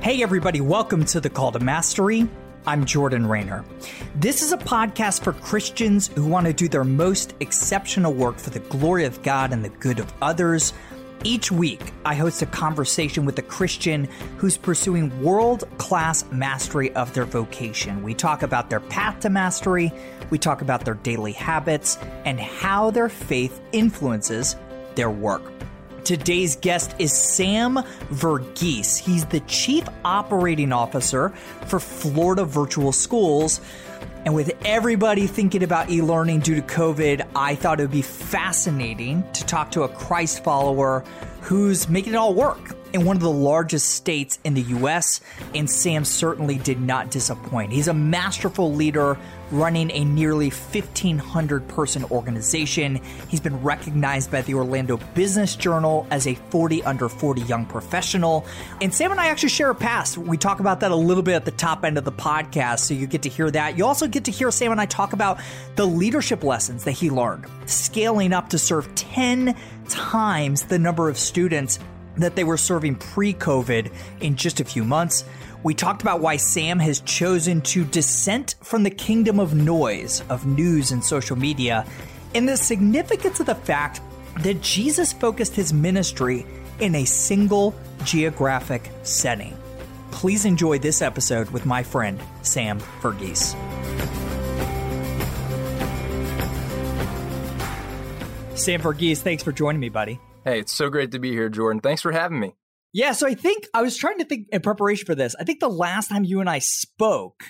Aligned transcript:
Hey, 0.00 0.22
everybody, 0.22 0.60
welcome 0.60 1.04
to 1.06 1.20
the 1.20 1.28
Call 1.28 1.50
to 1.50 1.58
Mastery. 1.58 2.28
I'm 2.66 2.84
Jordan 2.84 3.26
Raynor. 3.26 3.64
This 4.14 4.42
is 4.42 4.52
a 4.52 4.56
podcast 4.56 5.24
for 5.24 5.32
Christians 5.32 6.06
who 6.06 6.24
want 6.24 6.46
to 6.46 6.52
do 6.52 6.68
their 6.68 6.84
most 6.84 7.34
exceptional 7.40 8.14
work 8.14 8.38
for 8.38 8.50
the 8.50 8.60
glory 8.60 9.06
of 9.06 9.20
God 9.24 9.52
and 9.52 9.64
the 9.64 9.70
good 9.70 9.98
of 9.98 10.10
others. 10.22 10.72
Each 11.24 11.50
week, 11.50 11.92
I 12.04 12.14
host 12.14 12.40
a 12.42 12.46
conversation 12.46 13.24
with 13.24 13.40
a 13.40 13.42
Christian 13.42 14.04
who's 14.36 14.56
pursuing 14.56 15.20
world 15.20 15.64
class 15.78 16.24
mastery 16.30 16.94
of 16.94 17.12
their 17.12 17.24
vocation. 17.24 18.04
We 18.04 18.14
talk 18.14 18.44
about 18.44 18.70
their 18.70 18.80
path 18.80 19.18
to 19.20 19.30
mastery, 19.30 19.92
we 20.30 20.38
talk 20.38 20.62
about 20.62 20.84
their 20.84 20.94
daily 20.94 21.32
habits, 21.32 21.98
and 22.24 22.38
how 22.38 22.92
their 22.92 23.08
faith 23.08 23.60
influences 23.72 24.54
their 24.94 25.10
work. 25.10 25.42
Today's 26.08 26.56
guest 26.56 26.94
is 26.98 27.12
Sam 27.12 27.74
Verghese. 28.10 28.96
He's 28.96 29.26
the 29.26 29.40
Chief 29.40 29.84
Operating 30.06 30.72
Officer 30.72 31.34
for 31.66 31.78
Florida 31.78 32.46
Virtual 32.46 32.92
Schools. 32.92 33.60
And 34.24 34.34
with 34.34 34.56
everybody 34.64 35.26
thinking 35.26 35.62
about 35.62 35.90
e 35.90 36.00
learning 36.00 36.40
due 36.40 36.54
to 36.54 36.62
COVID, 36.62 37.28
I 37.36 37.56
thought 37.56 37.78
it 37.78 37.82
would 37.82 37.90
be 37.90 38.00
fascinating 38.00 39.22
to 39.34 39.44
talk 39.44 39.70
to 39.72 39.82
a 39.82 39.88
Christ 39.88 40.42
follower 40.42 41.04
who's 41.42 41.90
making 41.90 42.14
it 42.14 42.16
all 42.16 42.32
work 42.32 42.74
in 42.94 43.04
one 43.04 43.16
of 43.16 43.22
the 43.22 43.30
largest 43.30 43.90
states 43.90 44.38
in 44.44 44.54
the 44.54 44.62
US, 44.62 45.20
and 45.54 45.68
Sam 45.68 46.06
certainly 46.06 46.56
did 46.56 46.80
not 46.80 47.10
disappoint. 47.10 47.70
He's 47.70 47.88
a 47.88 47.92
masterful 47.92 48.72
leader 48.72 49.18
running 49.50 49.90
a 49.90 50.04
nearly 50.04 50.50
1,500 50.50 51.68
person 51.68 52.04
organization. 52.04 53.00
He's 53.28 53.40
been 53.40 53.62
recognized 53.62 54.30
by 54.30 54.42
the 54.42 54.54
Orlando 54.54 54.98
Business 55.14 55.56
Journal 55.56 56.06
as 56.10 56.26
a 56.26 56.34
40 56.34 56.82
under 56.84 57.08
40 57.08 57.42
young 57.42 57.66
professional. 57.66 58.46
And 58.80 58.92
Sam 58.94 59.10
and 59.10 59.20
I 59.20 59.28
actually 59.28 59.50
share 59.50 59.70
a 59.70 59.74
past. 59.74 60.18
We 60.18 60.36
talk 60.36 60.60
about 60.60 60.80
that 60.80 60.90
a 60.90 60.96
little 60.96 61.22
bit 61.22 61.34
at 61.34 61.44
the 61.44 61.50
top 61.50 61.84
end 61.84 61.98
of 61.98 62.04
the 62.04 62.12
podcast, 62.12 62.80
so 62.80 62.94
you 62.94 63.06
get 63.06 63.22
to 63.22 63.28
hear 63.28 63.50
that. 63.50 63.78
You 63.78 63.86
also 63.86 64.06
get 64.06 64.24
to 64.24 64.30
hear 64.30 64.50
Sam 64.50 64.72
and 64.72 64.80
I 64.80 64.86
talk 64.86 65.12
about 65.12 65.40
the 65.76 65.86
leadership 65.86 66.44
lessons 66.44 66.84
that 66.84 66.92
he 66.92 67.10
learned, 67.10 67.46
scaling 67.66 68.32
up 68.32 68.50
to 68.50 68.58
serve 68.58 68.94
10 68.94 69.56
times 69.88 70.64
the 70.64 70.78
number 70.78 71.08
of 71.08 71.18
students 71.18 71.78
that 72.18 72.36
they 72.36 72.44
were 72.44 72.56
serving 72.56 72.96
pre 72.96 73.32
COVID 73.32 73.92
in 74.20 74.36
just 74.36 74.60
a 74.60 74.64
few 74.64 74.84
months. 74.84 75.24
We 75.64 75.74
talked 75.74 76.02
about 76.02 76.20
why 76.20 76.36
Sam 76.36 76.78
has 76.78 77.00
chosen 77.00 77.60
to 77.62 77.84
dissent 77.84 78.54
from 78.62 78.84
the 78.84 78.90
kingdom 78.90 79.40
of 79.40 79.54
noise, 79.54 80.22
of 80.28 80.46
news 80.46 80.92
and 80.92 81.04
social 81.04 81.36
media, 81.36 81.84
and 82.34 82.48
the 82.48 82.56
significance 82.56 83.40
of 83.40 83.46
the 83.46 83.54
fact 83.54 84.00
that 84.40 84.60
Jesus 84.60 85.12
focused 85.12 85.56
his 85.56 85.72
ministry 85.72 86.46
in 86.78 86.94
a 86.94 87.04
single 87.04 87.74
geographic 88.04 88.88
setting. 89.02 89.56
Please 90.12 90.44
enjoy 90.44 90.78
this 90.78 91.02
episode 91.02 91.50
with 91.50 91.66
my 91.66 91.82
friend, 91.82 92.20
Sam 92.42 92.78
Verghese. 93.00 93.56
Sam 98.56 98.80
Verghese, 98.80 99.22
thanks 99.22 99.42
for 99.42 99.52
joining 99.52 99.80
me, 99.80 99.88
buddy. 99.88 100.20
Hey, 100.44 100.60
it's 100.60 100.72
so 100.72 100.88
great 100.88 101.12
to 101.12 101.18
be 101.18 101.32
here, 101.32 101.48
Jordan. 101.48 101.80
Thanks 101.80 102.02
for 102.02 102.12
having 102.12 102.38
me. 102.38 102.54
Yeah, 102.92 103.12
so 103.12 103.26
I 103.26 103.34
think 103.34 103.66
I 103.74 103.82
was 103.82 103.96
trying 103.96 104.18
to 104.18 104.24
think 104.24 104.48
in 104.50 104.60
preparation 104.60 105.06
for 105.06 105.14
this. 105.14 105.34
I 105.38 105.44
think 105.44 105.60
the 105.60 105.68
last 105.68 106.08
time 106.08 106.24
you 106.24 106.40
and 106.40 106.48
I 106.48 106.58
spoke 106.58 107.44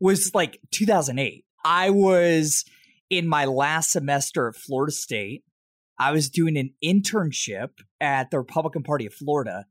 was 0.00 0.30
like 0.34 0.60
2008. 0.72 1.44
I 1.64 1.90
was 1.90 2.64
in 3.10 3.28
my 3.28 3.44
last 3.44 3.90
semester 3.90 4.48
at 4.48 4.56
Florida 4.56 4.92
State. 4.92 5.44
I 5.98 6.12
was 6.12 6.30
doing 6.30 6.56
an 6.56 6.72
internship 6.82 7.70
at 8.00 8.30
the 8.30 8.38
Republican 8.38 8.82
Party 8.82 9.06
of 9.06 9.12
Florida. 9.12 9.66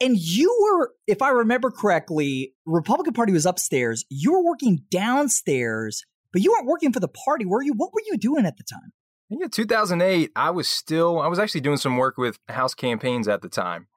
And 0.00 0.16
you 0.18 0.56
were, 0.62 0.94
if 1.06 1.22
I 1.22 1.28
remember 1.30 1.70
correctly, 1.70 2.54
Republican 2.64 3.12
Party 3.12 3.32
was 3.32 3.46
upstairs. 3.46 4.04
You 4.08 4.32
were 4.32 4.44
working 4.44 4.80
downstairs, 4.90 6.02
but 6.32 6.42
you 6.42 6.50
weren't 6.50 6.66
working 6.66 6.92
for 6.92 7.00
the 7.00 7.08
party, 7.08 7.44
were 7.44 7.62
you? 7.62 7.74
What 7.74 7.92
were 7.92 8.02
you 8.06 8.16
doing 8.16 8.46
at 8.46 8.56
the 8.56 8.64
time? 8.64 8.92
Yeah, 9.28 9.48
2008, 9.48 10.30
I 10.34 10.50
was 10.50 10.68
still, 10.68 11.20
I 11.20 11.26
was 11.26 11.38
actually 11.38 11.60
doing 11.60 11.76
some 11.76 11.96
work 11.96 12.16
with 12.16 12.38
House 12.48 12.74
campaigns 12.74 13.28
at 13.28 13.42
the 13.42 13.48
time. 13.48 13.88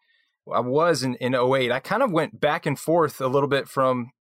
I 0.54 0.60
was 0.60 1.04
in, 1.04 1.16
in 1.16 1.36
08. 1.36 1.72
I 1.72 1.80
kind 1.80 2.04
of 2.04 2.12
went 2.12 2.40
back 2.40 2.66
and 2.66 2.78
forth 2.78 3.22
a 3.22 3.28
little 3.28 3.50
bit 3.50 3.68
from 3.68 4.12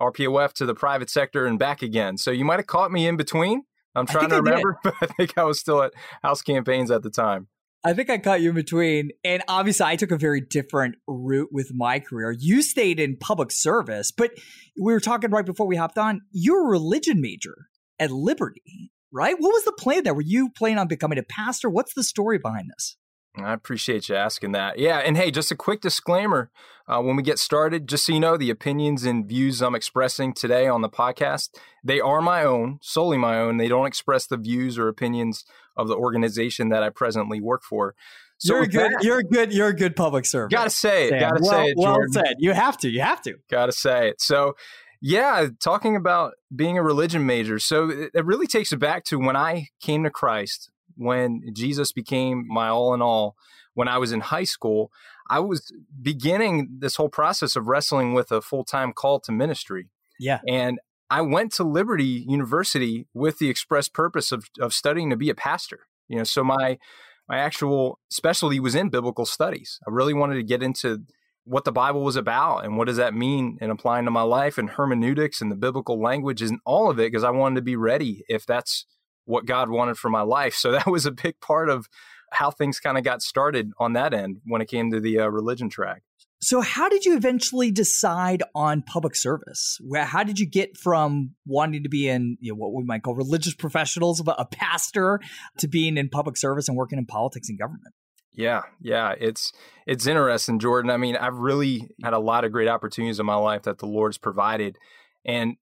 RPOF 0.00 0.52
to 0.54 0.66
the 0.66 0.74
private 0.74 1.10
sector 1.10 1.46
and 1.46 1.58
back 1.58 1.82
again. 1.82 2.18
So 2.18 2.30
you 2.30 2.44
might 2.44 2.58
have 2.58 2.66
caught 2.66 2.92
me 2.92 3.06
in 3.06 3.16
between. 3.16 3.62
I'm 3.94 4.06
trying 4.06 4.28
to 4.28 4.36
remember, 4.36 4.78
but 4.84 4.94
I 5.00 5.06
think 5.06 5.38
I 5.38 5.44
was 5.44 5.58
still 5.58 5.82
at 5.82 5.92
House 6.22 6.42
campaigns 6.42 6.90
at 6.90 7.02
the 7.02 7.10
time. 7.10 7.48
I 7.84 7.92
think 7.94 8.10
I 8.10 8.18
caught 8.18 8.40
you 8.40 8.50
in 8.50 8.54
between. 8.54 9.10
And 9.24 9.42
obviously, 9.48 9.86
I 9.86 9.96
took 9.96 10.10
a 10.10 10.18
very 10.18 10.40
different 10.40 10.96
route 11.06 11.50
with 11.52 11.70
my 11.72 12.00
career. 12.00 12.34
You 12.36 12.62
stayed 12.62 12.98
in 12.98 13.16
public 13.16 13.52
service, 13.52 14.10
but 14.10 14.32
we 14.80 14.92
were 14.92 15.00
talking 15.00 15.30
right 15.30 15.46
before 15.46 15.66
we 15.66 15.76
hopped 15.76 15.96
on. 15.96 16.22
You're 16.32 16.66
a 16.66 16.70
religion 16.70 17.20
major 17.20 17.68
at 17.98 18.10
Liberty 18.10 18.90
right? 19.16 19.36
What 19.38 19.52
was 19.52 19.64
the 19.64 19.72
plan 19.72 20.04
there? 20.04 20.14
Were 20.14 20.20
you 20.20 20.50
planning 20.50 20.78
on 20.78 20.88
becoming 20.88 21.18
a 21.18 21.22
pastor? 21.22 21.70
What's 21.70 21.94
the 21.94 22.04
story 22.04 22.38
behind 22.38 22.70
this? 22.70 22.96
I 23.44 23.52
appreciate 23.52 24.08
you 24.08 24.16
asking 24.16 24.52
that. 24.52 24.78
Yeah. 24.78 24.98
And 24.98 25.16
hey, 25.16 25.30
just 25.30 25.50
a 25.50 25.56
quick 25.56 25.80
disclaimer 25.80 26.50
uh, 26.88 27.00
when 27.00 27.16
we 27.16 27.22
get 27.22 27.38
started, 27.38 27.88
just 27.88 28.06
so 28.06 28.12
you 28.12 28.20
know, 28.20 28.36
the 28.36 28.50
opinions 28.50 29.04
and 29.04 29.26
views 29.26 29.60
I'm 29.60 29.74
expressing 29.74 30.32
today 30.32 30.68
on 30.68 30.82
the 30.82 30.88
podcast, 30.88 31.50
they 31.82 32.00
are 32.00 32.22
my 32.22 32.44
own, 32.44 32.78
solely 32.80 33.18
my 33.18 33.38
own. 33.38 33.56
They 33.56 33.68
don't 33.68 33.86
express 33.86 34.26
the 34.26 34.36
views 34.36 34.78
or 34.78 34.88
opinions 34.88 35.44
of 35.76 35.88
the 35.88 35.96
organization 35.96 36.68
that 36.70 36.82
I 36.82 36.90
presently 36.90 37.40
work 37.40 37.62
for. 37.62 37.94
So 38.38 38.54
you're 38.54 38.66
good. 38.66 38.92
That, 38.92 39.02
you're 39.02 39.22
good. 39.22 39.52
You're 39.52 39.68
a 39.68 39.76
good 39.76 39.96
public 39.96 40.26
servant. 40.26 40.52
Gotta 40.52 40.70
say 40.70 41.06
it. 41.06 41.10
Sam. 41.10 41.20
Gotta 41.20 41.40
well, 41.42 41.52
say 41.52 41.64
it. 41.64 41.76
Jordan. 41.78 42.08
Well 42.14 42.24
said. 42.24 42.36
You 42.38 42.52
have 42.52 42.76
to. 42.78 42.88
You 42.88 43.00
have 43.00 43.22
to. 43.22 43.36
Gotta 43.50 43.72
say 43.72 44.10
it. 44.10 44.20
So 44.20 44.54
yeah, 45.00 45.48
talking 45.60 45.96
about 45.96 46.34
being 46.54 46.78
a 46.78 46.82
religion 46.82 47.26
major. 47.26 47.58
So 47.58 47.90
it 47.90 48.24
really 48.24 48.46
takes 48.46 48.72
it 48.72 48.78
back 48.78 49.04
to 49.04 49.18
when 49.18 49.36
I 49.36 49.68
came 49.80 50.04
to 50.04 50.10
Christ, 50.10 50.70
when 50.96 51.42
Jesus 51.52 51.92
became 51.92 52.46
my 52.48 52.68
all 52.68 52.94
in 52.94 53.02
all. 53.02 53.36
When 53.74 53.88
I 53.88 53.98
was 53.98 54.10
in 54.10 54.20
high 54.20 54.44
school, 54.44 54.90
I 55.28 55.40
was 55.40 55.70
beginning 56.00 56.78
this 56.78 56.96
whole 56.96 57.10
process 57.10 57.56
of 57.56 57.66
wrestling 57.66 58.14
with 58.14 58.32
a 58.32 58.40
full 58.40 58.64
time 58.64 58.92
call 58.92 59.20
to 59.20 59.32
ministry. 59.32 59.90
Yeah. 60.18 60.40
And 60.48 60.78
I 61.10 61.20
went 61.20 61.52
to 61.54 61.64
Liberty 61.64 62.24
University 62.26 63.06
with 63.12 63.38
the 63.38 63.50
express 63.50 63.88
purpose 63.88 64.32
of, 64.32 64.46
of 64.60 64.72
studying 64.72 65.10
to 65.10 65.16
be 65.16 65.30
a 65.30 65.34
pastor. 65.34 65.80
You 66.08 66.18
know, 66.18 66.24
so 66.24 66.42
my 66.42 66.78
my 67.28 67.38
actual 67.38 67.98
specialty 68.08 68.60
was 68.60 68.74
in 68.74 68.88
biblical 68.88 69.26
studies. 69.26 69.80
I 69.86 69.90
really 69.90 70.14
wanted 70.14 70.36
to 70.36 70.42
get 70.42 70.62
into 70.62 71.02
what 71.44 71.64
the 71.64 71.72
Bible 71.72 72.02
was 72.02 72.16
about 72.16 72.64
and 72.64 72.76
what 72.76 72.86
does 72.86 72.96
that 72.96 73.14
mean 73.14 73.56
in 73.60 73.70
applying 73.70 74.04
to 74.04 74.10
my 74.10 74.22
life 74.22 74.58
and 74.58 74.70
hermeneutics 74.70 75.40
and 75.40 75.50
the 75.50 75.56
biblical 75.56 76.00
language 76.00 76.42
and 76.42 76.58
all 76.64 76.90
of 76.90 76.98
it 76.98 77.10
because 77.10 77.24
I 77.24 77.30
wanted 77.30 77.56
to 77.56 77.62
be 77.62 77.76
ready 77.76 78.24
if 78.28 78.44
that's 78.44 78.84
what 79.26 79.44
God 79.44 79.68
wanted 79.68 79.98
for 79.98 80.08
my 80.08 80.22
life. 80.22 80.54
So 80.54 80.72
that 80.72 80.86
was 80.86 81.04
a 81.06 81.12
big 81.12 81.38
part 81.40 81.68
of 81.68 81.86
how 82.32 82.50
things 82.50 82.80
kind 82.80 82.98
of 82.98 83.04
got 83.04 83.22
started 83.22 83.70
on 83.78 83.92
that 83.92 84.12
end 84.12 84.38
when 84.44 84.60
it 84.60 84.68
came 84.68 84.90
to 84.90 85.00
the 85.00 85.20
uh, 85.20 85.28
religion 85.28 85.68
track. 85.68 86.02
So, 86.38 86.60
how 86.60 86.88
did 86.90 87.06
you 87.06 87.16
eventually 87.16 87.70
decide 87.70 88.42
on 88.54 88.82
public 88.82 89.16
service? 89.16 89.80
How 89.96 90.22
did 90.22 90.38
you 90.38 90.46
get 90.46 90.76
from 90.76 91.30
wanting 91.46 91.82
to 91.82 91.88
be 91.88 92.08
in 92.08 92.36
you 92.40 92.52
know, 92.52 92.56
what 92.56 92.74
we 92.74 92.84
might 92.84 93.02
call 93.02 93.14
religious 93.14 93.54
professionals, 93.54 94.22
a 94.26 94.44
pastor, 94.44 95.18
to 95.58 95.66
being 95.66 95.96
in 95.96 96.10
public 96.10 96.36
service 96.36 96.68
and 96.68 96.76
working 96.76 96.98
in 96.98 97.06
politics 97.06 97.48
and 97.48 97.58
government? 97.58 97.94
Yeah, 98.32 98.62
yeah, 98.82 99.14
it's 99.18 99.50
it's 99.86 100.06
interesting, 100.06 100.58
Jordan. 100.58 100.90
I 100.90 100.98
mean, 100.98 101.16
I've 101.16 101.38
really 101.38 101.88
had 102.04 102.12
a 102.12 102.18
lot 102.18 102.44
of 102.44 102.52
great 102.52 102.68
opportunities 102.68 103.18
in 103.18 103.24
my 103.24 103.36
life 103.36 103.62
that 103.62 103.78
the 103.78 103.86
Lord's 103.86 104.18
provided, 104.18 104.76
and 105.24 105.56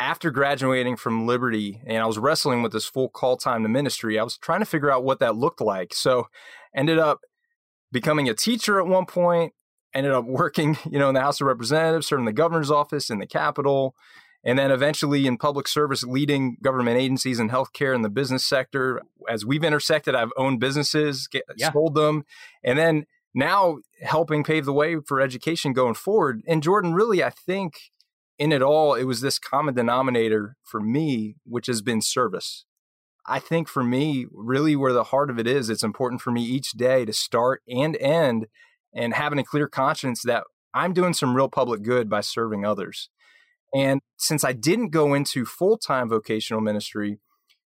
after 0.00 0.30
graduating 0.30 0.96
from 0.96 1.26
Liberty, 1.26 1.80
and 1.86 1.98
I 1.98 2.06
was 2.06 2.18
wrestling 2.18 2.62
with 2.62 2.72
this 2.72 2.86
full 2.86 3.08
call 3.08 3.36
time 3.36 3.62
to 3.62 3.68
ministry, 3.68 4.18
I 4.18 4.24
was 4.24 4.36
trying 4.36 4.60
to 4.60 4.66
figure 4.66 4.90
out 4.90 5.04
what 5.04 5.20
that 5.20 5.36
looked 5.36 5.60
like. 5.60 5.94
So, 5.94 6.28
ended 6.74 6.98
up 6.98 7.20
becoming 7.92 8.28
a 8.28 8.34
teacher 8.34 8.80
at 8.80 8.86
one 8.86 9.06
point. 9.06 9.52
Ended 9.94 10.12
up 10.12 10.24
working, 10.24 10.76
you 10.90 10.98
know, 10.98 11.08
in 11.08 11.14
the 11.14 11.20
House 11.20 11.40
of 11.40 11.46
Representatives, 11.46 12.06
serving 12.06 12.24
the 12.24 12.32
governor's 12.32 12.70
office 12.70 13.10
in 13.10 13.18
the 13.18 13.26
Capitol, 13.26 13.94
and 14.44 14.58
then 14.58 14.70
eventually 14.70 15.26
in 15.26 15.38
public 15.38 15.68
service, 15.68 16.02
leading 16.02 16.56
government 16.62 16.98
agencies 16.98 17.40
in 17.40 17.48
healthcare 17.48 17.94
and 17.94 18.04
the 18.04 18.10
business 18.10 18.44
sector. 18.44 19.00
As 19.28 19.46
we've 19.46 19.64
intersected, 19.64 20.14
I've 20.14 20.32
owned 20.36 20.60
businesses, 20.60 21.28
get, 21.28 21.44
yeah. 21.56 21.72
sold 21.72 21.94
them, 21.94 22.24
and 22.62 22.78
then 22.78 23.06
now 23.34 23.78
helping 24.02 24.44
pave 24.44 24.64
the 24.64 24.72
way 24.72 24.96
for 25.06 25.20
education 25.20 25.72
going 25.72 25.94
forward. 25.94 26.42
And 26.46 26.62
Jordan, 26.62 26.94
really, 26.94 27.22
I 27.22 27.30
think 27.30 27.74
in 28.38 28.52
it 28.52 28.62
all, 28.62 28.94
it 28.94 29.04
was 29.04 29.20
this 29.20 29.38
common 29.38 29.74
denominator 29.74 30.56
for 30.62 30.80
me, 30.80 31.36
which 31.44 31.66
has 31.66 31.82
been 31.82 32.00
service. 32.00 32.64
I 33.26 33.38
think 33.38 33.68
for 33.68 33.82
me, 33.82 34.26
really 34.32 34.76
where 34.76 34.92
the 34.92 35.04
heart 35.04 35.30
of 35.30 35.38
it 35.38 35.46
is, 35.46 35.70
it's 35.70 35.82
important 35.82 36.20
for 36.20 36.30
me 36.30 36.42
each 36.42 36.72
day 36.72 37.04
to 37.04 37.12
start 37.12 37.62
and 37.68 37.96
end 37.96 38.46
and 38.94 39.14
having 39.14 39.38
a 39.38 39.44
clear 39.44 39.66
conscience 39.66 40.22
that 40.22 40.44
I'm 40.74 40.92
doing 40.92 41.14
some 41.14 41.34
real 41.34 41.48
public 41.48 41.82
good 41.82 42.10
by 42.10 42.20
serving 42.20 42.64
others. 42.64 43.08
And 43.74 44.00
since 44.18 44.44
I 44.44 44.52
didn't 44.52 44.90
go 44.90 45.14
into 45.14 45.44
full 45.44 45.78
time 45.78 46.08
vocational 46.08 46.60
ministry, 46.60 47.18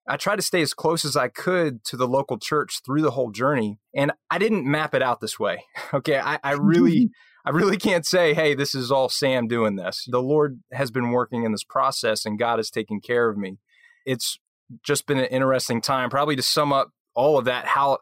I 0.07 0.17
tried 0.17 0.35
to 0.37 0.41
stay 0.41 0.61
as 0.61 0.73
close 0.73 1.05
as 1.05 1.15
I 1.15 1.29
could 1.29 1.83
to 1.85 1.97
the 1.97 2.07
local 2.07 2.37
church 2.37 2.81
through 2.85 3.01
the 3.01 3.11
whole 3.11 3.31
journey. 3.31 3.79
And 3.95 4.11
I 4.29 4.37
didn't 4.37 4.65
map 4.65 4.93
it 4.93 5.01
out 5.01 5.21
this 5.21 5.39
way. 5.39 5.63
Okay. 5.93 6.19
I, 6.19 6.39
I 6.43 6.53
really, 6.53 7.11
I 7.45 7.49
really 7.49 7.77
can't 7.77 8.05
say, 8.05 8.33
hey, 8.33 8.55
this 8.55 8.73
is 8.73 8.91
all 8.91 9.09
Sam 9.09 9.47
doing 9.47 9.75
this. 9.75 10.05
The 10.07 10.21
Lord 10.21 10.61
has 10.71 10.91
been 10.91 11.11
working 11.11 11.43
in 11.43 11.51
this 11.51 11.63
process 11.63 12.25
and 12.25 12.39
God 12.39 12.59
is 12.59 12.69
taking 12.69 13.01
care 13.01 13.29
of 13.29 13.37
me. 13.37 13.57
It's 14.05 14.39
just 14.83 15.05
been 15.05 15.19
an 15.19 15.25
interesting 15.25 15.81
time, 15.81 16.09
probably 16.09 16.35
to 16.37 16.41
sum 16.41 16.71
up 16.71 16.91
all 17.15 17.37
of 17.37 17.45
that, 17.45 17.65
how 17.65 17.99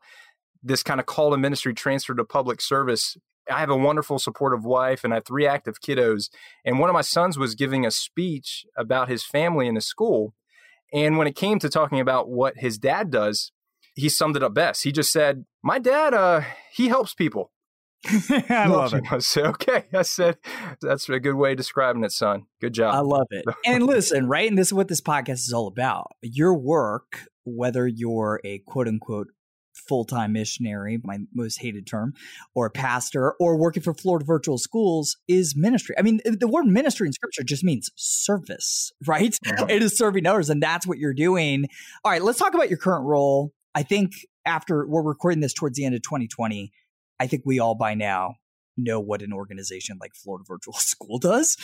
this 0.61 0.83
kind 0.83 0.99
of 0.99 1.07
call 1.07 1.31
to 1.31 1.38
ministry 1.38 1.73
transferred 1.73 2.17
to 2.17 2.23
public 2.23 2.61
service. 2.61 3.17
I 3.49 3.59
have 3.59 3.71
a 3.71 3.75
wonderful, 3.75 4.19
supportive 4.19 4.63
wife 4.63 5.03
and 5.03 5.11
I 5.11 5.17
have 5.17 5.25
three 5.25 5.47
active 5.47 5.81
kiddos. 5.81 6.29
And 6.63 6.77
one 6.77 6.89
of 6.89 6.94
my 6.94 7.01
sons 7.01 7.37
was 7.37 7.55
giving 7.55 7.83
a 7.83 7.91
speech 7.91 8.63
about 8.77 9.09
his 9.09 9.25
family 9.25 9.67
in 9.67 9.73
the 9.73 9.81
school. 9.81 10.35
And 10.94 11.17
when 11.17 11.25
it 11.25 11.35
came 11.35 11.57
to 11.59 11.69
talking 11.69 11.99
about 11.99 12.29
what 12.29 12.57
his 12.57 12.77
dad 12.77 13.09
does, 13.09 13.51
he 13.95 14.07
summed 14.07 14.35
it 14.35 14.44
up 14.44 14.53
best. 14.53 14.83
He 14.83 14.91
just 14.91 15.11
said, 15.11 15.45
My 15.63 15.79
dad, 15.79 16.13
uh, 16.13 16.41
he 16.71 16.89
helps 16.89 17.13
people. 17.15 17.51
I 18.50 18.68
love 18.68 18.94
it. 18.94 19.03
I 19.12 19.19
said, 19.19 19.45
okay. 19.45 19.86
I 19.94 20.01
said, 20.01 20.38
that's 20.81 21.07
a 21.09 21.19
good 21.19 21.36
way 21.36 21.51
of 21.51 21.57
describing 21.57 22.03
it, 22.03 22.12
son. 22.12 22.45
Good 22.59 22.74
job. 22.74 22.95
I 22.95 23.00
love 23.00 23.27
it. 23.30 23.45
and 23.65 23.86
listen, 23.86 24.27
right? 24.27 24.50
And 24.50 24.57
this 24.57 24.68
is 24.68 24.74
what 24.74 24.88
this 24.88 25.01
podcast 25.01 25.45
is 25.48 25.53
all 25.53 25.68
about. 25.68 26.07
Your 26.21 26.57
work, 26.57 27.27
whether 27.44 27.88
you're 27.88 28.42
a 28.44 28.59
quote 28.59 28.88
unquote 28.88 29.27
full 29.88 30.06
time 30.06 30.33
missionary, 30.33 31.00
my 31.03 31.19
most 31.33 31.62
hated 31.62 31.88
term, 31.88 32.13
or 32.56 32.65
a 32.65 32.71
pastor, 32.71 33.33
or 33.39 33.57
working 33.57 33.83
for 33.83 33.94
Florida 33.94 34.25
Virtual 34.25 34.57
Schools 34.57 35.18
is 35.27 35.54
ministry. 35.56 35.95
I 35.97 36.01
mean, 36.01 36.19
the 36.25 36.47
word 36.47 36.65
ministry 36.65 37.07
in 37.07 37.13
scripture 37.13 37.44
just 37.44 37.63
means 37.63 37.89
service, 37.95 38.92
right? 39.06 39.36
Uh-huh. 39.45 39.68
It 39.69 39.83
is 39.83 39.97
serving 39.97 40.25
others, 40.25 40.50
and 40.50 40.62
that's 40.62 40.88
what 40.88 40.97
you're 40.97 41.13
doing. 41.13 41.65
All 42.04 42.12
right, 42.12 42.21
let's 42.21 42.39
talk 42.39 42.54
about 42.54 42.69
your 42.69 42.80
current 42.80 43.06
role. 43.06 43.54
I 43.74 43.83
think 43.83 44.12
after 44.45 44.86
we're 44.88 45.04
recording 45.04 45.39
this 45.39 45.54
towards 45.54 45.77
the 45.77 45.86
end 45.86 45.95
of 45.95 46.01
2020, 46.01 46.71
I 47.21 47.27
think 47.27 47.44
we 47.45 47.59
all 47.59 47.75
by 47.75 47.94
now 47.94 48.38
know 48.75 49.00
what 49.00 49.21
an 49.21 49.31
organization 49.31 49.97
like 50.01 50.15
Florida 50.15 50.44
Virtual 50.47 50.73
School 50.77 51.19
does. 51.19 51.56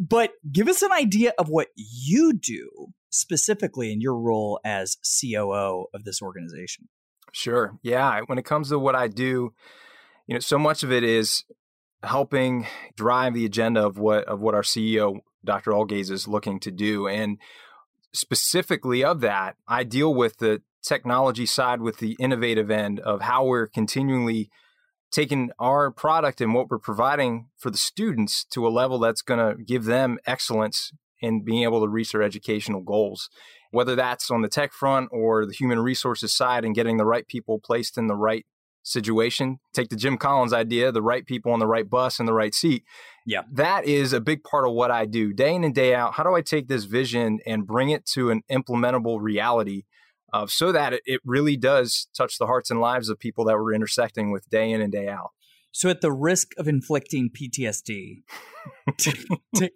But 0.00 0.32
give 0.50 0.68
us 0.68 0.80
an 0.80 0.90
idea 0.90 1.34
of 1.38 1.50
what 1.50 1.68
you 1.76 2.32
do 2.32 2.94
specifically 3.10 3.92
in 3.92 4.00
your 4.00 4.18
role 4.18 4.58
as 4.64 4.96
COO 5.20 5.84
of 5.92 6.04
this 6.04 6.22
organization. 6.22 6.88
Sure. 7.30 7.78
Yeah. 7.82 8.22
When 8.24 8.38
it 8.38 8.46
comes 8.46 8.70
to 8.70 8.78
what 8.78 8.94
I 8.94 9.08
do, 9.08 9.52
you 10.26 10.34
know, 10.34 10.40
so 10.40 10.58
much 10.58 10.82
of 10.82 10.90
it 10.90 11.04
is 11.04 11.44
helping 12.02 12.66
drive 12.96 13.34
the 13.34 13.44
agenda 13.44 13.84
of 13.84 13.98
what 13.98 14.24
of 14.24 14.40
what 14.40 14.54
our 14.54 14.62
CEO, 14.62 15.18
Dr. 15.44 15.72
Algaze, 15.72 16.10
is 16.10 16.26
looking 16.26 16.58
to 16.60 16.70
do. 16.70 17.06
And 17.06 17.38
specifically 18.14 19.04
of 19.04 19.20
that, 19.20 19.56
I 19.68 19.84
deal 19.84 20.14
with 20.14 20.38
the 20.38 20.62
technology 20.82 21.46
side 21.46 21.82
with 21.82 21.98
the 21.98 22.16
innovative 22.18 22.70
end 22.70 22.98
of 23.00 23.20
how 23.20 23.44
we're 23.44 23.66
continually 23.66 24.50
taking 25.12 25.50
our 25.58 25.90
product 25.90 26.40
and 26.40 26.54
what 26.54 26.68
we're 26.70 26.78
providing 26.78 27.48
for 27.56 27.70
the 27.70 27.78
students 27.78 28.44
to 28.46 28.66
a 28.66 28.70
level 28.70 28.98
that's 28.98 29.22
going 29.22 29.38
to 29.38 29.62
give 29.62 29.84
them 29.84 30.18
excellence 30.26 30.92
in 31.20 31.44
being 31.44 31.62
able 31.62 31.80
to 31.80 31.88
reach 31.88 32.12
their 32.12 32.22
educational 32.22 32.80
goals 32.80 33.28
whether 33.72 33.96
that's 33.96 34.30
on 34.30 34.42
the 34.42 34.48
tech 34.48 34.72
front 34.72 35.08
or 35.10 35.44
the 35.44 35.52
human 35.52 35.80
resources 35.80 36.32
side 36.32 36.64
and 36.64 36.74
getting 36.74 36.98
the 36.98 37.04
right 37.04 37.26
people 37.26 37.58
placed 37.58 37.98
in 37.98 38.06
the 38.06 38.14
right 38.14 38.46
situation. 38.84 39.58
Take 39.72 39.88
the 39.88 39.96
Jim 39.96 40.18
Collins 40.18 40.52
idea, 40.52 40.92
the 40.92 41.02
right 41.02 41.24
people 41.24 41.52
on 41.52 41.58
the 41.58 41.66
right 41.66 41.88
bus 41.88 42.20
in 42.20 42.26
the 42.26 42.34
right 42.34 42.54
seat. 42.54 42.84
Yeah. 43.26 43.42
That 43.50 43.86
is 43.86 44.12
a 44.12 44.20
big 44.20 44.44
part 44.44 44.66
of 44.66 44.74
what 44.74 44.90
I 44.90 45.06
do 45.06 45.32
day 45.32 45.54
in 45.54 45.64
and 45.64 45.74
day 45.74 45.94
out. 45.94 46.14
How 46.14 46.22
do 46.22 46.34
I 46.34 46.42
take 46.42 46.68
this 46.68 46.84
vision 46.84 47.40
and 47.46 47.66
bring 47.66 47.90
it 47.90 48.04
to 48.06 48.30
an 48.30 48.42
implementable 48.50 49.20
reality 49.20 49.84
uh, 50.32 50.46
so 50.46 50.72
that 50.72 51.00
it 51.04 51.20
really 51.24 51.56
does 51.56 52.08
touch 52.16 52.38
the 52.38 52.46
hearts 52.46 52.70
and 52.70 52.80
lives 52.80 53.08
of 53.08 53.18
people 53.18 53.44
that 53.44 53.56
we're 53.56 53.74
intersecting 53.74 54.30
with 54.30 54.48
day 54.48 54.70
in 54.70 54.80
and 54.80 54.92
day 54.92 55.08
out? 55.08 55.30
So, 55.72 55.88
at 55.88 56.02
the 56.02 56.12
risk 56.12 56.52
of 56.58 56.68
inflicting 56.68 57.30
PTSD, 57.30 58.22
take, 58.98 59.72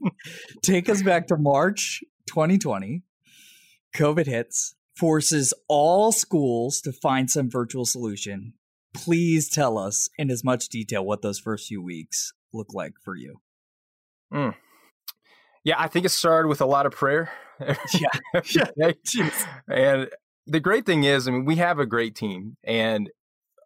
take 0.63 0.89
us 0.89 1.03
back 1.03 1.27
to 1.29 1.37
March 1.39 2.03
2020. 2.27 3.03
COVID 3.95 4.27
hits, 4.27 4.75
forces 4.95 5.55
all 5.69 6.13
schools 6.13 6.81
to 6.83 6.93
find 6.93 7.31
some 7.31 7.51
virtual 7.51 7.87
solution. 7.87 8.53
Please 8.95 9.49
tell 9.49 9.79
us 9.79 10.09
in 10.19 10.31
as 10.31 10.45
much 10.45 10.69
detail 10.69 11.05
what 11.05 11.23
those 11.23 11.39
first 11.39 11.69
few 11.69 11.83
weeks 11.83 12.33
look 12.53 12.69
like 12.75 12.95
for 13.03 13.17
you. 13.17 13.41
Mm. 14.33 14.55
Yeah, 15.65 15.77
I 15.79 15.89
think 15.89 16.07
it 16.07 16.11
started 16.11 16.49
with 16.49 16.61
a 16.61 16.67
lot 16.67 16.87
of 16.87 16.93
prayer. 16.93 17.31
yeah. 17.61 18.09
yeah. 19.15 19.31
And 19.69 20.09
the 20.47 20.61
great 20.61 20.87
thing 20.87 21.05
is, 21.05 21.27
I 21.27 21.33
mean, 21.33 21.45
we 21.45 21.57
have 21.57 21.79
a 21.79 21.87
great 21.87 22.15
team. 22.15 22.57
And 22.65 23.11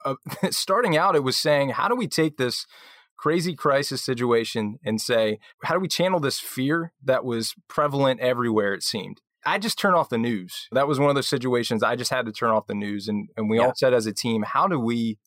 uh, 0.05 0.15
starting 0.50 0.97
out, 0.97 1.17
it 1.17 1.23
was 1.23 1.37
saying, 1.37 1.71
how 1.71 1.88
do 1.88 1.94
we 1.94 2.09
take 2.09 2.37
this 2.37 2.67
crazy 3.17 3.55
crisis 3.55 4.03
situation 4.03 4.79
and 4.85 5.00
say, 5.00 5.38
how 5.65 5.75
do 5.75 5.81
we 5.81 5.88
channel 5.88 6.21
this 6.21 6.41
fear 6.41 6.93
that 7.05 7.25
was 7.25 7.55
prevalent 7.69 8.21
everywhere, 8.21 8.73
it 8.73 8.82
seemed? 8.82 9.21
I 9.44 9.59
just 9.59 9.79
turned 9.79 9.97
off 9.97 10.11
the 10.11 10.19
news. 10.19 10.69
That 10.73 10.88
was 10.88 10.99
one 10.99 11.09
of 11.09 11.15
those 11.15 11.29
situations 11.29 11.82
I 11.82 11.97
just 11.97 12.11
had 12.11 12.27
to 12.27 12.32
turn 12.32 12.50
off 12.50 12.67
the 12.67 12.75
news. 12.75 13.09
And, 13.09 13.29
and 13.37 13.49
we 13.49 13.59
yeah. 13.59 13.67
all 13.67 13.75
said 13.75 13.94
as 13.94 14.06
a 14.06 14.12
team, 14.12 14.43
how 14.43 14.67
do 14.67 14.79
we 14.79 15.19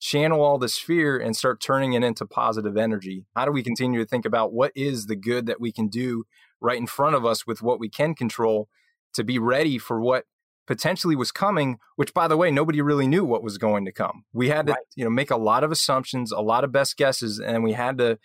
channel 0.00 0.42
all 0.42 0.58
this 0.58 0.78
fear 0.78 1.18
and 1.18 1.36
start 1.36 1.60
turning 1.60 1.92
it 1.92 2.02
into 2.02 2.26
positive 2.26 2.76
energy? 2.76 3.26
How 3.36 3.44
do 3.44 3.52
we 3.52 3.62
continue 3.62 4.00
to 4.00 4.06
think 4.06 4.24
about 4.24 4.52
what 4.52 4.72
is 4.74 5.06
the 5.06 5.14
good 5.14 5.46
that 5.46 5.60
we 5.60 5.72
can 5.72 5.88
do 5.88 6.24
right 6.60 6.78
in 6.78 6.86
front 6.86 7.14
of 7.14 7.24
us 7.24 7.46
with 7.46 7.62
what 7.62 7.78
we 7.78 7.88
can 7.88 8.14
control 8.14 8.68
to 9.14 9.22
be 9.22 9.38
ready 9.38 9.78
for 9.78 10.00
what 10.00 10.24
potentially 10.70 11.16
was 11.16 11.32
coming, 11.32 11.80
which 11.96 12.14
by 12.14 12.28
the 12.28 12.36
way, 12.36 12.48
nobody 12.48 12.80
really 12.80 13.08
knew 13.08 13.24
what 13.24 13.42
was 13.42 13.58
going 13.58 13.84
to 13.84 13.90
come. 13.90 14.22
We 14.32 14.50
had 14.50 14.68
to, 14.68 14.74
right. 14.74 14.82
you 14.94 15.02
know, 15.02 15.10
make 15.10 15.32
a 15.32 15.36
lot 15.36 15.64
of 15.64 15.72
assumptions, 15.72 16.30
a 16.30 16.38
lot 16.38 16.62
of 16.62 16.70
best 16.70 16.96
guesses, 16.96 17.40
and 17.40 17.64
we 17.64 17.72
had 17.72 17.98
to 17.98 18.20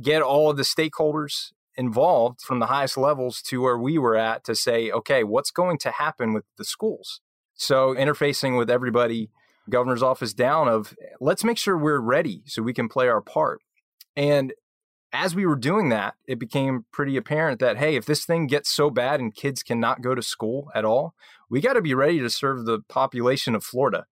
get 0.00 0.22
all 0.22 0.48
of 0.48 0.56
the 0.56 0.62
stakeholders 0.62 1.50
involved 1.74 2.40
from 2.40 2.60
the 2.60 2.66
highest 2.66 2.96
levels 2.96 3.42
to 3.42 3.60
where 3.60 3.76
we 3.76 3.98
were 3.98 4.14
at 4.14 4.44
to 4.44 4.54
say, 4.54 4.92
okay, 4.92 5.24
what's 5.24 5.50
going 5.50 5.76
to 5.78 5.90
happen 5.90 6.32
with 6.32 6.44
the 6.56 6.64
schools? 6.64 7.20
So 7.54 7.96
interfacing 7.96 8.56
with 8.56 8.70
everybody, 8.70 9.30
governor's 9.68 10.04
office 10.04 10.32
down 10.32 10.68
of 10.68 10.94
let's 11.20 11.42
make 11.42 11.58
sure 11.58 11.76
we're 11.76 11.98
ready 11.98 12.42
so 12.46 12.62
we 12.62 12.72
can 12.72 12.88
play 12.88 13.08
our 13.08 13.20
part. 13.20 13.60
And 14.14 14.52
as 15.12 15.34
we 15.34 15.46
were 15.46 15.56
doing 15.56 15.88
that, 15.90 16.14
it 16.26 16.38
became 16.38 16.86
pretty 16.92 17.16
apparent 17.16 17.60
that, 17.60 17.76
hey, 17.76 17.96
if 17.96 18.06
this 18.06 18.24
thing 18.24 18.46
gets 18.46 18.70
so 18.70 18.90
bad 18.90 19.20
and 19.20 19.34
kids 19.34 19.62
cannot 19.62 20.02
go 20.02 20.14
to 20.14 20.22
school 20.22 20.70
at 20.74 20.84
all, 20.84 21.14
we 21.50 21.60
got 21.60 21.74
to 21.74 21.82
be 21.82 21.94
ready 21.94 22.18
to 22.20 22.30
serve 22.30 22.64
the 22.64 22.80
population 22.88 23.54
of 23.54 23.64
Florida. 23.64 24.06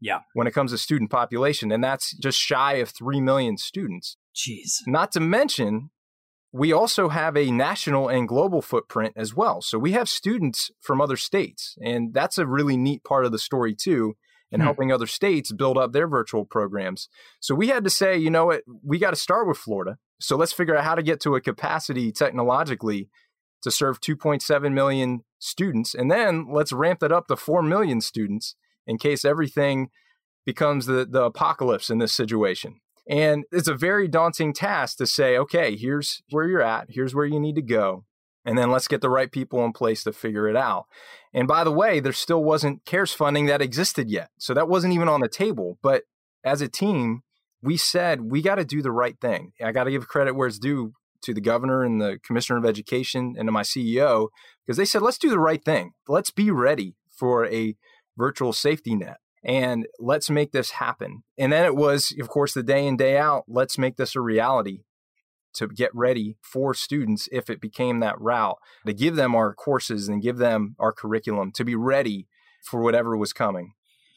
Yeah. 0.00 0.20
When 0.34 0.46
it 0.46 0.52
comes 0.52 0.72
to 0.72 0.78
student 0.78 1.10
population. 1.10 1.70
And 1.70 1.82
that's 1.82 2.16
just 2.16 2.38
shy 2.38 2.74
of 2.74 2.90
3 2.90 3.20
million 3.20 3.56
students. 3.56 4.16
Jeez. 4.34 4.80
Not 4.86 5.12
to 5.12 5.20
mention 5.20 5.90
we 6.52 6.72
also 6.72 7.08
have 7.08 7.36
a 7.36 7.50
national 7.50 8.08
and 8.08 8.28
global 8.28 8.60
footprint 8.60 9.14
as 9.16 9.34
well. 9.34 9.62
So 9.62 9.78
we 9.78 9.92
have 9.92 10.08
students 10.08 10.70
from 10.80 11.00
other 11.00 11.16
states, 11.16 11.76
and 11.82 12.12
that's 12.12 12.36
a 12.36 12.46
really 12.46 12.76
neat 12.76 13.04
part 13.04 13.24
of 13.24 13.32
the 13.32 13.38
story 13.38 13.74
too, 13.74 14.14
and 14.52 14.62
hmm. 14.62 14.66
helping 14.66 14.92
other 14.92 15.06
states 15.06 15.50
build 15.50 15.78
up 15.78 15.92
their 15.92 16.06
virtual 16.06 16.44
programs. 16.44 17.08
So 17.40 17.54
we 17.54 17.68
had 17.68 17.84
to 17.84 17.90
say, 17.90 18.16
you 18.16 18.30
know 18.30 18.46
what, 18.46 18.62
we 18.84 18.98
got 18.98 19.10
to 19.10 19.16
start 19.16 19.48
with 19.48 19.58
Florida. 19.58 19.98
So 20.20 20.36
let's 20.36 20.52
figure 20.52 20.76
out 20.76 20.84
how 20.84 20.94
to 20.94 21.02
get 21.02 21.20
to 21.22 21.34
a 21.34 21.40
capacity 21.40 22.12
technologically 22.12 23.08
to 23.62 23.70
serve 23.70 24.00
2.7 24.00 24.72
million 24.72 25.24
students, 25.38 25.94
and 25.94 26.10
then 26.10 26.46
let's 26.52 26.72
ramp 26.72 27.00
that 27.00 27.12
up 27.12 27.28
to 27.28 27.36
4 27.36 27.62
million 27.62 28.00
students 28.00 28.54
in 28.86 28.98
case 28.98 29.24
everything 29.24 29.88
becomes 30.44 30.86
the, 30.86 31.06
the 31.08 31.22
apocalypse 31.22 31.88
in 31.90 31.98
this 31.98 32.12
situation. 32.12 32.80
And 33.08 33.44
it's 33.50 33.68
a 33.68 33.74
very 33.74 34.06
daunting 34.08 34.52
task 34.52 34.98
to 34.98 35.06
say, 35.06 35.36
okay, 35.36 35.76
here's 35.76 36.22
where 36.30 36.46
you're 36.46 36.62
at, 36.62 36.88
here's 36.90 37.14
where 37.14 37.24
you 37.24 37.40
need 37.40 37.56
to 37.56 37.62
go. 37.62 38.04
And 38.44 38.58
then 38.58 38.70
let's 38.70 38.88
get 38.88 39.00
the 39.00 39.10
right 39.10 39.30
people 39.30 39.64
in 39.64 39.72
place 39.72 40.02
to 40.04 40.12
figure 40.12 40.48
it 40.48 40.56
out. 40.56 40.86
And 41.32 41.46
by 41.46 41.62
the 41.64 41.72
way, 41.72 42.00
there 42.00 42.12
still 42.12 42.42
wasn't 42.42 42.84
CARES 42.84 43.12
funding 43.12 43.46
that 43.46 43.62
existed 43.62 44.10
yet. 44.10 44.30
So 44.38 44.52
that 44.54 44.68
wasn't 44.68 44.94
even 44.94 45.08
on 45.08 45.20
the 45.20 45.28
table. 45.28 45.78
But 45.82 46.02
as 46.44 46.60
a 46.60 46.68
team, 46.68 47.22
we 47.62 47.76
said 47.76 48.22
we 48.22 48.42
got 48.42 48.56
to 48.56 48.64
do 48.64 48.82
the 48.82 48.90
right 48.90 49.16
thing. 49.20 49.52
I 49.64 49.70
got 49.70 49.84
to 49.84 49.92
give 49.92 50.08
credit 50.08 50.34
where 50.34 50.48
it's 50.48 50.58
due 50.58 50.92
to 51.22 51.32
the 51.32 51.40
governor 51.40 51.84
and 51.84 52.00
the 52.00 52.18
commissioner 52.26 52.58
of 52.58 52.66
education 52.66 53.34
and 53.38 53.46
to 53.46 53.52
my 53.52 53.62
CEO 53.62 54.28
because 54.66 54.76
they 54.76 54.84
said, 54.84 55.02
let's 55.02 55.18
do 55.18 55.30
the 55.30 55.38
right 55.38 55.64
thing. 55.64 55.92
Let's 56.08 56.32
be 56.32 56.50
ready 56.50 56.96
for 57.08 57.46
a 57.46 57.76
virtual 58.18 58.52
safety 58.52 58.96
net. 58.96 59.18
and 59.44 59.86
let's 59.98 60.30
make 60.30 60.52
this 60.52 60.72
happen. 60.72 61.22
And 61.36 61.52
then 61.52 61.64
it 61.64 61.74
was, 61.74 62.14
of 62.20 62.28
course, 62.28 62.54
the 62.54 62.62
day 62.62 62.86
in, 62.86 62.96
day 62.96 63.16
out, 63.16 63.44
let's 63.48 63.78
make 63.78 63.96
this 63.96 64.14
a 64.14 64.20
reality 64.20 64.80
to 65.54 65.68
get 65.68 65.94
ready 65.94 66.36
for 66.42 66.74
students 66.74 67.28
if 67.32 67.50
it 67.50 67.60
became 67.60 68.00
that 68.00 68.20
route, 68.20 68.58
to 68.86 68.92
give 68.92 69.16
them 69.16 69.34
our 69.34 69.54
courses 69.54 70.08
and 70.08 70.22
give 70.22 70.38
them 70.38 70.76
our 70.78 70.92
curriculum 70.92 71.52
to 71.52 71.64
be 71.64 71.74
ready 71.74 72.26
for 72.62 72.80
whatever 72.80 73.16
was 73.16 73.32
coming. 73.32 73.74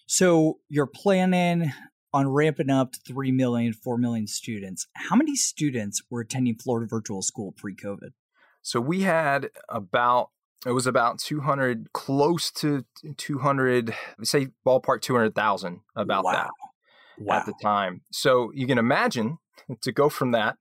So 0.07 0.59
you're 0.69 0.85
planning 0.85 1.71
on 2.13 2.29
ramping 2.29 2.69
up 2.69 2.93
to 2.93 2.99
3 3.05 3.31
million, 3.31 3.73
4 3.73 3.97
million 3.97 4.27
students. 4.27 4.87
How 4.93 5.15
many 5.15 5.35
students 5.35 6.01
were 6.09 6.21
attending 6.21 6.55
Florida 6.55 6.87
Virtual 6.89 7.21
School 7.21 7.53
pre 7.57 7.75
COVID? 7.75 8.11
So 8.61 8.79
we 8.79 9.01
had 9.01 9.49
about 9.69 10.29
it 10.65 10.71
was 10.71 10.87
about 10.87 11.19
200 11.19 11.93
close 11.93 12.49
to 12.51 12.85
200 13.17 13.93
say 14.23 14.47
ballpark 14.65 15.01
200,000 15.01 15.81
about 15.95 16.23
wow. 16.23 16.31
that 16.31 16.49
wow. 17.19 17.35
at 17.35 17.45
the 17.45 17.53
time. 17.61 18.01
So 18.11 18.51
you 18.53 18.65
can 18.65 18.77
imagine 18.77 19.37
to 19.81 19.91
go 19.91 20.09
from 20.09 20.31
that 20.31 20.57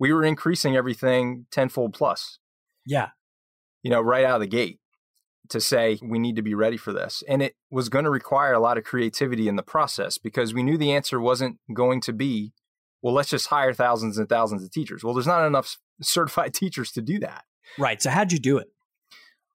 we 0.00 0.12
were 0.12 0.24
increasing 0.24 0.74
everything 0.74 1.46
tenfold 1.52 1.92
plus. 1.92 2.38
Yeah. 2.86 3.10
You 3.82 3.90
know, 3.90 4.00
right 4.00 4.24
out 4.24 4.36
of 4.36 4.40
the 4.40 4.46
gate 4.48 4.80
to 5.50 5.60
say 5.60 5.98
we 6.02 6.18
need 6.18 6.36
to 6.36 6.42
be 6.42 6.54
ready 6.54 6.78
for 6.78 6.92
this. 6.92 7.22
And 7.28 7.42
it 7.42 7.54
was 7.70 7.88
going 7.88 8.04
to 8.04 8.10
require 8.10 8.54
a 8.54 8.60
lot 8.60 8.78
of 8.78 8.84
creativity 8.84 9.46
in 9.46 9.56
the 9.56 9.62
process 9.62 10.16
because 10.16 10.54
we 10.54 10.62
knew 10.62 10.78
the 10.78 10.92
answer 10.92 11.20
wasn't 11.20 11.58
going 11.72 12.00
to 12.02 12.12
be, 12.12 12.52
well, 13.02 13.12
let's 13.12 13.28
just 13.28 13.48
hire 13.48 13.74
thousands 13.74 14.16
and 14.16 14.28
thousands 14.28 14.64
of 14.64 14.70
teachers. 14.70 15.04
Well, 15.04 15.12
there's 15.12 15.26
not 15.26 15.46
enough 15.46 15.76
certified 16.00 16.54
teachers 16.54 16.90
to 16.92 17.02
do 17.02 17.18
that. 17.20 17.44
Right. 17.78 18.00
So, 18.02 18.10
how'd 18.10 18.32
you 18.32 18.38
do 18.38 18.56
it? 18.58 18.68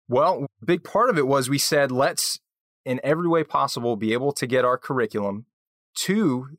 Well, 0.08 0.46
a 0.62 0.66
big 0.66 0.84
part 0.84 1.10
of 1.10 1.18
it 1.18 1.26
was 1.28 1.50
we 1.50 1.58
said, 1.58 1.92
let's, 1.92 2.40
in 2.86 3.00
every 3.04 3.28
way 3.28 3.44
possible, 3.44 3.96
be 3.96 4.14
able 4.14 4.32
to 4.34 4.46
get 4.46 4.64
our 4.64 4.78
curriculum 4.78 5.48
to 5.96 6.50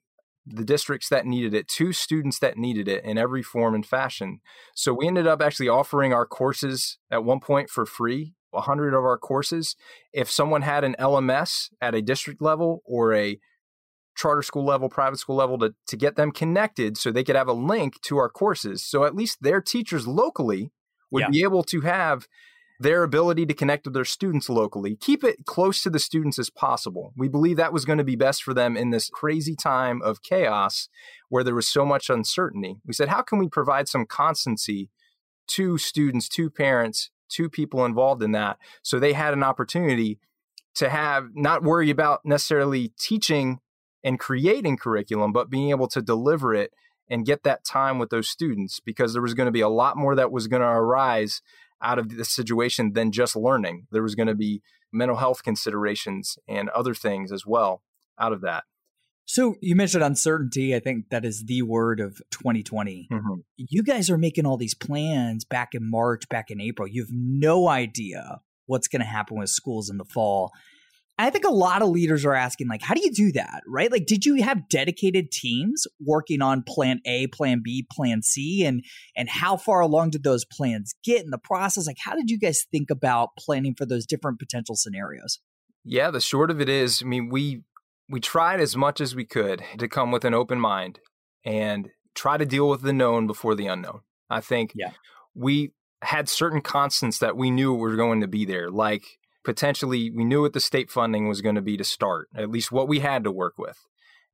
the 0.47 0.65
districts 0.65 1.09
that 1.09 1.27
needed 1.27 1.55
it 1.55 1.67
to 1.67 1.93
students 1.93 2.39
that 2.39 2.57
needed 2.57 2.87
it 2.87 3.05
in 3.05 3.19
every 3.19 3.43
form 3.43 3.75
and 3.75 3.85
fashion. 3.85 4.41
So 4.75 4.95
we 4.95 5.07
ended 5.07 5.27
up 5.27 5.43
actually 5.43 5.69
offering 5.69 6.13
our 6.13 6.25
courses 6.27 6.99
at 7.11 7.25
one 7.25 7.41
point 7.41 7.69
for 7.69 7.85
free 7.85 8.35
100 8.51 8.95
of 8.95 9.05
our 9.05 9.19
courses. 9.19 9.77
If 10.13 10.31
someone 10.31 10.63
had 10.63 10.85
an 10.85 10.97
LMS 10.99 11.71
at 11.81 11.95
a 11.95 12.03
district 12.03 12.41
level 12.41 12.83
or 12.85 13.15
a 13.15 13.39
charter 14.17 14.43
school 14.43 14.65
level, 14.65 14.89
private 14.89 15.19
school 15.19 15.37
level, 15.37 15.59
to, 15.59 15.75
to 15.89 15.97
get 15.97 16.17
them 16.17 16.33
connected 16.33 16.97
so 16.97 17.11
they 17.11 17.25
could 17.25 17.37
have 17.37 17.49
a 17.49 17.53
link 17.53 18.01
to 18.03 18.17
our 18.17 18.31
courses. 18.31 18.85
So 18.85 19.05
at 19.05 19.15
least 19.15 19.43
their 19.43 19.61
teachers 19.61 20.07
locally 20.07 20.73
would 21.11 21.21
yeah. 21.21 21.31
be 21.31 21.43
able 21.43 21.63
to 21.65 21.83
have 21.83 22.27
their 22.79 23.03
ability 23.03 23.47
to 23.47 23.55
connect 23.55 23.87
with 23.87 23.95
their 23.95 24.05
students 24.05 24.49
locally, 24.49 24.97
keep 24.97 25.25
it 25.25 25.47
close 25.47 25.83
to 25.83 25.91
the 25.91 25.99
students 25.99 26.39
as 26.39 26.51
possible. 26.51 27.13
We 27.17 27.29
believe 27.29 27.57
that 27.57 27.73
was 27.73 27.85
going 27.85 27.99
to 27.99 28.05
be 28.05 28.17
best 28.17 28.43
for 28.43 28.53
them 28.53 28.77
in 28.77 28.91
this 28.91 29.09
crazy 29.09 29.57
time 29.57 30.03
of 30.03 30.23
chaos 30.23 30.89
where 31.29 31.43
there 31.43 31.55
was 31.55 31.69
so 31.69 31.87
much 31.87 32.11
uncertainty. 32.11 32.77
We 32.87 32.93
said, 32.93 33.09
how 33.09 33.23
can 33.23 33.39
we 33.39 33.49
provide 33.49 33.89
some 33.89 34.07
constancy 34.07 34.91
to 35.49 35.79
students, 35.79 36.29
to 36.31 36.51
parents, 36.51 37.11
two 37.29 37.49
people 37.49 37.85
involved 37.85 38.23
in 38.23 38.33
that. 38.33 38.59
So 38.83 38.99
they 38.99 39.13
had 39.13 39.33
an 39.33 39.43
opportunity 39.43 40.19
to 40.75 40.89
have 40.89 41.29
not 41.35 41.63
worry 41.63 41.91
about 41.91 42.21
necessarily 42.25 42.93
teaching 42.99 43.59
and 44.05 44.21
creating 44.21 44.77
curriculum, 44.77 45.33
but 45.33 45.51
being 45.51 45.71
able 45.71 45.89
to 45.89 46.03
deliver 46.03 46.55
it 46.55 46.73
and 47.09 47.27
get 47.27 47.45
that 47.45 47.65
time 47.65 47.99
with 47.99 48.11
those 48.11 48.29
students 48.29 48.81
because 48.81 49.13
there 49.13 49.23
was 49.23 49.35
going 49.35 49.47
to 49.47 49.53
be 49.53 49.61
a 49.61 49.69
lot 49.69 49.97
more 49.97 50.15
that 50.15 50.33
was 50.33 50.49
going 50.49 50.63
to 50.63 50.69
arise 50.69 51.41
out 51.83 51.99
of 51.99 52.17
this 52.17 52.31
situation 52.31 52.93
than 52.93 53.13
just 53.13 53.37
learning. 53.37 53.87
There 53.91 54.03
was 54.03 54.15
going 54.15 54.29
to 54.29 54.35
be 54.35 54.63
mental 54.93 55.17
health 55.17 55.43
considerations 55.43 56.39
and 56.49 56.69
other 56.71 56.95
things 56.95 57.33
as 57.33 57.45
well 57.47 57.83
out 58.19 58.33
of 58.33 58.41
that. 58.43 58.65
So 59.27 59.57
you 59.61 59.75
mentioned 59.75 60.05
uncertainty. 60.05 60.75
I 60.75 60.79
think 60.79 61.11
that 61.11 61.25
is 61.25 61.45
the 61.47 61.63
word 61.63 61.99
of 61.99 62.21
2020. 62.31 63.09
Mm-hmm. 63.13 63.35
You 63.57 63.83
guys 63.83 64.09
are 64.09 64.17
making 64.17 64.47
all 64.47 64.57
these 64.57 64.75
plans 64.75 65.45
back 65.45 65.71
in 65.73 65.91
March, 65.91 66.29
back 66.29 66.51
in 66.51 66.61
April. 66.61 66.87
You 66.87 67.03
have 67.03 67.11
no 67.13 67.69
idea 67.69 68.41
what's 68.67 68.87
going 68.87 69.01
to 69.01 69.07
happen 69.07 69.39
with 69.39 69.51
schools 69.51 69.91
in 69.91 69.99
the 69.99 70.05
fall. 70.05 70.53
I 71.19 71.31
think 71.31 71.47
a 71.47 71.51
lot 71.51 71.81
of 71.81 71.89
leaders 71.89 72.27
are 72.27 72.35
asking, 72.35 72.69
like, 72.69 72.83
how 72.83 72.93
do 72.93 73.01
you 73.01 73.11
do 73.11 73.33
that, 73.33 73.63
right? 73.67 73.91
Like, 73.91 74.05
did 74.07 74.27
you 74.27 74.43
have 74.43 74.69
dedicated 74.69 75.31
teams 75.31 75.87
working 75.99 76.43
on 76.43 76.63
Plan 76.63 77.01
A, 77.07 77.27
Plan 77.29 77.63
B, 77.65 77.87
Plan 77.91 78.23
C, 78.23 78.65
and 78.67 78.85
and 79.17 79.29
how 79.29 79.57
far 79.57 79.81
along 79.81 80.11
did 80.11 80.25
those 80.25 80.45
plans 80.45 80.95
get 81.05 81.25
in 81.25 81.31
the 81.31 81.39
process? 81.39 81.87
Like, 81.87 81.97
how 82.05 82.15
did 82.15 82.31
you 82.31 82.39
guys 82.39 82.67
think 82.71 82.91
about 82.91 83.31
planning 83.39 83.75
for 83.75 83.87
those 83.87 84.05
different 84.05 84.39
potential 84.39 84.77
scenarios? 84.77 85.41
Yeah, 85.85 86.11
the 86.11 86.21
short 86.21 86.51
of 86.51 86.61
it 86.61 86.69
is, 86.69 87.01
I 87.03 87.07
mean, 87.07 87.31
we 87.31 87.63
we 88.09 88.21
tried 88.21 88.61
as 88.61 88.77
much 88.77 89.01
as 89.01 89.15
we 89.15 89.25
could 89.25 89.65
to 89.79 89.89
come 89.89 90.11
with 90.11 90.25
an 90.25 90.35
open 90.35 90.61
mind 90.61 91.01
and 91.45 91.91
try 92.15 92.37
to 92.37 92.45
deal 92.45 92.69
with 92.69 92.83
the 92.83 92.93
known 92.93 93.27
before 93.27 93.55
the 93.55 93.67
unknown. 93.67 94.01
I 94.29 94.41
think 94.41 94.73
yeah. 94.75 94.91
we 95.35 95.73
had 96.03 96.29
certain 96.29 96.61
constants 96.61 97.19
that 97.21 97.37
we 97.37 97.51
knew 97.51 97.75
were 97.75 97.97
going 97.97 98.21
to 98.21 98.29
be 98.29 98.45
there, 98.45 98.71
like 98.71 99.05
potentially 99.47 100.11
we 100.11 100.25
knew 100.25 100.43
what 100.43 100.53
the 100.53 100.61
state 100.61 100.91
funding 100.91 101.29
was 101.29 101.41
going 101.41 101.55
to 101.55 101.63
be 101.63 101.77
to 101.77 101.85
start, 101.85 102.29
at 102.37 102.51
least 102.51 102.73
what 102.73 102.89
we 102.89 102.99
had 102.99 103.23
to 103.25 103.31
work 103.31 103.55
with. 103.57 103.79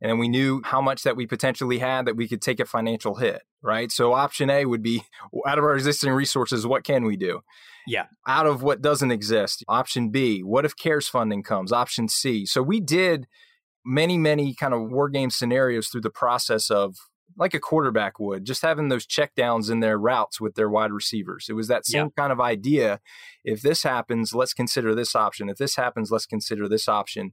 And 0.00 0.19
we 0.19 0.26
knew 0.26 0.62
how 0.64 0.81
much 0.81 1.02
that 1.02 1.16
we 1.16 1.26
potentially 1.26 1.78
had 1.78 2.07
that 2.07 2.16
we 2.16 2.26
could 2.26 2.40
take 2.40 2.59
a 2.59 2.64
financial 2.64 3.16
hit, 3.16 3.42
right? 3.62 3.92
So 3.92 4.14
option 4.14 4.49
A 4.49 4.64
would 4.64 4.83
be 4.83 5.04
out 5.47 5.59
of 5.59 5.64
our 5.64 5.75
existing 5.75 6.12
resources, 6.12 6.66
what 6.66 6.83
can 6.83 7.04
we 7.04 7.16
do? 7.16 7.42
Yeah. 7.87 8.07
Out 8.26 8.47
of 8.47 8.62
what 8.62 8.81
doesn't 8.81 9.12
exist. 9.12 9.62
Option 9.69 10.09
B, 10.09 10.40
what 10.40 10.64
if 10.64 10.75
CARES 10.76 11.09
funding 11.09 11.42
comes? 11.42 11.73
Option 11.73 12.09
C. 12.09 12.47
So 12.47 12.62
we 12.62 12.81
did 12.81 13.26
many, 13.85 14.16
many 14.16 14.54
kind 14.54 14.73
of 14.73 14.90
war 14.90 15.11
game 15.11 15.31
scenarios 15.31 15.88
through 15.88 16.00
the 16.00 16.11
process 16.11 16.71
of 16.71 16.97
like 17.37 17.55
a 17.55 17.61
quarterback 17.61 18.19
would, 18.19 18.45
just 18.45 18.62
having 18.62 18.89
those 18.89 19.07
checkdowns 19.07 19.71
in 19.71 19.81
their 19.81 19.99
routes 19.99 20.41
with 20.41 20.55
their 20.55 20.69
wide 20.69 20.93
receivers. 20.93 21.47
It 21.49 21.55
was 21.55 21.69
that 21.69 21.87
same 21.87 22.07
yeah. 22.07 22.23
kind 22.23 22.33
of 22.33 22.41
idea. 22.41 23.01
If 23.45 23.62
this 23.62 23.83
happens, 23.83 24.35
let's 24.35 24.55
consider 24.55 24.95
this 24.95 25.15
option. 25.15 25.49
If 25.49 25.59
this 25.59 25.77
happens, 25.77 26.11
let's 26.11 26.27
consider 26.27 26.69
this 26.69 26.89
option. 26.89 27.33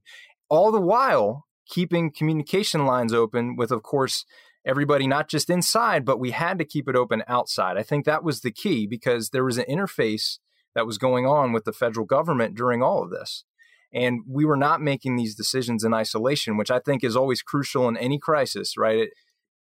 All 0.50 0.72
the 0.72 0.82
while 0.82 1.46
keeping 1.68 2.12
communication 2.12 2.86
lines 2.86 3.14
open 3.14 3.56
with, 3.56 3.72
of 3.72 3.84
course, 3.84 4.26
everybody 4.66 5.08
not 5.08 5.30
just 5.30 5.50
inside, 5.50 6.06
but 6.06 6.20
we 6.20 6.32
had 6.32 6.58
to 6.60 6.66
keep 6.66 6.88
it 6.88 6.96
open 6.96 7.24
outside. 7.28 7.78
I 7.78 7.84
think 7.84 8.06
that 8.06 8.24
was 8.24 8.42
the 8.42 8.52
key 8.52 8.88
because 8.88 9.30
there 9.30 9.46
was 9.46 9.58
an 9.58 9.66
interface 9.70 10.40
that 10.76 10.86
was 10.86 10.98
going 10.98 11.26
on 11.26 11.52
with 11.52 11.66
the 11.66 11.74
federal 11.74 12.06
government 12.06 12.56
during 12.56 12.82
all 12.82 13.04
of 13.04 13.10
this. 13.10 13.44
And 13.92 14.22
we 14.28 14.46
were 14.46 14.58
not 14.58 14.82
making 14.82 15.16
these 15.16 15.36
decisions 15.36 15.84
in 15.84 15.94
isolation, 15.94 16.58
which 16.58 16.70
I 16.70 16.80
think 16.80 17.04
is 17.04 17.16
always 17.16 17.42
crucial 17.42 17.88
in 17.88 17.98
any 17.98 18.20
crisis, 18.20 18.78
right? 18.78 19.00
It, 19.00 19.10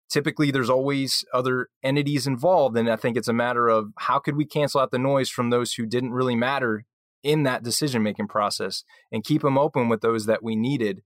typically, 0.09 0.51
there's 0.51 0.69
always 0.69 1.24
other 1.33 1.69
entities 1.83 2.27
involved. 2.27 2.77
And 2.77 2.89
I 2.89 2.95
think 2.95 3.17
it's 3.17 3.27
a 3.27 3.33
matter 3.33 3.67
of 3.67 3.91
how 3.97 4.19
could 4.19 4.35
we 4.35 4.45
cancel 4.45 4.81
out 4.81 4.91
the 4.91 5.00
noise 5.00 5.29
from 5.29 5.50
those 5.50 5.74
who 5.74 5.85
didn't 5.85 6.12
really 6.12 6.35
matter 6.35 6.85
in 7.24 7.43
that 7.43 7.63
decision 7.63 8.03
making 8.03 8.27
process 8.27 8.83
and 9.12 9.24
keep 9.24 9.41
them 9.41 9.57
open 9.57 9.89
with 9.89 10.01
those 10.01 10.27
that 10.27 10.43
we 10.43 10.55
needed 10.55 11.01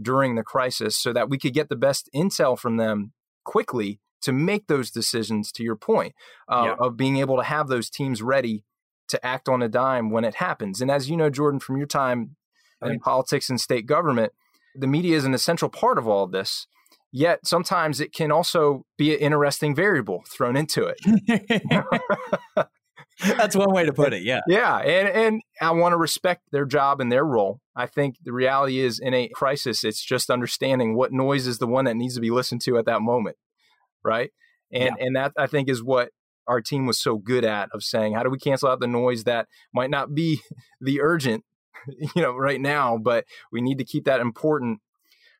during 0.00 0.34
the 0.34 0.42
crisis 0.42 0.96
so 0.96 1.12
that 1.12 1.30
we 1.30 1.38
could 1.38 1.54
get 1.54 1.68
the 1.68 1.76
best 1.76 2.08
intel 2.14 2.58
from 2.58 2.76
them 2.76 3.12
quickly 3.44 4.00
to 4.20 4.32
make 4.32 4.66
those 4.66 4.90
decisions 4.90 5.50
to 5.52 5.62
your 5.62 5.76
point 5.76 6.14
uh, 6.48 6.64
yeah. 6.66 6.74
of 6.78 6.96
being 6.96 7.16
able 7.16 7.36
to 7.36 7.42
have 7.42 7.68
those 7.68 7.90
teams 7.90 8.22
ready 8.22 8.64
to 9.08 9.24
act 9.26 9.48
on 9.48 9.62
a 9.62 9.68
dime 9.68 10.10
when 10.10 10.24
it 10.24 10.36
happens. 10.36 10.80
And 10.80 10.90
as 10.90 11.10
you 11.10 11.16
know, 11.16 11.28
Jordan, 11.28 11.60
from 11.60 11.76
your 11.76 11.86
time 11.86 12.36
in 12.82 12.98
politics 13.00 13.50
and 13.50 13.60
state 13.60 13.86
government, 13.86 14.32
the 14.74 14.86
media 14.86 15.16
is 15.16 15.24
an 15.24 15.34
essential 15.34 15.68
part 15.68 15.98
of 15.98 16.08
all 16.08 16.24
of 16.24 16.32
this. 16.32 16.66
Yet 17.12 17.46
sometimes 17.46 18.00
it 18.00 18.12
can 18.14 18.32
also 18.32 18.86
be 18.96 19.12
an 19.14 19.20
interesting 19.20 19.74
variable 19.74 20.24
thrown 20.30 20.56
into 20.56 20.86
it. 20.86 20.98
That's 23.20 23.54
one 23.54 23.72
way 23.72 23.84
to 23.84 23.92
put 23.92 24.14
it. 24.14 24.22
Yeah. 24.22 24.40
Yeah. 24.48 24.78
And 24.78 25.08
and 25.08 25.42
I 25.60 25.72
want 25.72 25.92
to 25.92 25.98
respect 25.98 26.42
their 26.50 26.64
job 26.64 27.00
and 27.00 27.12
their 27.12 27.24
role. 27.24 27.60
I 27.76 27.86
think 27.86 28.16
the 28.24 28.32
reality 28.32 28.80
is 28.80 28.98
in 28.98 29.14
a 29.14 29.28
crisis, 29.28 29.84
it's 29.84 30.02
just 30.02 30.30
understanding 30.30 30.96
what 30.96 31.12
noise 31.12 31.46
is 31.46 31.58
the 31.58 31.66
one 31.66 31.84
that 31.84 31.96
needs 31.96 32.14
to 32.14 32.20
be 32.20 32.30
listened 32.30 32.62
to 32.62 32.78
at 32.78 32.86
that 32.86 33.02
moment. 33.02 33.36
Right. 34.02 34.30
And 34.72 34.96
yeah. 34.98 35.06
and 35.06 35.16
that 35.16 35.32
I 35.36 35.46
think 35.46 35.68
is 35.68 35.82
what 35.82 36.10
our 36.48 36.60
team 36.60 36.86
was 36.86 36.98
so 36.98 37.18
good 37.18 37.44
at 37.44 37.68
of 37.72 37.84
saying, 37.84 38.14
how 38.14 38.22
do 38.22 38.30
we 38.30 38.38
cancel 38.38 38.68
out 38.68 38.80
the 38.80 38.86
noise 38.86 39.24
that 39.24 39.46
might 39.72 39.90
not 39.90 40.14
be 40.14 40.40
the 40.80 41.02
urgent 41.02 41.44
you 42.14 42.22
know, 42.22 42.34
right 42.34 42.60
now, 42.60 42.98
but 42.98 43.24
we 43.50 43.60
need 43.60 43.78
to 43.78 43.84
keep 43.84 44.04
that 44.04 44.20
important 44.20 44.80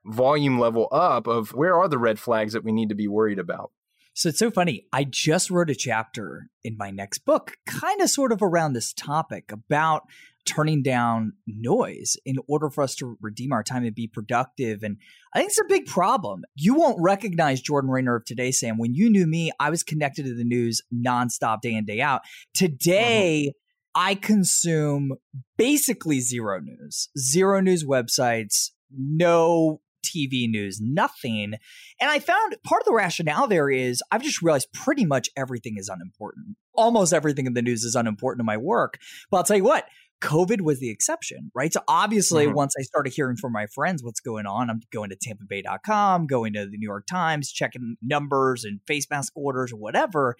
volume 0.04 0.58
level 0.58 0.88
up 0.90 1.26
of 1.26 1.54
where 1.54 1.76
are 1.76 1.88
the 1.88 1.98
red 1.98 2.18
flags 2.18 2.52
that 2.52 2.64
we 2.64 2.72
need 2.72 2.88
to 2.88 2.94
be 2.94 3.08
worried 3.08 3.38
about. 3.38 3.70
So 4.14 4.28
it's 4.28 4.38
so 4.38 4.50
funny. 4.50 4.86
I 4.92 5.04
just 5.04 5.50
wrote 5.50 5.70
a 5.70 5.74
chapter 5.74 6.48
in 6.62 6.76
my 6.76 6.90
next 6.90 7.24
book, 7.24 7.56
kind 7.66 8.00
of 8.02 8.10
sort 8.10 8.32
of 8.32 8.42
around 8.42 8.74
this 8.74 8.92
topic 8.92 9.50
about 9.50 10.02
turning 10.44 10.82
down 10.82 11.32
noise 11.46 12.16
in 12.26 12.36
order 12.48 12.68
for 12.68 12.82
us 12.82 12.94
to 12.96 13.16
redeem 13.20 13.52
our 13.52 13.62
time 13.62 13.84
and 13.84 13.94
be 13.94 14.08
productive. 14.08 14.82
And 14.82 14.98
I 15.34 15.38
think 15.38 15.50
it's 15.50 15.60
a 15.60 15.64
big 15.68 15.86
problem. 15.86 16.42
You 16.54 16.74
won't 16.74 17.00
recognize 17.00 17.60
Jordan 17.60 17.90
Raynor 17.90 18.16
of 18.16 18.24
today, 18.24 18.50
Sam. 18.50 18.76
When 18.76 18.94
you 18.94 19.08
knew 19.08 19.26
me, 19.26 19.52
I 19.60 19.70
was 19.70 19.82
connected 19.82 20.24
to 20.24 20.34
the 20.34 20.44
news 20.44 20.82
nonstop, 20.92 21.60
day 21.60 21.74
in, 21.74 21.84
day 21.84 22.00
out. 22.00 22.22
Today, 22.54 23.46
mm-hmm. 23.48 24.02
I 24.02 24.14
consume 24.14 25.12
basically 25.56 26.20
zero 26.20 26.60
news, 26.60 27.08
zero 27.16 27.60
news 27.60 27.84
websites, 27.84 28.70
no 28.90 29.80
TV 30.04 30.48
news, 30.48 30.80
nothing. 30.80 31.54
And 32.00 32.10
I 32.10 32.18
found 32.18 32.56
part 32.64 32.82
of 32.82 32.86
the 32.86 32.94
rationale 32.94 33.46
there 33.46 33.70
is 33.70 34.02
I've 34.10 34.22
just 34.22 34.42
realized 34.42 34.72
pretty 34.72 35.04
much 35.04 35.28
everything 35.36 35.76
is 35.76 35.88
unimportant. 35.88 36.56
Almost 36.74 37.12
everything 37.12 37.46
in 37.46 37.54
the 37.54 37.62
news 37.62 37.84
is 37.84 37.94
unimportant 37.94 38.40
to 38.40 38.44
my 38.44 38.56
work. 38.56 38.98
But 39.30 39.38
I'll 39.38 39.44
tell 39.44 39.56
you 39.56 39.64
what, 39.64 39.86
COVID 40.22 40.60
was 40.60 40.78
the 40.78 40.88
exception, 40.88 41.50
right? 41.54 41.72
So 41.72 41.80
obviously, 41.88 42.46
mm-hmm. 42.46 42.54
once 42.54 42.74
I 42.78 42.82
started 42.82 43.12
hearing 43.12 43.36
from 43.36 43.52
my 43.52 43.66
friends 43.66 44.04
what's 44.04 44.20
going 44.20 44.46
on, 44.46 44.70
I'm 44.70 44.80
going 44.92 45.10
to 45.10 45.16
tampabay.com, 45.16 46.26
going 46.26 46.52
to 46.54 46.66
the 46.66 46.78
New 46.78 46.86
York 46.86 47.06
Times, 47.06 47.50
checking 47.50 47.96
numbers 48.00 48.64
and 48.64 48.80
face 48.86 49.06
mask 49.10 49.32
orders 49.34 49.72
or 49.72 49.76
whatever. 49.76 50.36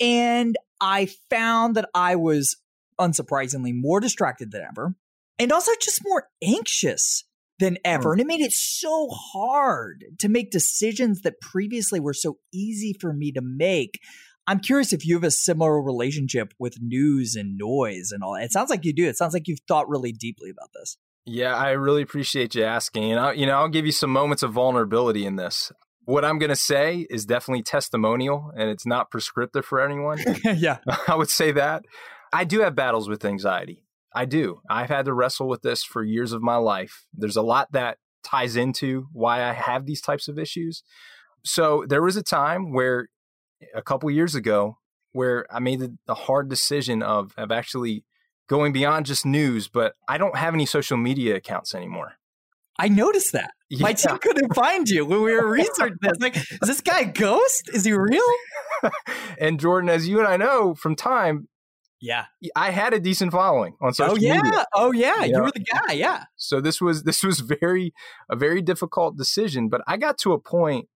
And 0.00 0.56
I 0.80 1.08
found 1.28 1.76
that 1.76 1.88
I 1.94 2.16
was 2.16 2.56
unsurprisingly 2.98 3.72
more 3.74 4.00
distracted 4.00 4.50
than 4.50 4.62
ever 4.62 4.94
and 5.38 5.52
also 5.52 5.72
just 5.80 6.02
more 6.04 6.24
anxious 6.42 7.24
than 7.58 7.78
ever. 7.84 8.10
Mm. 8.10 8.12
And 8.12 8.20
it 8.20 8.26
made 8.26 8.40
it 8.40 8.52
so 8.52 9.08
hard 9.10 10.04
to 10.18 10.28
make 10.28 10.50
decisions 10.50 11.22
that 11.22 11.40
previously 11.40 12.00
were 12.00 12.14
so 12.14 12.38
easy 12.52 12.94
for 12.98 13.12
me 13.12 13.32
to 13.32 13.40
make. 13.42 14.00
I'm 14.46 14.60
curious 14.60 14.92
if 14.92 15.06
you 15.06 15.14
have 15.14 15.24
a 15.24 15.30
similar 15.30 15.82
relationship 15.82 16.54
with 16.58 16.80
news 16.80 17.34
and 17.34 17.58
noise 17.58 18.12
and 18.12 18.22
all. 18.22 18.34
It 18.34 18.52
sounds 18.52 18.70
like 18.70 18.84
you 18.84 18.94
do. 18.94 19.06
It 19.06 19.16
sounds 19.16 19.34
like 19.34 19.46
you've 19.46 19.60
thought 19.68 19.88
really 19.88 20.12
deeply 20.12 20.50
about 20.50 20.70
this. 20.74 20.96
Yeah, 21.26 21.54
I 21.54 21.72
really 21.72 22.00
appreciate 22.00 22.54
you 22.54 22.64
asking. 22.64 23.12
And 23.12 23.20
I, 23.20 23.32
you 23.32 23.44
know, 23.44 23.58
I'll 23.58 23.68
give 23.68 23.84
you 23.84 23.92
some 23.92 24.10
moments 24.10 24.42
of 24.42 24.52
vulnerability 24.52 25.26
in 25.26 25.36
this. 25.36 25.70
What 26.06 26.24
I'm 26.24 26.38
going 26.38 26.48
to 26.48 26.56
say 26.56 27.06
is 27.10 27.26
definitely 27.26 27.62
testimonial 27.62 28.50
and 28.56 28.70
it's 28.70 28.86
not 28.86 29.10
prescriptive 29.10 29.66
for 29.66 29.80
anyone. 29.80 30.18
yeah. 30.56 30.78
I 31.08 31.14
would 31.14 31.28
say 31.28 31.52
that. 31.52 31.84
I 32.32 32.44
do 32.44 32.60
have 32.60 32.74
battles 32.74 33.10
with 33.10 33.26
anxiety. 33.26 33.82
I 34.14 34.24
do. 34.24 34.60
I've 34.68 34.88
had 34.88 35.04
to 35.04 35.12
wrestle 35.12 35.48
with 35.48 35.62
this 35.62 35.84
for 35.84 36.02
years 36.02 36.32
of 36.32 36.42
my 36.42 36.56
life. 36.56 37.04
There's 37.12 37.36
a 37.36 37.42
lot 37.42 37.72
that 37.72 37.98
ties 38.24 38.56
into 38.56 39.06
why 39.12 39.44
I 39.44 39.52
have 39.52 39.86
these 39.86 40.00
types 40.00 40.28
of 40.28 40.38
issues. 40.38 40.82
So 41.44 41.84
there 41.88 42.02
was 42.02 42.16
a 42.16 42.22
time 42.22 42.72
where 42.72 43.08
a 43.74 43.82
couple 43.82 44.10
years 44.10 44.34
ago 44.34 44.78
where 45.12 45.46
I 45.50 45.58
made 45.58 45.80
the, 45.80 45.96
the 46.06 46.14
hard 46.14 46.48
decision 46.48 47.02
of 47.02 47.32
of 47.36 47.50
actually 47.50 48.04
going 48.48 48.72
beyond 48.72 49.06
just 49.06 49.26
news, 49.26 49.68
but 49.68 49.94
I 50.08 50.18
don't 50.18 50.36
have 50.36 50.54
any 50.54 50.66
social 50.66 50.96
media 50.96 51.36
accounts 51.36 51.74
anymore. 51.74 52.14
I 52.78 52.88
noticed 52.88 53.32
that. 53.32 53.50
Yeah. 53.68 53.82
My 53.82 53.92
team 53.92 54.18
couldn't 54.22 54.54
find 54.54 54.88
you 54.88 55.04
when 55.04 55.22
we 55.22 55.32
were 55.34 55.50
researching 55.50 55.98
this. 56.00 56.18
Like, 56.20 56.36
is 56.36 56.58
this 56.62 56.80
guy 56.80 57.04
ghost? 57.04 57.68
Is 57.72 57.84
he 57.84 57.92
real? 57.92 58.22
and 59.38 59.58
Jordan, 59.58 59.90
as 59.90 60.08
you 60.08 60.18
and 60.18 60.28
I 60.28 60.36
know 60.36 60.74
from 60.74 60.94
time, 60.94 61.48
yeah. 62.00 62.26
I 62.54 62.70
had 62.70 62.94
a 62.94 63.00
decent 63.00 63.32
following 63.32 63.74
on 63.80 63.88
oh, 63.88 63.92
social 63.92 64.14
media. 64.14 64.32
oh, 64.34 64.36
yeah. 64.36 64.42
media. 64.42 64.66
Oh 64.74 64.92
yeah. 64.92 65.24
You, 65.24 65.36
you 65.36 65.42
were 65.42 65.50
the 65.50 65.60
guy. 65.60 65.94
Yeah. 65.94 66.24
So 66.36 66.60
this 66.60 66.80
was 66.80 67.04
this 67.04 67.22
was 67.22 67.40
very 67.60 67.92
a 68.30 68.36
very 68.36 68.62
difficult 68.62 69.16
decision, 69.16 69.68
but 69.68 69.82
I 69.86 69.96
got 69.96 70.18
to 70.18 70.32
a 70.32 70.38
point 70.38 70.88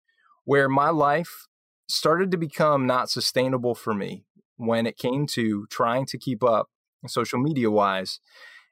where 0.45 0.69
my 0.69 0.91
life 0.91 1.47
started 1.89 2.31
to 2.31 2.37
become 2.37 2.87
not 2.87 3.11
sustainable 3.11 3.75
for 3.75 3.95
me 3.95 4.25
when 4.57 4.87
it 4.87 4.97
came 4.97 5.27
to 5.27 5.67
trying 5.71 6.07
to 6.07 6.19
keep 6.19 6.43
up 6.43 6.69
social 7.07 7.39
media 7.39 7.71
wise 7.71 8.21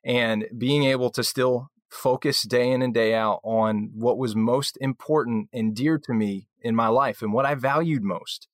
and 0.04 0.46
being 0.56 0.84
able 0.84 1.10
to 1.10 1.22
still 1.22 1.70
focus 1.90 2.42
day 2.42 2.70
in 2.70 2.82
and 2.82 2.94
day 2.94 3.14
out 3.14 3.40
on 3.42 3.90
what 3.94 4.16
was 4.16 4.36
most 4.36 4.78
important 4.80 5.48
and 5.52 5.74
dear 5.74 5.98
to 5.98 6.14
me 6.14 6.46
in 6.62 6.74
my 6.74 6.86
life 6.86 7.22
and 7.22 7.32
what 7.32 7.44
I 7.44 7.54
valued 7.54 8.02
most. 8.02 8.46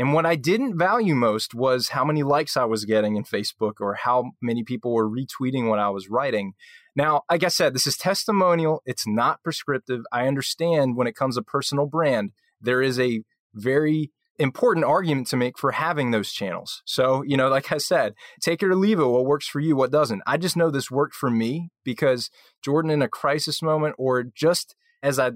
And 0.00 0.14
what 0.14 0.24
I 0.24 0.34
didn't 0.34 0.78
value 0.78 1.14
most 1.14 1.54
was 1.54 1.90
how 1.90 2.06
many 2.06 2.22
likes 2.22 2.56
I 2.56 2.64
was 2.64 2.86
getting 2.86 3.16
in 3.16 3.22
Facebook 3.22 3.74
or 3.80 3.92
how 3.92 4.30
many 4.40 4.64
people 4.64 4.94
were 4.94 5.06
retweeting 5.06 5.68
what 5.68 5.78
I 5.78 5.90
was 5.90 6.08
writing. 6.08 6.54
Now, 6.96 7.24
like 7.30 7.44
I 7.44 7.48
said, 7.48 7.74
this 7.74 7.86
is 7.86 7.98
testimonial. 7.98 8.80
It's 8.86 9.06
not 9.06 9.42
prescriptive. 9.42 10.00
I 10.10 10.26
understand 10.26 10.96
when 10.96 11.06
it 11.06 11.14
comes 11.14 11.34
to 11.34 11.42
personal 11.42 11.84
brand, 11.84 12.30
there 12.62 12.80
is 12.80 12.98
a 12.98 13.20
very 13.52 14.10
important 14.38 14.86
argument 14.86 15.26
to 15.26 15.36
make 15.36 15.58
for 15.58 15.72
having 15.72 16.12
those 16.12 16.32
channels. 16.32 16.80
So, 16.86 17.22
you 17.22 17.36
know, 17.36 17.50
like 17.50 17.70
I 17.70 17.76
said, 17.76 18.14
take 18.40 18.62
it 18.62 18.68
or 18.68 18.76
leave 18.76 19.00
it. 19.00 19.04
What 19.04 19.26
works 19.26 19.48
for 19.48 19.60
you, 19.60 19.76
what 19.76 19.92
doesn't. 19.92 20.22
I 20.26 20.38
just 20.38 20.56
know 20.56 20.70
this 20.70 20.90
worked 20.90 21.14
for 21.14 21.28
me 21.28 21.68
because 21.84 22.30
Jordan, 22.64 22.90
in 22.90 23.02
a 23.02 23.08
crisis 23.08 23.60
moment, 23.60 23.96
or 23.98 24.22
just 24.22 24.76
as 25.02 25.18
I 25.18 25.32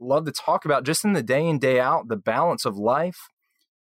love 0.00 0.24
to 0.24 0.32
talk 0.32 0.64
about, 0.64 0.82
just 0.82 1.04
in 1.04 1.12
the 1.12 1.22
day 1.22 1.46
in, 1.46 1.60
day 1.60 1.78
out, 1.78 2.08
the 2.08 2.16
balance 2.16 2.64
of 2.64 2.76
life, 2.76 3.28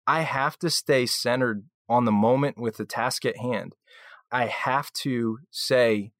I 0.09 0.23
have 0.23 0.59
to 0.61 0.71
stay 0.71 1.05
centered 1.05 1.65
on 1.87 2.07
the 2.07 2.13
moment 2.13 2.59
with 2.59 2.79
the 2.79 2.87
task 2.87 3.27
at 3.27 3.37
hand. 3.37 3.77
I 4.33 4.47
have 4.47 4.91
to 4.95 5.39
say 5.51 6.13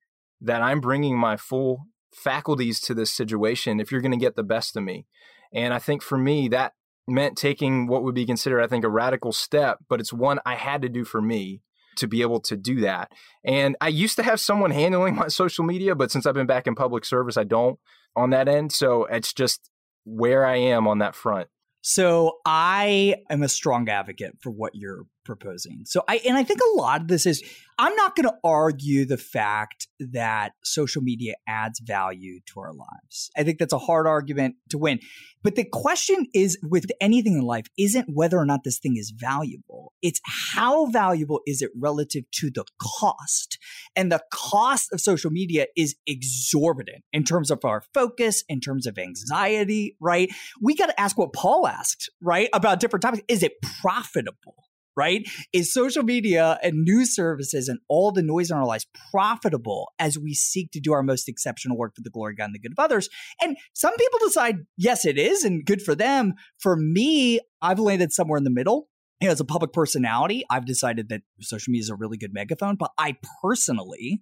that 0.43 0.61
I'm 0.61 0.81
bringing 0.81 1.19
my 1.19 1.39
full 1.39 1.87
faculties 2.15 2.81
to 2.81 2.95
this 2.95 3.11
situation 3.11 3.81
if 3.81 3.91
you're 3.91 4.03
going 4.03 4.13
to 4.13 4.19
get 4.19 4.37
the 4.37 4.43
best 4.43 4.77
of 4.77 4.83
me. 4.83 5.07
And 5.55 5.73
I 5.73 5.79
think 5.79 6.03
for 6.03 6.19
me, 6.19 6.49
that 6.49 6.75
meant 7.07 7.39
taking 7.39 7.87
what 7.87 8.05
would 8.05 8.15
be 8.15 8.27
considered, 8.27 8.63
I 8.63 8.67
think, 8.67 8.85
a 8.85 8.91
radical 8.91 9.33
step, 9.33 9.79
but 9.89 10.01
it's 10.01 10.13
one 10.13 10.39
I 10.45 10.57
had 10.57 10.83
to 10.83 10.91
do 10.91 11.05
for 11.05 11.23
me 11.23 11.63
to 11.97 12.07
be 12.07 12.21
able 12.21 12.41
to 12.41 12.59
do 12.59 12.81
that. 12.83 13.11
And 13.43 13.75
I 13.81 13.89
used 13.89 14.17
to 14.17 14.23
have 14.23 14.39
someone 14.39 14.71
handling 14.71 15.15
my 15.17 15.29
social 15.29 15.65
media, 15.65 15.95
but 15.95 16.11
since 16.11 16.27
I've 16.27 16.35
been 16.35 16.47
back 16.47 16.67
in 16.67 16.75
public 16.75 17.07
service, 17.07 17.39
I 17.39 17.45
don't 17.45 17.79
on 18.15 18.31
that 18.31 18.49
end. 18.49 18.71
So 18.71 19.07
it's 19.07 19.33
just 19.33 19.71
where 20.05 20.45
I 20.45 20.57
am 20.57 20.87
on 20.87 20.99
that 20.99 21.15
front. 21.15 21.49
So 21.89 22.41
I 22.45 23.15
am 23.31 23.43
a 23.43 23.49
strong 23.49 23.89
advocate 23.89 24.37
for 24.41 24.51
what 24.51 24.75
you're 24.75 25.07
proposing. 25.29 25.83
So 25.85 26.03
I 26.09 26.21
and 26.27 26.37
I 26.37 26.43
think 26.43 26.61
a 26.61 26.77
lot 26.79 27.03
of 27.03 27.09
this 27.09 27.27
is 27.27 27.45
I'm 27.79 27.95
not 27.95 28.17
going 28.17 28.29
to 28.29 28.35
argue 28.43 29.05
the 29.05 29.19
fact 29.19 29.87
that 30.01 30.53
social 30.65 31.03
media 31.03 31.35
adds 31.47 31.79
value 31.81 32.41
to 32.47 32.61
our 32.61 32.73
lives. 32.73 33.31
I 33.37 33.45
think 33.45 33.59
that's 33.59 33.75
a 33.75 33.79
hard 33.79 34.07
argument 34.07 34.57
to 34.71 34.79
win. 34.79 34.99
But 35.45 35.55
the 35.55 35.65
question 35.65 36.27
is 36.35 36.59
with 36.63 36.87
anything 37.01 37.35
in 37.35 37.43
life 37.43 37.67
isn't 37.79 38.09
whether 38.13 38.39
or 38.39 38.47
not 38.47 38.65
this 38.65 38.79
thing 38.79 38.97
is 38.97 39.13
valuable. 39.15 39.93
It's 40.03 40.21
how 40.25 40.87
valuable 40.87 41.41
is 41.47 41.63
it 41.63 41.71
relative 41.77 42.25
to 42.37 42.51
the 42.51 42.65
cost? 42.81 43.59
And 43.95 44.11
the 44.11 44.23
cost 44.33 44.93
of 44.93 45.01
social 45.01 45.31
media 45.31 45.67
is 45.77 45.95
exorbitant 46.07 47.05
in 47.13 47.23
terms 47.23 47.51
of 47.51 47.65
our 47.65 47.83
focus, 47.95 48.43
in 48.49 48.61
terms 48.61 48.87
of 48.87 48.99
anxiety, 48.99 49.95
right? 50.01 50.31
We 50.61 50.75
got 50.75 50.87
to 50.87 51.01
ask 51.01 51.17
what 51.19 51.33
Paul 51.33 51.69
asked, 51.69 52.11
right? 52.21 52.49
About 52.53 52.81
different 52.81 53.03
topics. 53.03 53.23
Is 53.29 53.43
it 53.43 53.53
profitable? 53.81 54.68
Right? 54.99 55.27
Is 55.53 55.73
social 55.73 56.03
media 56.03 56.59
and 56.63 56.83
news 56.83 57.15
services 57.15 57.69
and 57.69 57.79
all 57.89 58.11
the 58.11 58.23
noise 58.23 58.51
in 58.51 58.57
our 58.57 58.67
lives 58.67 58.87
profitable 59.13 59.93
as 59.99 60.19
we 60.19 60.35
seek 60.35 60.73
to 60.73 60.81
do 60.81 60.93
our 60.93 61.05
most 61.05 61.29
exceptional 61.29 61.79
work 61.79 61.95
for 61.95 62.03
the 62.03 62.11
glory 62.11 62.33
of 62.33 62.39
God 62.39 62.47
and 62.47 62.55
the 62.55 62.59
good 62.59 62.73
of 62.73 62.85
others? 62.85 63.09
And 63.41 63.57
some 63.73 63.97
people 63.97 64.19
decide, 64.19 64.57
yes, 64.77 65.07
it 65.07 65.17
is, 65.17 65.45
and 65.45 65.65
good 65.65 65.81
for 65.81 65.95
them. 65.95 66.35
For 66.59 66.77
me, 66.77 67.41
I've 67.63 67.79
landed 67.79 68.13
somewhere 68.13 68.39
in 68.39 68.45
the 68.45 68.51
middle. 68.51 68.89
You 69.21 69.29
know, 69.29 69.33
as 69.33 69.41
a 69.41 69.45
public 69.45 69.73
personality, 69.73 70.45
I've 70.51 70.67
decided 70.67 71.09
that 71.09 71.23
social 71.41 71.71
media 71.71 71.83
is 71.83 71.91
a 71.91 71.97
really 71.97 72.19
good 72.19 72.35
megaphone, 72.35 72.77
but 72.77 72.91
I 72.99 73.17
personally 73.43 74.21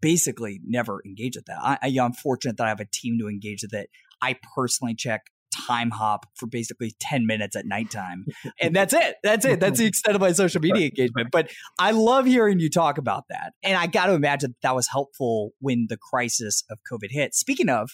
basically 0.00 0.60
never 0.64 1.00
engage 1.06 1.36
with 1.36 1.46
that. 1.46 1.58
I, 1.60 1.78
I, 1.82 1.96
I'm 2.00 2.12
fortunate 2.12 2.56
that 2.58 2.66
I 2.66 2.68
have 2.68 2.80
a 2.80 2.86
team 2.92 3.18
to 3.18 3.28
engage 3.28 3.62
with 3.62 3.74
it. 3.74 3.90
I 4.20 4.36
personally 4.54 4.94
check 4.94 5.22
Timehop 5.68 6.20
for 6.34 6.46
basically 6.46 6.94
10 7.00 7.26
minutes 7.26 7.56
at 7.56 7.66
nighttime. 7.66 8.26
and 8.60 8.74
that's 8.74 8.92
it. 8.92 9.16
That's 9.22 9.44
it. 9.44 9.60
That's 9.60 9.78
the 9.78 9.86
extent 9.86 10.14
of 10.14 10.20
my 10.20 10.32
social 10.32 10.60
media 10.60 10.86
engagement. 10.86 11.28
But 11.30 11.50
I 11.78 11.92
love 11.92 12.26
hearing 12.26 12.60
you 12.60 12.70
talk 12.70 12.98
about 12.98 13.24
that. 13.30 13.52
And 13.62 13.76
I 13.76 13.86
got 13.86 14.06
to 14.06 14.12
imagine 14.12 14.50
that, 14.50 14.68
that 14.68 14.74
was 14.74 14.88
helpful 14.88 15.52
when 15.60 15.86
the 15.88 15.96
crisis 15.96 16.64
of 16.70 16.78
COVID 16.90 17.10
hit. 17.10 17.34
Speaking 17.34 17.68
of, 17.68 17.90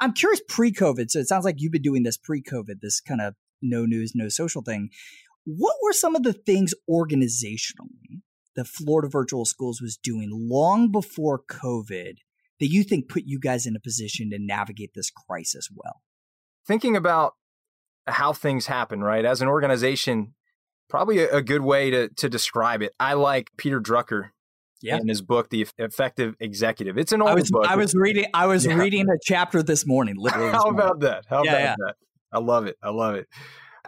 I'm 0.00 0.12
curious 0.12 0.40
pre 0.48 0.72
COVID. 0.72 1.10
So 1.10 1.18
it 1.18 1.28
sounds 1.28 1.44
like 1.44 1.56
you've 1.58 1.72
been 1.72 1.82
doing 1.82 2.02
this 2.02 2.16
pre 2.16 2.42
COVID, 2.42 2.80
this 2.80 3.00
kind 3.00 3.20
of 3.20 3.34
no 3.62 3.84
news, 3.84 4.12
no 4.14 4.28
social 4.28 4.62
thing. 4.62 4.90
What 5.44 5.76
were 5.82 5.92
some 5.92 6.14
of 6.14 6.22
the 6.22 6.32
things 6.32 6.74
organizationally 6.88 8.20
that 8.54 8.66
Florida 8.66 9.08
Virtual 9.08 9.44
Schools 9.44 9.80
was 9.80 9.96
doing 9.96 10.28
long 10.32 10.90
before 10.90 11.42
COVID 11.48 12.18
that 12.60 12.66
you 12.66 12.82
think 12.82 13.08
put 13.08 13.22
you 13.24 13.38
guys 13.38 13.66
in 13.66 13.76
a 13.76 13.80
position 13.80 14.30
to 14.30 14.38
navigate 14.38 14.90
this 14.94 15.10
crisis 15.10 15.68
well? 15.74 16.02
Thinking 16.68 16.94
about 16.94 17.34
how 18.06 18.32
things 18.32 18.66
happen, 18.66 19.02
right? 19.02 19.24
As 19.24 19.42
an 19.42 19.48
organization, 19.48 20.34
probably 20.88 21.18
a, 21.18 21.36
a 21.36 21.42
good 21.42 21.62
way 21.62 21.90
to 21.90 22.08
to 22.10 22.28
describe 22.28 22.82
it. 22.82 22.92
I 23.00 23.14
like 23.14 23.50
Peter 23.56 23.80
Drucker 23.80 24.30
yeah. 24.80 24.98
in 24.98 25.08
his 25.08 25.22
book, 25.22 25.50
The 25.50 25.66
Effective 25.78 26.36
Executive. 26.38 26.98
It's 26.98 27.12
an 27.12 27.22
old 27.22 27.30
I 27.30 27.34
was, 27.34 27.50
book. 27.50 27.66
I 27.66 27.76
was 27.76 27.94
reading. 27.94 28.26
I 28.34 28.46
was 28.46 28.66
yeah. 28.66 28.74
reading 28.74 29.08
a 29.08 29.18
chapter 29.20 29.62
this 29.62 29.86
morning. 29.86 30.16
Literally. 30.18 30.52
How 30.52 30.68
about 30.68 31.00
that? 31.00 31.24
How 31.28 31.42
yeah, 31.42 31.50
about 31.50 31.60
yeah. 31.60 31.74
that? 31.78 31.94
I 32.30 32.38
love 32.38 32.66
it. 32.66 32.76
I 32.82 32.90
love 32.90 33.14
it. 33.14 33.26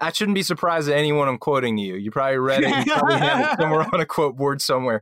I 0.03 0.13
shouldn't 0.13 0.35
be 0.35 0.43
surprised 0.43 0.89
at 0.89 0.97
anyone 0.97 1.29
I'm 1.29 1.37
quoting 1.37 1.77
to 1.77 1.83
you. 1.83 1.95
You 1.95 2.11
probably 2.11 2.39
read 2.39 2.63
it. 2.63 2.87
You 2.87 2.95
probably 2.95 3.19
have 3.19 3.53
it 3.53 3.57
somewhere 3.61 3.87
on 3.93 4.01
a 4.01 4.07
quote 4.07 4.35
board 4.35 4.63
somewhere. 4.63 4.99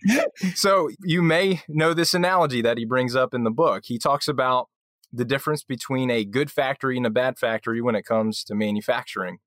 So 0.56 0.90
you 1.04 1.22
may 1.22 1.62
know 1.68 1.94
this 1.94 2.14
analogy 2.14 2.62
that 2.62 2.78
he 2.78 2.84
brings 2.84 3.14
up 3.14 3.32
in 3.32 3.44
the 3.44 3.52
book. 3.52 3.84
He 3.86 3.96
talks 3.96 4.26
about 4.26 4.68
the 5.12 5.24
difference 5.24 5.62
between 5.62 6.10
a 6.10 6.24
good 6.24 6.50
factory 6.50 6.96
and 6.96 7.06
a 7.06 7.10
bad 7.10 7.38
factory 7.38 7.80
when 7.80 7.94
it 7.94 8.04
comes 8.04 8.44
to 8.44 8.54
manufacturing. 8.54 9.38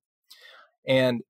And 0.88 1.22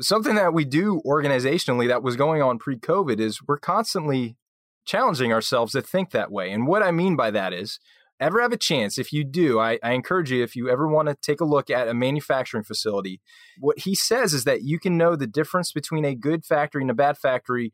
something 0.00 0.34
that 0.36 0.54
we 0.54 0.64
do 0.64 1.02
organizationally 1.06 1.88
that 1.88 2.02
was 2.02 2.16
going 2.16 2.42
on 2.42 2.58
pre 2.58 2.76
COVID 2.76 3.20
is 3.20 3.40
we're 3.46 3.58
constantly 3.58 4.36
challenging 4.84 5.32
ourselves 5.32 5.72
to 5.72 5.82
think 5.82 6.10
that 6.10 6.30
way. 6.30 6.50
And 6.50 6.66
what 6.66 6.82
I 6.82 6.90
mean 6.90 7.16
by 7.16 7.30
that 7.30 7.52
is 7.52 7.78
ever 8.20 8.40
have 8.40 8.52
a 8.52 8.56
chance, 8.56 8.98
if 8.98 9.12
you 9.12 9.24
do, 9.24 9.58
I, 9.58 9.78
I 9.82 9.92
encourage 9.92 10.30
you, 10.30 10.42
if 10.42 10.54
you 10.54 10.70
ever 10.70 10.86
want 10.86 11.08
to 11.08 11.16
take 11.20 11.40
a 11.40 11.46
look 11.46 11.70
at 11.70 11.88
a 11.88 11.94
manufacturing 11.94 12.64
facility, 12.64 13.20
what 13.58 13.80
he 13.80 13.94
says 13.94 14.32
is 14.32 14.44
that 14.44 14.62
you 14.62 14.78
can 14.78 14.96
know 14.96 15.16
the 15.16 15.26
difference 15.26 15.72
between 15.72 16.04
a 16.04 16.14
good 16.14 16.44
factory 16.44 16.82
and 16.82 16.90
a 16.90 16.94
bad 16.94 17.18
factory 17.18 17.72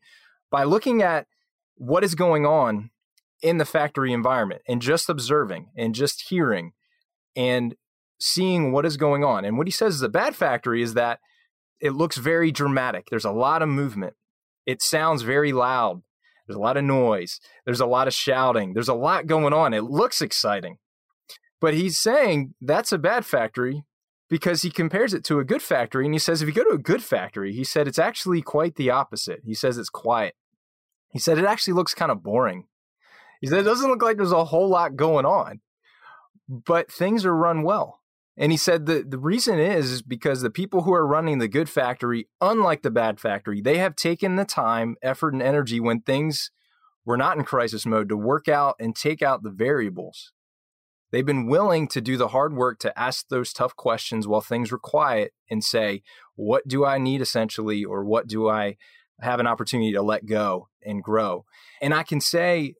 by 0.50 0.64
looking 0.64 1.02
at 1.02 1.26
what 1.76 2.04
is 2.04 2.14
going 2.14 2.46
on 2.46 2.90
in 3.42 3.58
the 3.58 3.64
factory 3.64 4.12
environment 4.12 4.62
and 4.68 4.82
just 4.82 5.08
observing 5.08 5.70
and 5.76 5.94
just 5.94 6.28
hearing 6.28 6.72
and 7.34 7.74
seeing 8.18 8.72
what 8.72 8.84
is 8.84 8.96
going 8.96 9.24
on. 9.24 9.44
And 9.44 9.56
what 9.56 9.66
he 9.66 9.70
says 9.70 9.94
is 9.94 10.02
a 10.02 10.08
bad 10.08 10.36
factory 10.36 10.82
is 10.82 10.94
that 10.94 11.20
it 11.80 11.92
looks 11.92 12.18
very 12.18 12.52
dramatic. 12.52 13.06
There's 13.08 13.24
a 13.24 13.32
lot 13.32 13.62
of 13.62 13.68
movement. 13.68 14.14
It 14.66 14.82
sounds 14.82 15.22
very 15.22 15.52
loud. 15.52 16.02
There's 16.46 16.56
a 16.56 16.60
lot 16.60 16.76
of 16.76 16.84
noise. 16.84 17.40
There's 17.64 17.80
a 17.80 17.86
lot 17.86 18.08
of 18.08 18.14
shouting. 18.14 18.74
There's 18.74 18.88
a 18.88 18.94
lot 18.94 19.26
going 19.26 19.52
on. 19.52 19.72
It 19.72 19.84
looks 19.84 20.20
exciting. 20.20 20.76
But 21.60 21.74
he's 21.74 21.98
saying 21.98 22.54
that's 22.60 22.92
a 22.92 22.98
bad 22.98 23.24
factory 23.24 23.84
because 24.28 24.62
he 24.62 24.70
compares 24.70 25.14
it 25.14 25.24
to 25.24 25.38
a 25.38 25.44
good 25.44 25.62
factory. 25.62 26.04
And 26.04 26.14
he 26.14 26.18
says, 26.18 26.42
if 26.42 26.48
you 26.48 26.54
go 26.54 26.64
to 26.64 26.70
a 26.70 26.78
good 26.78 27.02
factory, 27.02 27.52
he 27.52 27.64
said 27.64 27.88
it's 27.88 27.98
actually 27.98 28.42
quite 28.42 28.76
the 28.76 28.90
opposite. 28.90 29.40
He 29.44 29.54
says 29.54 29.78
it's 29.78 29.88
quiet. 29.88 30.34
He 31.10 31.18
said 31.18 31.38
it 31.38 31.44
actually 31.44 31.74
looks 31.74 31.94
kind 31.94 32.12
of 32.12 32.22
boring. 32.22 32.66
He 33.40 33.46
said 33.46 33.60
it 33.60 33.64
doesn't 33.64 33.90
look 33.90 34.02
like 34.02 34.16
there's 34.16 34.32
a 34.32 34.44
whole 34.44 34.68
lot 34.68 34.96
going 34.96 35.24
on, 35.24 35.60
but 36.48 36.92
things 36.92 37.24
are 37.24 37.34
run 37.34 37.62
well. 37.62 38.00
And 38.36 38.52
he 38.52 38.58
said 38.58 38.86
the, 38.86 39.04
the 39.06 39.18
reason 39.18 39.58
is, 39.58 39.90
is 39.90 40.02
because 40.02 40.40
the 40.40 40.50
people 40.50 40.82
who 40.82 40.94
are 40.94 41.06
running 41.06 41.38
the 41.38 41.48
good 41.48 41.68
factory, 41.68 42.28
unlike 42.40 42.82
the 42.82 42.90
bad 42.90 43.20
factory, 43.20 43.60
they 43.60 43.78
have 43.78 43.96
taken 43.96 44.36
the 44.36 44.44
time, 44.44 44.96
effort, 45.02 45.34
and 45.34 45.42
energy 45.42 45.80
when 45.80 46.00
things 46.00 46.50
were 47.04 47.16
not 47.16 47.36
in 47.36 47.44
crisis 47.44 47.84
mode 47.84 48.08
to 48.08 48.16
work 48.16 48.48
out 48.48 48.76
and 48.78 48.94
take 48.94 49.20
out 49.20 49.42
the 49.42 49.50
variables. 49.50 50.32
They've 51.10 51.26
been 51.26 51.48
willing 51.48 51.88
to 51.88 52.00
do 52.00 52.16
the 52.16 52.28
hard 52.28 52.54
work 52.54 52.78
to 52.80 52.98
ask 52.98 53.28
those 53.28 53.52
tough 53.52 53.74
questions 53.74 54.28
while 54.28 54.40
things 54.40 54.70
were 54.70 54.78
quiet 54.78 55.32
and 55.50 55.64
say, 55.64 56.02
what 56.36 56.68
do 56.68 56.84
I 56.84 56.98
need 56.98 57.20
essentially, 57.20 57.84
or 57.84 58.04
what 58.04 58.26
do 58.26 58.48
I 58.48 58.76
have 59.20 59.40
an 59.40 59.46
opportunity 59.46 59.92
to 59.92 60.02
let 60.02 60.24
go 60.24 60.68
and 60.86 61.02
grow? 61.02 61.44
And 61.82 61.92
I 61.92 62.04
can 62.04 62.20
say 62.20 62.74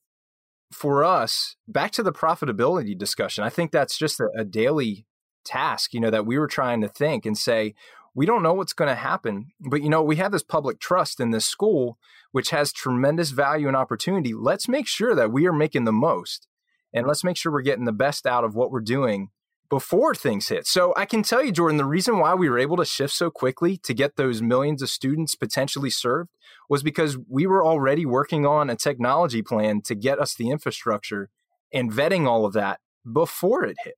for 0.72 1.04
us, 1.04 1.56
back 1.66 1.90
to 1.92 2.02
the 2.02 2.12
profitability 2.12 2.96
discussion, 2.96 3.44
I 3.44 3.48
think 3.48 3.72
that's 3.72 3.98
just 3.98 4.20
a, 4.20 4.28
a 4.37 4.44
daily 4.44 5.06
task, 5.44 5.92
you 5.92 6.00
know, 6.00 6.11
that 6.11 6.26
we 6.26 6.38
were 6.38 6.46
trying 6.46 6.80
to 6.83 6.88
think 6.88 7.26
and 7.26 7.37
say, 7.37 7.74
we 8.14 8.26
don't 8.26 8.42
know 8.42 8.54
what's 8.54 8.72
going 8.72 8.88
to 8.88 8.94
happen, 8.94 9.48
but 9.61 9.83
you 9.83 9.88
know, 9.88 10.02
we 10.02 10.16
have 10.16 10.33
this 10.33 10.42
public 10.42 10.80
trust 10.80 11.20
in 11.20 11.30
this 11.30 11.44
school, 11.44 11.98
which 12.33 12.50
has 12.50 12.72
tremendous 12.72 13.30
value 13.30 13.68
and 13.68 13.76
opportunity. 13.76 14.35
Let's 14.35 14.68
make 14.68 14.87
sure 14.87 15.14
that 15.14 15.33
we 15.33 15.46
are 15.46 15.52
making 15.52 15.85
the 15.85 15.92
most 15.92 16.46
and 16.92 17.06
let's 17.06 17.24
make 17.24 17.37
sure 17.37 17.52
we're 17.52 17.62
getting 17.62 17.85
the 17.85 17.92
best 17.92 18.26
out 18.26 18.44
of 18.44 18.54
what 18.54 18.70
we're 18.70 18.80
doing 18.80 19.30
before 19.70 20.14
things 20.14 20.48
hit. 20.48 20.66
So 20.66 20.92
I 20.96 21.06
can 21.06 21.22
tell 21.22 21.42
you, 21.42 21.52
Jordan, 21.52 21.78
the 21.78 21.85
reason 21.85 22.18
why 22.18 22.35
we 22.35 22.50
were 22.50 22.59
able 22.59 22.76
to 22.76 22.85
shift 22.85 23.14
so 23.14 23.30
quickly 23.30 23.76
to 23.78 23.94
get 23.94 24.16
those 24.16 24.42
millions 24.42 24.83
of 24.83 24.90
students 24.90 25.37
potentially 25.37 25.90
served 25.90 26.28
was 26.68 26.83
because 26.83 27.16
we 27.28 27.46
were 27.46 27.64
already 27.64 28.04
working 28.04 28.44
on 28.44 28.68
a 28.68 28.76
technology 28.76 29.42
plan 29.42 29.80
to 29.83 29.94
get 29.94 30.18
us 30.18 30.35
the 30.35 30.50
infrastructure 30.50 31.30
and 31.72 31.92
vetting 31.92 32.26
all 32.26 32.44
of 32.44 32.52
that 32.52 32.80
before 33.11 33.64
it 33.64 33.76
hit. 33.85 33.94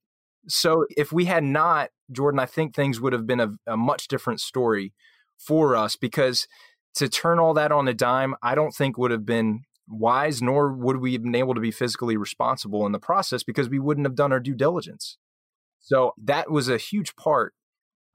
So 0.47 0.85
if 0.95 1.11
we 1.11 1.25
had 1.25 1.43
not, 1.43 1.89
Jordan, 2.11 2.39
I 2.39 2.45
think 2.45 2.75
things 2.75 3.01
would 3.01 3.13
have 3.13 3.25
been 3.25 3.39
a, 3.39 3.53
a 3.65 3.75
much 3.75 4.07
different 4.07 4.41
story 4.41 4.93
for 5.39 5.75
us 5.75 5.95
because 5.95 6.47
to 6.95 7.09
turn 7.09 7.39
all 7.39 7.55
that 7.55 7.71
on 7.71 7.87
a 7.87 7.93
dime, 7.95 8.35
I 8.43 8.53
don't 8.53 8.75
think 8.75 8.97
would 8.97 9.11
have 9.11 9.25
been 9.25 9.61
wise, 9.87 10.41
nor 10.41 10.71
would 10.71 10.97
we 10.97 11.13
have 11.13 11.23
been 11.23 11.33
able 11.33 11.55
to 11.55 11.61
be 11.61 11.71
physically 11.71 12.15
responsible 12.15 12.85
in 12.85 12.91
the 12.91 12.99
process 12.99 13.41
because 13.41 13.69
we 13.69 13.79
wouldn't 13.79 14.05
have 14.05 14.15
done 14.15 14.31
our 14.31 14.39
due 14.39 14.53
diligence. 14.53 15.17
So 15.83 16.13
that 16.23 16.49
was 16.49 16.69
a 16.69 16.77
huge 16.77 17.15
part. 17.15 17.53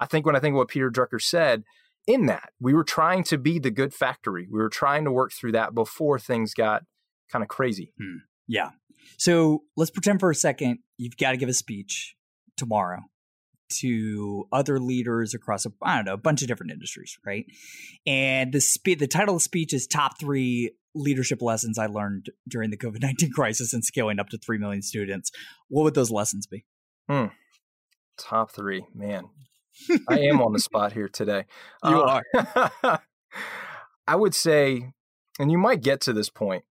I 0.01 0.07
think 0.07 0.27
when 0.27 0.35
I 0.35 0.41
think 0.41 0.55
of 0.55 0.59
what 0.59 0.69
Peter 0.69 0.91
Drucker 0.91 1.21
said, 1.21 1.65
in 2.07 2.27
that 2.27 2.51
we 2.59 2.73
were 2.73 2.83
trying 2.83 3.23
to 3.25 3.39
be 3.39 3.59
the 3.59 3.71
good 3.71 3.93
factory. 3.93 4.49
We 4.51 4.59
were 4.59 4.71
trying 4.71 5.05
to 5.05 5.13
work 5.13 5.33
through 5.33 5.53
that 5.53 5.75
before 5.75 6.19
things 6.19 6.55
got 6.55 6.83
kind 7.31 7.43
of 7.43 7.49
crazy. 7.49 7.93
Hmm. 8.01 8.17
Yeah. 8.49 8.71
So 9.19 9.65
let's 9.77 9.91
pretend 9.91 10.19
for 10.19 10.31
a 10.31 10.35
second 10.35 10.79
you've 10.97 11.19
got 11.19 11.33
to 11.33 11.37
give 11.37 11.51
a 11.51 11.55
speech 11.55 12.17
tomorrow 12.57 13.03
to 13.71 14.49
other 14.51 14.81
leaders 14.81 15.35
across 15.35 15.67
a 15.67 15.73
I 15.83 15.97
don't 15.97 16.07
know 16.07 16.15
a 16.15 16.19
bunch 16.19 16.41
of 16.41 16.49
different 16.49 16.73
industries, 16.73 17.19
right? 17.27 17.45
And 18.07 18.53
the 18.53 18.61
spe- 18.63 18.99
the 18.99 19.07
title 19.07 19.35
of 19.35 19.41
the 19.41 19.45
speech 19.45 19.75
is 19.75 19.87
top 19.87 20.19
three 20.19 20.73
leadership 20.95 21.43
lessons 21.43 21.79
I 21.79 21.87
learned 21.87 22.31
during 22.49 22.71
the 22.71 22.79
COVID 22.79 23.03
nineteen 23.03 23.31
crisis 23.31 23.75
and 23.75 23.85
scaling 23.85 24.19
up 24.19 24.31
to 24.31 24.39
three 24.39 24.57
million 24.57 24.81
students. 24.81 25.31
What 25.69 25.83
would 25.83 25.95
those 25.95 26.11
lessons 26.11 26.47
be? 26.47 26.65
Hmm. 27.09 27.27
Top 28.19 28.51
three, 28.51 28.87
man. 28.95 29.29
I 30.09 30.19
am 30.21 30.43
on 30.43 30.53
the 30.53 30.59
spot 30.59 30.93
here 30.93 31.09
today. 31.09 31.45
You 31.85 32.03
uh, 32.03 32.21
are. 32.83 33.03
I 34.07 34.17
would 34.17 34.35
say, 34.35 34.93
and 35.39 35.51
you 35.51 35.59
might 35.59 35.83
get 35.83 36.01
to 36.03 36.13
this 36.13 36.31
point. 36.31 36.65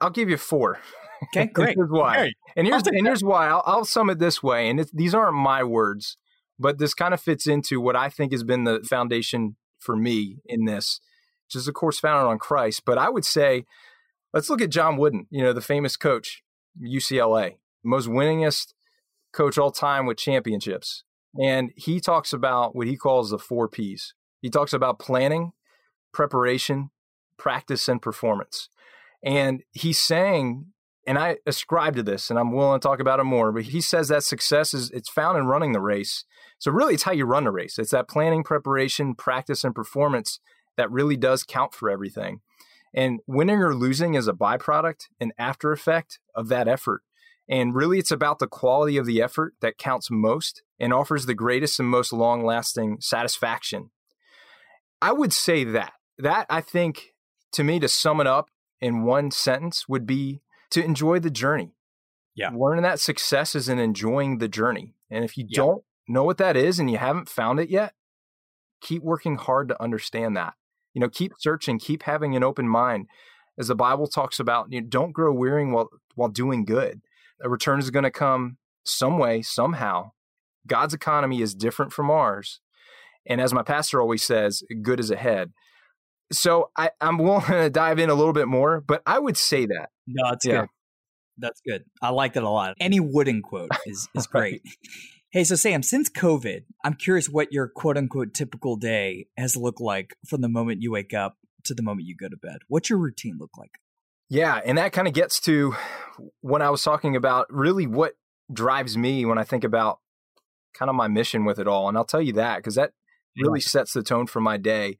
I'll 0.00 0.10
give 0.10 0.28
you 0.28 0.36
four. 0.36 0.80
Okay, 1.24 1.46
great. 1.52 1.76
here's 1.76 1.90
why. 1.90 2.16
Great. 2.16 2.34
And 2.56 2.66
here's 2.66 2.86
and 2.86 3.06
here's 3.06 3.22
why. 3.22 3.48
I'll, 3.48 3.62
I'll 3.64 3.84
sum 3.84 4.10
it 4.10 4.18
this 4.18 4.42
way, 4.42 4.68
and 4.68 4.84
these 4.92 5.14
aren't 5.14 5.36
my 5.36 5.62
words, 5.62 6.16
but 6.58 6.78
this 6.78 6.94
kind 6.94 7.14
of 7.14 7.20
fits 7.20 7.46
into 7.46 7.80
what 7.80 7.96
I 7.96 8.08
think 8.08 8.32
has 8.32 8.42
been 8.42 8.64
the 8.64 8.80
foundation 8.80 9.56
for 9.78 9.96
me 9.96 10.38
in 10.46 10.64
this, 10.64 11.00
which 11.46 11.60
is 11.60 11.68
of 11.68 11.74
course 11.74 11.98
founded 11.98 12.28
on 12.28 12.38
Christ. 12.38 12.82
But 12.84 12.98
I 12.98 13.08
would 13.08 13.24
say, 13.24 13.64
let's 14.32 14.50
look 14.50 14.60
at 14.60 14.70
John 14.70 14.96
Wooden. 14.96 15.26
You 15.30 15.42
know, 15.42 15.52
the 15.52 15.60
famous 15.60 15.96
coach, 15.96 16.42
UCLA, 16.82 17.56
most 17.84 18.08
winningest 18.08 18.72
coach 19.32 19.58
all 19.58 19.70
time 19.70 20.06
with 20.06 20.16
championships, 20.16 21.04
and 21.40 21.70
he 21.76 22.00
talks 22.00 22.32
about 22.32 22.76
what 22.76 22.86
he 22.86 22.96
calls 22.96 23.30
the 23.30 23.38
four 23.38 23.68
P's. 23.68 24.14
He 24.40 24.50
talks 24.50 24.72
about 24.72 24.98
planning, 24.98 25.52
preparation, 26.12 26.90
practice, 27.38 27.88
and 27.88 28.02
performance. 28.02 28.68
And 29.24 29.62
he's 29.72 29.98
saying 29.98 30.72
and 31.06 31.18
I 31.18 31.38
ascribe 31.46 31.96
to 31.96 32.02
this 32.02 32.30
and 32.30 32.38
I'm 32.38 32.52
willing 32.52 32.78
to 32.78 32.86
talk 32.86 33.00
about 33.00 33.20
it 33.20 33.24
more, 33.24 33.52
but 33.52 33.64
he 33.64 33.80
says 33.80 34.08
that 34.08 34.22
success 34.22 34.72
is 34.72 34.90
it's 34.90 35.08
found 35.08 35.36
in 35.36 35.46
running 35.46 35.72
the 35.72 35.80
race. 35.80 36.24
So 36.58 36.70
really 36.70 36.94
it's 36.94 37.02
how 37.02 37.12
you 37.12 37.24
run 37.24 37.44
the 37.44 37.50
race. 37.50 37.78
It's 37.78 37.90
that 37.90 38.08
planning, 38.08 38.44
preparation, 38.44 39.14
practice, 39.14 39.64
and 39.64 39.74
performance 39.74 40.38
that 40.76 40.90
really 40.90 41.16
does 41.16 41.42
count 41.42 41.74
for 41.74 41.90
everything. 41.90 42.40
And 42.94 43.20
winning 43.26 43.58
or 43.58 43.74
losing 43.74 44.14
is 44.14 44.28
a 44.28 44.32
byproduct, 44.32 45.08
an 45.18 45.32
after 45.38 45.72
effect 45.72 46.18
of 46.34 46.48
that 46.48 46.68
effort. 46.68 47.02
And 47.52 47.74
really 47.74 47.98
it's 47.98 48.10
about 48.10 48.38
the 48.38 48.46
quality 48.46 48.96
of 48.96 49.04
the 49.04 49.20
effort 49.20 49.52
that 49.60 49.76
counts 49.76 50.10
most 50.10 50.62
and 50.80 50.90
offers 50.90 51.26
the 51.26 51.34
greatest 51.34 51.78
and 51.78 51.86
most 51.86 52.10
long 52.10 52.46
lasting 52.46 52.96
satisfaction. 53.00 53.90
I 55.02 55.12
would 55.12 55.34
say 55.34 55.62
that. 55.64 55.92
That 56.16 56.46
I 56.48 56.62
think 56.62 57.12
to 57.52 57.62
me 57.62 57.78
to 57.80 57.88
sum 57.88 58.22
it 58.22 58.26
up 58.26 58.48
in 58.80 59.04
one 59.04 59.30
sentence 59.30 59.86
would 59.86 60.06
be 60.06 60.40
to 60.70 60.82
enjoy 60.82 61.18
the 61.18 61.28
journey. 61.28 61.74
Yeah. 62.34 62.52
Learning 62.56 62.84
that 62.84 63.00
success 63.00 63.54
is 63.54 63.68
in 63.68 63.78
enjoying 63.78 64.38
the 64.38 64.48
journey. 64.48 64.94
And 65.10 65.22
if 65.22 65.36
you 65.36 65.44
yeah. 65.46 65.56
don't 65.56 65.84
know 66.08 66.24
what 66.24 66.38
that 66.38 66.56
is 66.56 66.78
and 66.78 66.90
you 66.90 66.96
haven't 66.96 67.28
found 67.28 67.60
it 67.60 67.68
yet, 67.68 67.92
keep 68.80 69.02
working 69.02 69.36
hard 69.36 69.68
to 69.68 69.82
understand 69.82 70.38
that. 70.38 70.54
You 70.94 71.02
know, 71.02 71.10
keep 71.10 71.32
searching, 71.38 71.78
keep 71.78 72.04
having 72.04 72.34
an 72.34 72.42
open 72.42 72.66
mind. 72.66 73.08
As 73.58 73.68
the 73.68 73.74
Bible 73.74 74.06
talks 74.06 74.40
about, 74.40 74.72
you 74.72 74.80
know, 74.80 74.86
don't 74.88 75.12
grow 75.12 75.34
weary 75.34 75.70
while 75.70 75.90
while 76.14 76.30
doing 76.30 76.64
good. 76.64 77.02
A 77.42 77.48
return 77.48 77.78
is 77.78 77.90
going 77.90 78.04
to 78.04 78.10
come 78.10 78.58
some 78.84 79.18
way, 79.18 79.42
somehow. 79.42 80.12
God's 80.66 80.94
economy 80.94 81.42
is 81.42 81.54
different 81.54 81.92
from 81.92 82.10
ours. 82.10 82.60
And 83.26 83.40
as 83.40 83.52
my 83.52 83.62
pastor 83.62 84.00
always 84.00 84.22
says, 84.22 84.62
good 84.82 85.00
is 85.00 85.10
ahead. 85.10 85.52
So 86.32 86.70
I, 86.76 86.90
I'm 87.00 87.18
willing 87.18 87.46
to 87.46 87.70
dive 87.70 87.98
in 87.98 88.10
a 88.10 88.14
little 88.14 88.32
bit 88.32 88.48
more, 88.48 88.80
but 88.80 89.02
I 89.06 89.18
would 89.18 89.36
say 89.36 89.66
that. 89.66 89.90
No, 90.06 90.30
that's 90.30 90.46
yeah. 90.46 90.60
good. 90.60 90.68
That's 91.38 91.60
good. 91.66 91.84
I 92.00 92.10
like 92.10 92.34
that 92.34 92.42
a 92.42 92.48
lot. 92.48 92.74
Any 92.80 93.00
wooden 93.00 93.42
quote 93.42 93.70
is, 93.86 94.08
is 94.14 94.26
great. 94.26 94.62
Hey, 95.30 95.44
so 95.44 95.54
Sam, 95.54 95.82
since 95.82 96.10
COVID, 96.10 96.64
I'm 96.84 96.94
curious 96.94 97.28
what 97.28 97.52
your 97.52 97.68
quote 97.68 97.96
unquote 97.96 98.34
typical 98.34 98.76
day 98.76 99.26
has 99.36 99.56
looked 99.56 99.80
like 99.80 100.14
from 100.26 100.42
the 100.42 100.48
moment 100.48 100.82
you 100.82 100.92
wake 100.92 101.14
up 101.14 101.36
to 101.64 101.74
the 101.74 101.82
moment 101.82 102.06
you 102.06 102.16
go 102.16 102.28
to 102.28 102.36
bed. 102.36 102.58
What's 102.68 102.90
your 102.90 102.98
routine 102.98 103.36
look 103.38 103.56
like? 103.56 103.78
Yeah, 104.32 104.62
and 104.64 104.78
that 104.78 104.92
kind 104.92 105.06
of 105.06 105.12
gets 105.12 105.40
to 105.40 105.76
when 106.40 106.62
I 106.62 106.70
was 106.70 106.82
talking 106.82 107.16
about 107.16 107.48
really 107.50 107.86
what 107.86 108.14
drives 108.50 108.96
me 108.96 109.26
when 109.26 109.36
I 109.36 109.44
think 109.44 109.62
about 109.62 109.98
kind 110.72 110.88
of 110.88 110.94
my 110.94 111.06
mission 111.06 111.44
with 111.44 111.58
it 111.58 111.68
all. 111.68 111.86
And 111.86 111.98
I'll 111.98 112.06
tell 112.06 112.22
you 112.22 112.32
that 112.32 112.56
because 112.56 112.76
that 112.76 112.92
really 113.36 113.60
yeah. 113.60 113.66
sets 113.66 113.92
the 113.92 114.02
tone 114.02 114.26
for 114.26 114.40
my 114.40 114.56
day. 114.56 114.96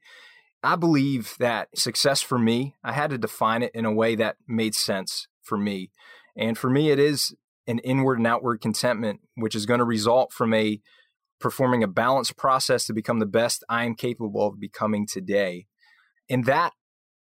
I 0.62 0.76
believe 0.76 1.34
that 1.38 1.68
success 1.74 2.20
for 2.20 2.38
me, 2.38 2.74
I 2.84 2.92
had 2.92 3.08
to 3.08 3.16
define 3.16 3.62
it 3.62 3.74
in 3.74 3.86
a 3.86 3.92
way 3.92 4.16
that 4.16 4.36
made 4.46 4.74
sense 4.74 5.28
for 5.42 5.56
me. 5.56 5.92
And 6.36 6.58
for 6.58 6.68
me, 6.68 6.90
it 6.90 6.98
is 6.98 7.34
an 7.66 7.78
inward 7.78 8.18
and 8.18 8.26
outward 8.26 8.60
contentment, 8.60 9.20
which 9.36 9.54
is 9.54 9.64
going 9.64 9.78
to 9.78 9.84
result 9.84 10.30
from 10.34 10.52
a 10.52 10.78
performing 11.40 11.82
a 11.82 11.88
balanced 11.88 12.36
process 12.36 12.84
to 12.84 12.92
become 12.92 13.18
the 13.18 13.24
best 13.24 13.64
I 13.66 13.86
am 13.86 13.94
capable 13.94 14.46
of 14.46 14.60
becoming 14.60 15.06
today. 15.06 15.68
And 16.28 16.44
that 16.44 16.74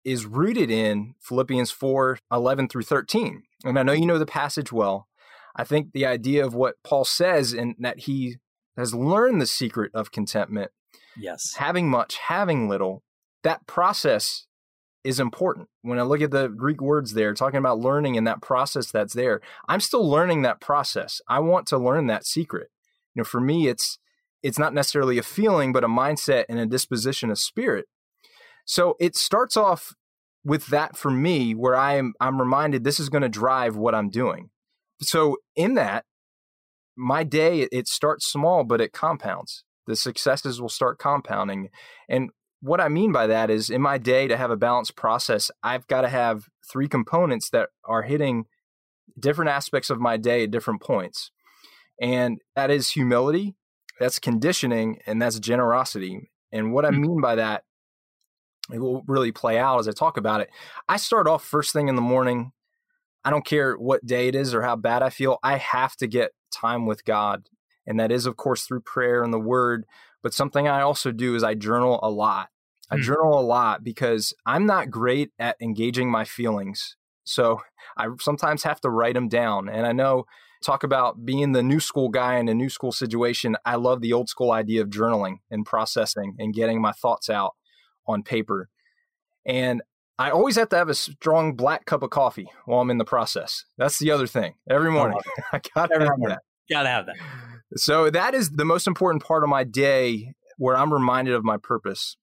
is 0.08 0.24
rooted 0.24 0.70
in 0.70 1.14
Philippians 1.20 1.70
4 1.70 2.18
11 2.32 2.68
through 2.68 2.82
13. 2.82 3.42
And 3.64 3.78
I 3.78 3.82
know 3.82 3.92
you 3.92 4.06
know 4.06 4.18
the 4.18 4.26
passage 4.26 4.72
well. 4.72 5.06
I 5.54 5.64
think 5.64 5.92
the 5.92 6.06
idea 6.06 6.44
of 6.44 6.54
what 6.54 6.76
Paul 6.82 7.04
says 7.04 7.52
and 7.52 7.74
that 7.78 8.00
he 8.00 8.36
has 8.76 8.94
learned 8.94 9.40
the 9.40 9.46
secret 9.46 9.90
of 9.92 10.10
contentment. 10.10 10.70
Yes. 11.16 11.54
Having 11.56 11.90
much, 11.90 12.16
having 12.28 12.68
little, 12.68 13.02
that 13.42 13.66
process 13.66 14.46
is 15.04 15.20
important. 15.20 15.68
When 15.82 15.98
I 15.98 16.02
look 16.02 16.22
at 16.22 16.30
the 16.30 16.48
Greek 16.48 16.80
words 16.80 17.12
there, 17.12 17.34
talking 17.34 17.58
about 17.58 17.80
learning 17.80 18.16
and 18.16 18.26
that 18.26 18.40
process 18.40 18.90
that's 18.90 19.14
there, 19.14 19.40
I'm 19.68 19.80
still 19.80 20.08
learning 20.08 20.42
that 20.42 20.60
process. 20.60 21.20
I 21.28 21.40
want 21.40 21.66
to 21.68 21.78
learn 21.78 22.06
that 22.06 22.24
secret. 22.24 22.70
You 23.14 23.20
know, 23.20 23.24
for 23.24 23.40
me, 23.40 23.68
it's 23.68 23.98
it's 24.42 24.58
not 24.58 24.72
necessarily 24.72 25.18
a 25.18 25.22
feeling, 25.22 25.72
but 25.72 25.82
a 25.82 25.88
mindset 25.88 26.44
and 26.48 26.60
a 26.60 26.66
disposition 26.66 27.30
of 27.30 27.38
spirit. 27.38 27.86
So 28.64 28.96
it 29.00 29.16
starts 29.16 29.56
off 29.56 29.94
with 30.48 30.66
that 30.68 30.96
for 30.96 31.10
me, 31.10 31.52
where 31.52 31.76
I 31.76 31.96
am 31.96 32.14
I'm 32.20 32.40
reminded 32.40 32.82
this 32.82 32.98
is 32.98 33.10
going 33.10 33.22
to 33.22 33.28
drive 33.28 33.76
what 33.76 33.94
I'm 33.94 34.08
doing. 34.08 34.48
So 35.02 35.36
in 35.54 35.74
that, 35.74 36.04
my 36.96 37.22
day 37.22 37.68
it 37.70 37.86
starts 37.86 38.30
small, 38.30 38.64
but 38.64 38.80
it 38.80 38.92
compounds. 38.92 39.62
The 39.86 39.94
successes 39.94 40.60
will 40.60 40.68
start 40.68 40.98
compounding, 40.98 41.68
and 42.08 42.30
what 42.60 42.80
I 42.80 42.88
mean 42.88 43.12
by 43.12 43.26
that 43.28 43.50
is 43.50 43.70
in 43.70 43.80
my 43.80 43.98
day 43.98 44.26
to 44.26 44.36
have 44.36 44.50
a 44.50 44.56
balanced 44.56 44.96
process, 44.96 45.50
I've 45.62 45.86
got 45.86 46.00
to 46.00 46.08
have 46.08 46.46
three 46.70 46.88
components 46.88 47.50
that 47.50 47.68
are 47.84 48.02
hitting 48.02 48.46
different 49.18 49.50
aspects 49.50 49.90
of 49.90 50.00
my 50.00 50.16
day 50.16 50.44
at 50.44 50.50
different 50.50 50.82
points. 50.82 51.30
And 52.00 52.40
that 52.56 52.70
is 52.70 52.90
humility, 52.90 53.54
that's 54.00 54.18
conditioning, 54.18 54.98
and 55.06 55.20
that's 55.20 55.38
generosity. 55.38 56.30
And 56.52 56.72
what 56.72 56.84
I 56.84 56.90
hmm. 56.90 57.00
mean 57.00 57.20
by 57.20 57.36
that, 57.36 57.64
it 58.72 58.78
will 58.78 59.02
really 59.06 59.32
play 59.32 59.58
out 59.58 59.78
as 59.78 59.88
I 59.88 59.92
talk 59.92 60.16
about 60.16 60.40
it. 60.40 60.50
I 60.88 60.96
start 60.96 61.26
off 61.26 61.44
first 61.44 61.72
thing 61.72 61.88
in 61.88 61.96
the 61.96 62.02
morning. 62.02 62.52
I 63.24 63.30
don't 63.30 63.44
care 63.44 63.74
what 63.74 64.06
day 64.06 64.28
it 64.28 64.34
is 64.34 64.54
or 64.54 64.62
how 64.62 64.76
bad 64.76 65.02
I 65.02 65.10
feel. 65.10 65.38
I 65.42 65.56
have 65.58 65.96
to 65.96 66.06
get 66.06 66.32
time 66.50 66.86
with 66.86 67.04
God. 67.04 67.48
And 67.86 67.98
that 68.00 68.12
is, 68.12 68.26
of 68.26 68.36
course, 68.36 68.64
through 68.64 68.80
prayer 68.80 69.22
and 69.22 69.32
the 69.32 69.38
word. 69.38 69.84
But 70.22 70.34
something 70.34 70.68
I 70.68 70.82
also 70.82 71.12
do 71.12 71.34
is 71.34 71.42
I 71.42 71.54
journal 71.54 71.98
a 72.02 72.10
lot. 72.10 72.48
I 72.90 72.96
mm. 72.96 73.02
journal 73.02 73.38
a 73.38 73.40
lot 73.40 73.82
because 73.82 74.34
I'm 74.46 74.66
not 74.66 74.90
great 74.90 75.30
at 75.38 75.56
engaging 75.60 76.10
my 76.10 76.24
feelings. 76.24 76.96
So 77.24 77.60
I 77.96 78.08
sometimes 78.20 78.62
have 78.62 78.80
to 78.82 78.90
write 78.90 79.14
them 79.14 79.28
down. 79.28 79.68
And 79.68 79.86
I 79.86 79.92
know, 79.92 80.24
talk 80.62 80.82
about 80.82 81.24
being 81.24 81.52
the 81.52 81.62
new 81.62 81.80
school 81.80 82.08
guy 82.08 82.36
in 82.38 82.48
a 82.48 82.54
new 82.54 82.68
school 82.68 82.92
situation. 82.92 83.56
I 83.64 83.76
love 83.76 84.00
the 84.00 84.12
old 84.12 84.28
school 84.28 84.52
idea 84.52 84.82
of 84.82 84.88
journaling 84.88 85.38
and 85.50 85.64
processing 85.64 86.34
and 86.38 86.54
getting 86.54 86.80
my 86.80 86.92
thoughts 86.92 87.30
out 87.30 87.54
on 88.08 88.22
paper. 88.22 88.68
And 89.46 89.82
I 90.18 90.30
always 90.30 90.56
have 90.56 90.68
to 90.70 90.76
have 90.76 90.88
a 90.88 90.94
strong 90.94 91.54
black 91.54 91.84
cup 91.86 92.02
of 92.02 92.10
coffee 92.10 92.48
while 92.64 92.80
I'm 92.80 92.90
in 92.90 92.98
the 92.98 93.04
process. 93.04 93.64
That's 93.76 93.98
the 93.98 94.10
other 94.10 94.26
thing. 94.26 94.54
Every 94.68 94.90
morning, 94.90 95.18
I 95.52 95.60
gotta 95.74 95.94
Every 95.94 96.06
have 96.08 96.18
morning. 96.18 96.36
that. 96.36 96.74
Gotta 96.74 96.88
have 96.88 97.06
that. 97.06 97.16
So 97.76 98.10
that 98.10 98.34
is 98.34 98.50
the 98.50 98.64
most 98.64 98.86
important 98.86 99.22
part 99.22 99.44
of 99.44 99.48
my 99.48 99.62
day 99.62 100.32
where 100.56 100.76
I'm 100.76 100.92
reminded 100.92 101.34
of 101.34 101.44
my 101.44 101.56
purpose. 101.56 102.16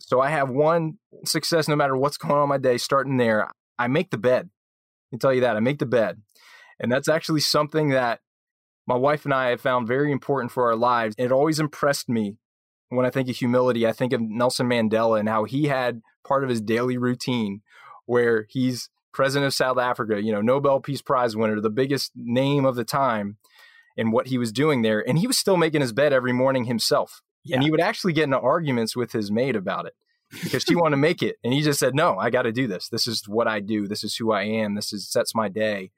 So 0.00 0.20
I 0.20 0.30
have 0.30 0.50
one 0.50 0.94
success 1.24 1.68
no 1.68 1.76
matter 1.76 1.96
what's 1.96 2.16
going 2.16 2.34
on 2.34 2.44
in 2.44 2.48
my 2.48 2.58
day, 2.58 2.76
starting 2.78 3.18
there. 3.18 3.48
I 3.78 3.86
make 3.86 4.10
the 4.10 4.18
bed. 4.18 4.48
I 4.48 5.06
can 5.10 5.18
tell 5.20 5.32
you 5.32 5.42
that. 5.42 5.56
I 5.56 5.60
make 5.60 5.78
the 5.78 5.86
bed. 5.86 6.20
And 6.80 6.90
that's 6.90 7.08
actually 7.08 7.40
something 7.40 7.90
that 7.90 8.20
my 8.86 8.96
wife 8.96 9.24
and 9.24 9.34
I 9.34 9.50
have 9.50 9.60
found 9.60 9.86
very 9.86 10.10
important 10.10 10.50
for 10.50 10.66
our 10.66 10.76
lives. 10.76 11.14
It 11.18 11.30
always 11.30 11.60
impressed 11.60 12.08
me 12.08 12.38
when 12.90 13.06
I 13.06 13.10
think 13.10 13.28
of 13.28 13.36
humility. 13.36 13.86
I 13.86 13.92
think 13.92 14.12
of 14.12 14.20
Nelson 14.20 14.68
Mandela 14.68 15.18
and 15.18 15.28
how 15.28 15.44
he 15.44 15.66
had 15.66 16.02
part 16.26 16.44
of 16.44 16.50
his 16.50 16.60
daily 16.60 16.96
routine 16.96 17.62
where 18.06 18.46
he's 18.48 18.90
president 19.12 19.46
of 19.48 19.54
South 19.54 19.78
Africa, 19.78 20.22
you 20.22 20.32
know, 20.32 20.40
Nobel 20.40 20.80
Peace 20.80 21.02
Prize 21.02 21.36
winner, 21.36 21.60
the 21.60 21.70
biggest 21.70 22.12
name 22.14 22.64
of 22.64 22.76
the 22.76 22.84
time 22.84 23.36
and 23.96 24.12
what 24.12 24.28
he 24.28 24.38
was 24.38 24.52
doing 24.52 24.82
there. 24.82 25.06
And 25.06 25.18
he 25.18 25.26
was 25.26 25.36
still 25.36 25.56
making 25.56 25.80
his 25.80 25.92
bed 25.92 26.12
every 26.12 26.32
morning 26.32 26.64
himself. 26.64 27.20
Yeah. 27.44 27.56
And 27.56 27.64
he 27.64 27.70
would 27.70 27.80
actually 27.80 28.12
get 28.12 28.24
into 28.24 28.38
arguments 28.38 28.96
with 28.96 29.12
his 29.12 29.30
maid 29.30 29.56
about 29.56 29.86
it 29.86 29.94
because 30.42 30.62
she 30.62 30.74
wanted 30.74 30.92
to 30.92 30.98
make 30.98 31.22
it. 31.22 31.36
And 31.42 31.52
he 31.52 31.62
just 31.62 31.78
said, 31.78 31.94
No, 31.94 32.18
I 32.18 32.30
got 32.30 32.42
to 32.42 32.52
do 32.52 32.66
this. 32.66 32.88
This 32.88 33.06
is 33.06 33.26
what 33.26 33.48
I 33.48 33.60
do. 33.60 33.88
This 33.88 34.04
is 34.04 34.16
who 34.16 34.32
I 34.32 34.42
am. 34.42 34.74
This 34.74 34.92
is 34.92 35.10
sets 35.10 35.34
my 35.34 35.48
day. 35.48 35.90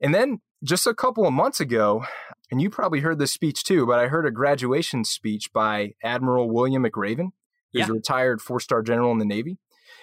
And 0.00 0.14
then 0.14 0.40
just 0.62 0.86
a 0.86 0.94
couple 0.94 1.26
of 1.26 1.32
months 1.32 1.60
ago, 1.60 2.04
and 2.50 2.60
you 2.60 2.70
probably 2.70 3.00
heard 3.00 3.18
this 3.18 3.32
speech 3.32 3.64
too, 3.64 3.86
but 3.86 3.98
I 3.98 4.08
heard 4.08 4.26
a 4.26 4.30
graduation 4.30 5.04
speech 5.04 5.52
by 5.52 5.94
Admiral 6.02 6.50
William 6.50 6.84
McRaven, 6.84 7.30
who's 7.72 7.80
yeah. 7.80 7.88
a 7.88 7.92
retired 7.92 8.40
four 8.40 8.60
star 8.60 8.82
general 8.82 9.12
in 9.12 9.18
the 9.18 9.24
Navy. 9.24 9.58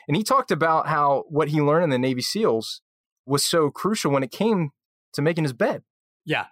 And 0.07 0.17
he 0.17 0.23
talked 0.23 0.51
about 0.51 0.87
how 0.87 1.25
what 1.29 1.49
he 1.49 1.61
learned 1.61 1.85
in 1.85 1.89
the 1.89 1.99
Navy 1.99 2.21
SEALs 2.21 2.81
was 3.25 3.45
so 3.45 3.69
crucial 3.69 4.11
when 4.11 4.23
it 4.23 4.31
came 4.31 4.71
to 5.13 5.21
making 5.21 5.43
his 5.43 5.53
bed. 5.53 5.83
Yeah. 6.25 6.45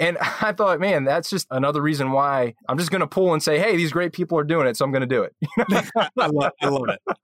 And 0.00 0.16
I 0.40 0.52
thought, 0.52 0.80
man, 0.80 1.04
that's 1.04 1.30
just 1.30 1.46
another 1.50 1.80
reason 1.80 2.10
why 2.10 2.54
I'm 2.68 2.78
just 2.78 2.90
going 2.90 3.00
to 3.00 3.06
pull 3.06 3.32
and 3.32 3.42
say, 3.42 3.58
hey, 3.60 3.76
these 3.76 3.92
great 3.92 4.12
people 4.12 4.36
are 4.38 4.44
doing 4.44 4.66
it, 4.66 4.76
so 4.76 4.84
I'm 4.84 4.90
going 4.90 5.02
to 5.02 5.06
do 5.06 5.22
it. 5.22 5.34
I, 6.18 6.26
love, 6.26 6.52
I 6.60 6.68
love 6.68 6.88
it. 6.88 7.16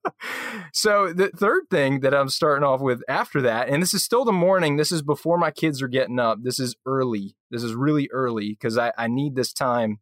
So 0.73 1.13
the 1.13 1.31
third 1.31 1.65
thing 1.71 2.01
that 2.01 2.15
I'm 2.15 2.29
starting 2.29 2.65
off 2.65 2.81
with 2.81 3.03
after 3.09 3.43
that, 3.43 3.69
and 3.69 3.83
this 3.83 3.95
is 3.95 4.05
still 4.05 4.25
the 4.25 4.33
morning, 4.33 4.77
this 4.77 4.93
is 4.93 5.03
before 5.03 5.39
my 5.39 5.51
kids 5.51 5.83
are 5.83 5.89
getting 5.89 6.21
up. 6.21 6.39
This 6.43 6.61
is 6.61 6.77
early. 6.87 7.35
This 7.51 7.63
is 7.63 7.75
really 7.75 8.09
early 8.13 8.51
because 8.51 8.79
I, 8.79 8.93
I 8.97 9.09
need 9.09 9.35
this 9.35 9.53
time 9.53 9.99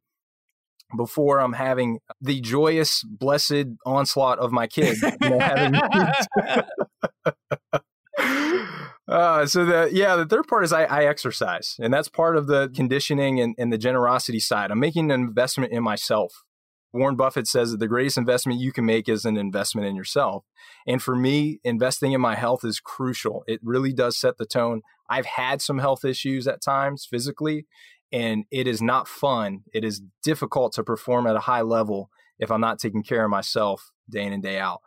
before 0.97 1.41
I'm 1.41 1.55
having 1.55 1.99
the 2.21 2.41
joyous, 2.41 3.03
blessed 3.05 3.67
onslaught 3.87 4.39
of 4.39 4.53
my 4.53 4.67
kids. 4.67 5.03
You 5.03 5.31
know, 5.31 5.39
having 5.39 5.81
Uh, 9.07 9.45
so 9.45 9.65
the 9.65 9.91
yeah, 9.93 10.17
the 10.17 10.25
third 10.25 10.49
part 10.49 10.65
is 10.65 10.73
I, 10.73 10.85
I, 10.85 11.05
exercise, 11.05 11.77
and 11.79 11.93
that's 11.93 12.09
part 12.09 12.37
of 12.37 12.47
the 12.47 12.71
conditioning 12.75 13.39
and, 13.39 13.55
and 13.59 13.71
the 13.71 13.77
generosity 13.77 14.41
side. 14.41 14.71
I'm 14.71 14.81
making 14.81 15.11
an 15.11 15.21
investment 15.21 15.73
in 15.73 15.83
myself. 15.83 16.45
Warren 16.93 17.17
Buffett 17.17 17.47
says 17.47 17.73
that 17.73 17.81
the 17.81 17.89
greatest 17.89 18.17
investment 18.17 18.61
you 18.61 18.73
can 18.73 18.87
make 18.87 19.09
is 19.09 19.25
an 19.25 19.37
investment 19.37 19.89
in 19.89 19.97
yourself. 19.97 20.45
And 20.87 21.03
for 21.03 21.17
me, 21.17 21.59
investing 21.65 22.13
in 22.13 22.21
my 22.21 22.37
health 22.37 22.65
is 22.65 22.79
crucial. 22.79 23.43
It 23.49 23.61
really 23.63 23.93
does 23.93 24.17
set 24.17 24.39
the 24.39 24.47
tone. 24.47 24.81
I've 25.11 25.27
had 25.27 25.61
some 25.61 25.79
health 25.79 26.05
issues 26.05 26.47
at 26.47 26.63
times 26.63 27.07
physically, 27.11 27.67
and 28.13 28.45
it 28.51 28.69
is 28.69 28.81
not 28.81 29.09
fun. 29.09 29.65
It 29.75 29.85
is 29.85 30.03
difficult 30.23 30.73
to 30.75 30.85
perform 30.85 31.27
at 31.27 31.37
a 31.37 31.41
high 31.41 31.63
level 31.63 32.11
if 32.39 32.51
I'm 32.51 32.61
not 32.61 32.79
taking 32.79 33.03
care 33.03 33.25
of 33.25 33.31
myself 33.31 33.91
day 34.09 34.23
in 34.23 34.33
and 34.33 34.43
day 34.43 34.59
out 34.59 34.81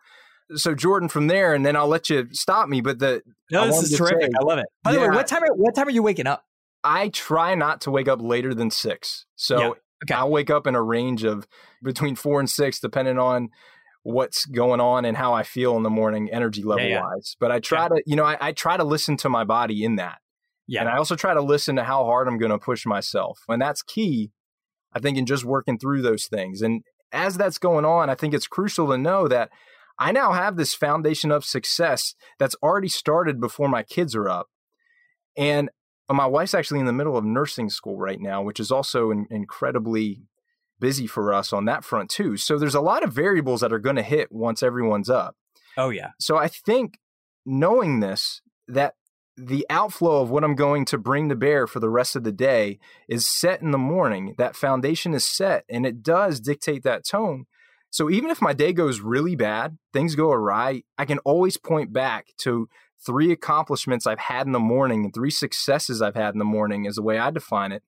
so 0.55 0.73
Jordan, 0.73 1.09
from 1.09 1.27
there, 1.27 1.53
and 1.53 1.65
then 1.65 1.75
I'll 1.75 1.87
let 1.87 2.09
you 2.09 2.27
stop 2.31 2.69
me. 2.69 2.81
But 2.81 2.99
the 2.99 3.21
no, 3.51 3.65
this 3.65 3.83
is 3.83 3.97
terrific. 3.97 4.23
Say, 4.23 4.29
I 4.39 4.43
love 4.43 4.59
it. 4.59 4.67
By 4.83 4.91
yeah, 4.91 4.97
the 4.97 5.09
way, 5.09 5.15
what 5.15 5.27
time? 5.27 5.43
Are, 5.43 5.53
what 5.53 5.75
time 5.75 5.87
are 5.87 5.91
you 5.91 6.03
waking 6.03 6.27
up? 6.27 6.43
I 6.83 7.09
try 7.09 7.55
not 7.55 7.81
to 7.81 7.91
wake 7.91 8.07
up 8.07 8.21
later 8.21 8.53
than 8.53 8.71
six. 8.71 9.25
So 9.35 9.59
yeah. 9.59 9.67
okay. 10.05 10.13
I'll 10.13 10.29
wake 10.29 10.49
up 10.49 10.67
in 10.67 10.75
a 10.75 10.81
range 10.81 11.23
of 11.23 11.47
between 11.83 12.15
four 12.15 12.39
and 12.39 12.49
six, 12.49 12.79
depending 12.79 13.17
on 13.17 13.49
what's 14.03 14.45
going 14.45 14.79
on 14.79 15.03
and 15.03 15.17
how 15.17 15.33
I 15.33 15.43
feel 15.43 15.75
in 15.75 15.83
the 15.83 15.89
morning, 15.89 16.29
energy 16.31 16.63
level 16.63 16.85
yeah, 16.85 17.01
wise. 17.01 17.35
But 17.41 17.51
I 17.51 17.59
try 17.59 17.89
to, 17.89 18.01
you 18.05 18.15
know, 18.15 18.23
I, 18.23 18.37
I 18.39 18.51
try 18.53 18.77
to 18.77 18.85
listen 18.85 19.17
to 19.17 19.29
my 19.29 19.43
body 19.43 19.83
in 19.83 19.97
that. 19.97 20.19
Yeah. 20.65 20.81
And 20.81 20.89
I 20.89 20.97
also 20.97 21.15
try 21.15 21.33
to 21.33 21.41
listen 21.41 21.75
to 21.75 21.83
how 21.83 22.05
hard 22.05 22.27
I'm 22.27 22.37
going 22.37 22.51
to 22.51 22.57
push 22.57 22.85
myself. 22.85 23.39
And 23.49 23.61
that's 23.61 23.81
key, 23.81 24.31
I 24.93 24.99
think, 24.99 25.17
in 25.17 25.25
just 25.25 25.43
working 25.43 25.77
through 25.77 26.03
those 26.03 26.27
things. 26.27 26.61
And 26.61 26.83
as 27.11 27.37
that's 27.37 27.57
going 27.57 27.83
on, 27.83 28.09
I 28.09 28.15
think 28.15 28.33
it's 28.33 28.47
crucial 28.47 28.87
to 28.89 28.97
know 28.97 29.27
that 29.27 29.49
I 29.99 30.11
now 30.11 30.33
have 30.33 30.55
this 30.55 30.73
foundation 30.73 31.31
of 31.31 31.45
success 31.45 32.15
that's 32.39 32.55
already 32.61 32.87
started 32.87 33.39
before 33.39 33.67
my 33.67 33.83
kids 33.83 34.15
are 34.15 34.29
up. 34.29 34.47
And 35.35 35.69
uh, 36.09 36.13
my 36.13 36.25
wife's 36.25 36.53
actually 36.53 36.79
in 36.79 36.85
the 36.85 36.93
middle 36.93 37.17
of 37.17 37.25
nursing 37.25 37.69
school 37.69 37.97
right 37.97 38.19
now, 38.19 38.41
which 38.41 38.59
is 38.59 38.71
also 38.71 39.11
in, 39.11 39.27
incredibly 39.29 40.23
busy 40.79 41.07
for 41.07 41.33
us 41.33 41.51
on 41.51 41.65
that 41.65 41.83
front 41.83 42.09
too. 42.09 42.37
So 42.37 42.57
there's 42.57 42.75
a 42.75 42.81
lot 42.81 43.03
of 43.03 43.13
variables 43.13 43.61
that 43.61 43.73
are 43.73 43.79
going 43.79 43.95
to 43.95 44.03
hit 44.03 44.31
once 44.31 44.61
everyone's 44.61 45.09
up. 45.09 45.35
Oh 45.77 45.89
yeah. 45.89 46.11
So 46.19 46.37
I 46.37 46.47
think 46.47 46.99
knowing 47.45 47.99
this 47.99 48.41
that 48.67 48.95
the 49.37 49.65
outflow 49.69 50.21
of 50.21 50.31
what 50.31 50.43
I'm 50.43 50.55
going 50.55 50.83
to 50.85 50.97
bring 50.97 51.29
to 51.29 51.35
bear 51.35 51.67
for 51.67 51.79
the 51.79 51.89
rest 51.89 52.15
of 52.15 52.23
the 52.23 52.31
day 52.31 52.79
is 53.07 53.27
set 53.27 53.61
in 53.61 53.69
the 53.71 53.77
morning. 53.77 54.33
That 54.37 54.55
foundation 54.55 55.13
is 55.13 55.25
set 55.25 55.63
and 55.69 55.85
it 55.85 56.01
does 56.01 56.39
dictate 56.39 56.83
that 56.83 57.05
tone. 57.05 57.45
So 57.89 58.09
even 58.09 58.29
if 58.29 58.41
my 58.41 58.53
day 58.53 58.73
goes 58.73 58.99
really 58.99 59.35
bad, 59.35 59.77
things 59.93 60.15
go 60.15 60.31
awry, 60.31 60.83
I 60.97 61.05
can 61.05 61.19
always 61.19 61.57
point 61.57 61.93
back 61.93 62.27
to 62.39 62.67
three 63.05 63.31
accomplishments 63.31 64.05
I've 64.05 64.19
had 64.19 64.45
in 64.45 64.51
the 64.51 64.59
morning 64.59 65.05
and 65.05 65.13
three 65.13 65.31
successes 65.31 66.01
I've 66.01 66.15
had 66.15 66.33
in 66.33 66.39
the 66.39 66.45
morning, 66.45 66.85
is 66.85 66.95
the 66.95 67.01
way 67.01 67.17
I 67.17 67.31
define 67.31 67.71
it. 67.71 67.83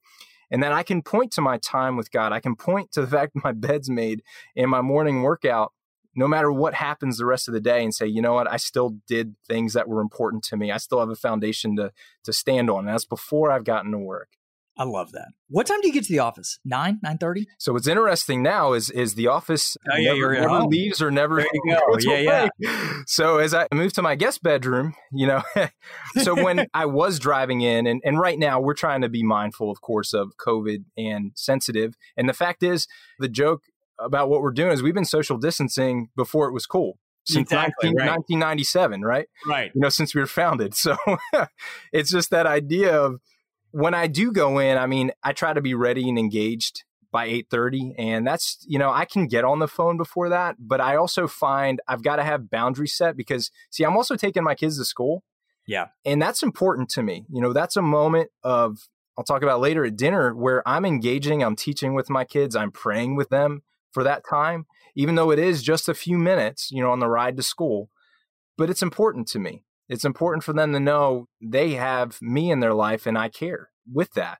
And 0.52 0.64
then 0.64 0.72
I 0.72 0.84
can 0.84 1.02
point 1.02 1.32
to 1.34 1.42
my 1.42 1.58
time 1.58 1.96
with 1.96 2.12
God. 2.12 2.32
I 2.32 2.40
can 2.40 2.56
point 2.56 2.92
to 2.94 3.02
the 3.02 3.08
fact 3.16 3.34
that 3.34 3.44
my 3.44 3.52
bed's 3.52 3.90
made 3.90 4.24
and 4.56 4.70
my 4.70 4.82
morning 4.82 5.22
workout, 5.22 5.74
no 6.16 6.28
matter 6.28 6.52
what 6.52 6.74
happens 6.74 7.18
the 7.18 7.26
rest 7.26 7.48
of 7.48 7.54
the 7.54 7.62
day, 7.62 7.84
and 7.84 7.94
say, 7.94 8.08
you 8.08 8.22
know 8.22 8.34
what, 8.34 8.52
I 8.52 8.58
still 8.58 8.98
did 9.08 9.36
things 9.48 9.74
that 9.74 9.88
were 9.88 10.02
important 10.02 10.44
to 10.46 10.58
me. 10.58 10.72
I 10.72 10.78
still 10.78 11.00
have 11.00 11.10
a 11.10 11.16
foundation 11.16 11.76
to 11.76 11.92
to 12.24 12.34
stand 12.34 12.70
on. 12.70 12.80
And 12.80 12.90
that's 12.90 13.06
before 13.06 13.52
I've 13.52 13.64
gotten 13.64 13.92
to 13.92 14.00
work. 14.00 14.30
I 14.80 14.86
love 14.86 15.12
that. 15.12 15.28
What 15.50 15.68
time 15.68 15.82
do 15.82 15.88
you 15.88 15.94
get 15.94 16.06
to 16.06 16.14
the 16.14 16.20
office? 16.20 16.58
Nine, 16.64 17.00
nine 17.04 17.18
thirty. 17.18 17.48
So 17.58 17.74
what's 17.74 17.88
interesting 17.88 18.42
now 18.42 18.72
is 18.72 18.90
is 18.90 19.16
the 19.16 19.28
office 19.28 19.76
oh, 19.92 19.98
yeah, 19.98 20.14
never, 20.14 20.34
never 20.34 20.62
leaves 20.64 21.02
or 21.02 21.12
never. 21.12 21.36
There 21.36 21.48
you 21.54 21.76
go. 21.76 21.98
yeah, 22.00 22.48
yeah. 22.58 22.94
So 23.06 23.40
as 23.40 23.54
I 23.54 23.68
moved 23.74 23.96
to 23.96 24.02
my 24.02 24.16
guest 24.16 24.42
bedroom, 24.42 24.96
you 25.12 25.28
know, 25.28 25.44
so 26.24 26.34
when 26.34 26.66
I 26.74 26.86
was 26.86 27.20
driving 27.20 27.60
in, 27.60 27.88
and 27.88 28.02
and 28.06 28.18
right 28.18 28.40
now 28.40 28.62
we're 28.62 28.74
trying 28.74 29.02
to 29.02 29.10
be 29.10 29.22
mindful, 29.22 29.70
of 29.70 29.82
course, 29.82 30.14
of 30.14 30.32
COVID 30.38 30.86
and 30.98 31.34
sensitive. 31.36 31.96
And 32.16 32.30
the 32.30 32.34
fact 32.34 32.64
is, 32.64 32.88
the 33.20 33.28
joke 33.28 33.64
about 34.00 34.30
what 34.30 34.42
we're 34.42 34.52
doing 34.52 34.72
is 34.72 34.82
we've 34.82 34.94
been 34.94 35.04
social 35.04 35.38
distancing 35.38 36.08
before 36.16 36.48
it 36.48 36.54
was 36.54 36.66
cool 36.66 37.00
since 37.26 37.52
exactly, 37.52 37.90
19, 37.90 37.98
right. 37.98 38.18
1997, 38.18 39.02
right? 39.02 39.28
Right. 39.48 39.72
You 39.76 39.82
know, 39.82 39.90
since 39.90 40.16
we 40.16 40.22
were 40.22 40.28
founded. 40.28 40.74
So 40.80 40.96
it's 41.92 42.10
just 42.10 42.30
that 42.30 42.46
idea 42.46 42.96
of 42.96 43.20
when 43.72 43.94
I 43.94 44.08
do 44.08 44.32
go 44.32 44.60
in, 44.60 44.78
I 44.78 44.88
mean, 44.88 45.12
I 45.24 45.34
try 45.34 45.54
to 45.54 45.62
be 45.62 45.74
ready 45.74 46.08
and 46.10 46.18
engaged 46.18 46.84
by 47.12 47.28
8:30 47.28 47.96
and 47.98 48.28
that's, 48.28 48.64
you 48.68 48.78
know, 48.78 48.92
I 48.92 49.06
can 49.06 49.28
get 49.28 49.44
on 49.44 49.60
the 49.60 49.68
phone 49.68 49.98
before 49.98 50.30
that, 50.30 50.58
but 50.60 50.80
I 50.80 50.96
also 50.96 51.28
find 51.28 51.82
I've 51.88 52.04
got 52.04 52.18
to 52.18 52.24
have 52.24 52.50
boundaries 52.50 52.96
set 52.96 53.18
because 53.18 53.50
see, 53.72 53.84
I'm 53.84 53.98
also 53.98 54.16
taking 54.16 54.44
my 54.44 54.56
kids 54.56 54.78
to 54.78 54.86
school. 54.86 55.24
Yeah. 55.66 55.88
And 56.06 56.22
that's 56.22 56.44
important 56.44 56.90
to 56.90 57.04
me. 57.04 57.26
You 57.32 57.42
know, 57.42 57.54
that's 57.54 57.76
a 57.76 57.82
moment 57.82 58.30
of 58.44 58.90
I'll 59.18 59.24
talk 59.24 59.44
about 59.44 59.60
later 59.60 59.86
at 59.86 59.98
dinner 59.98 60.34
where 60.34 60.68
I'm 60.68 60.86
engaging, 60.86 61.44
I'm 61.44 61.56
teaching 61.56 61.94
with 61.94 62.10
my 62.10 62.26
kids, 62.26 62.56
I'm 62.56 62.72
praying 62.72 63.16
with 63.16 63.30
them 63.30 63.64
for 63.92 64.04
that 64.04 64.24
time, 64.28 64.66
even 64.96 65.16
though 65.16 65.32
it 65.32 65.40
is 65.40 65.62
just 65.62 65.90
a 65.90 65.94
few 65.94 66.18
minutes, 66.18 66.72
you 66.72 66.82
know, 66.82 66.92
on 66.92 67.00
the 67.00 67.10
ride 67.10 67.38
to 67.38 67.44
school. 67.44 67.90
But 68.58 68.70
it's 68.70 68.82
important 68.82 69.28
to 69.30 69.40
me. 69.40 69.64
It's 69.90 70.06
important 70.06 70.44
for 70.44 70.54
them 70.54 70.72
to 70.74 70.80
know 70.80 71.28
they 71.42 71.72
have 71.72 72.22
me 72.22 72.52
in 72.52 72.60
their 72.60 72.74
life 72.74 73.06
and 73.06 73.18
I 73.18 73.28
care 73.30 73.70
with 73.92 74.14
that. 74.14 74.38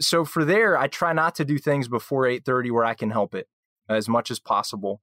So 0.00 0.24
for 0.24 0.44
there, 0.44 0.76
I 0.76 0.88
try 0.88 1.12
not 1.12 1.34
to 1.36 1.44
do 1.44 1.58
things 1.58 1.88
before 1.88 2.26
8:30 2.26 2.70
where 2.70 2.84
I 2.84 2.94
can 2.94 3.10
help 3.10 3.34
it 3.34 3.48
as 3.88 4.08
much 4.08 4.30
as 4.30 4.38
possible. 4.38 5.00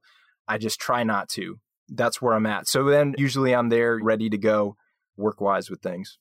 I 0.47 0.57
just 0.57 0.79
try 0.79 1.03
not 1.03 1.29
to. 1.29 1.59
That's 1.89 2.21
where 2.21 2.33
I'm 2.33 2.45
at. 2.45 2.67
So 2.67 2.83
then 2.85 3.15
usually 3.17 3.53
I'm 3.53 3.69
there 3.69 3.99
ready 4.01 4.29
to 4.29 4.37
go 4.37 4.75
work 5.15 5.39
wise 5.41 5.69
with 5.69 5.81
things. 5.81 6.17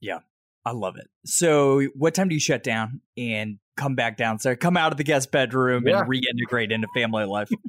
Yeah. 0.00 0.20
I 0.64 0.72
love 0.72 0.96
it. 0.96 1.08
So 1.24 1.82
what 1.94 2.14
time 2.14 2.28
do 2.28 2.34
you 2.34 2.40
shut 2.40 2.62
down 2.62 3.00
and 3.16 3.58
come 3.80 3.94
back 3.94 4.16
downstairs, 4.16 4.58
come 4.60 4.76
out 4.76 4.92
of 4.92 4.98
the 4.98 5.04
guest 5.04 5.30
bedroom 5.32 5.86
Yeah. 5.86 6.00
and 6.00 6.08
reintegrate 6.10 6.70
into 6.70 6.88
family 6.94 7.24
life? 7.24 7.48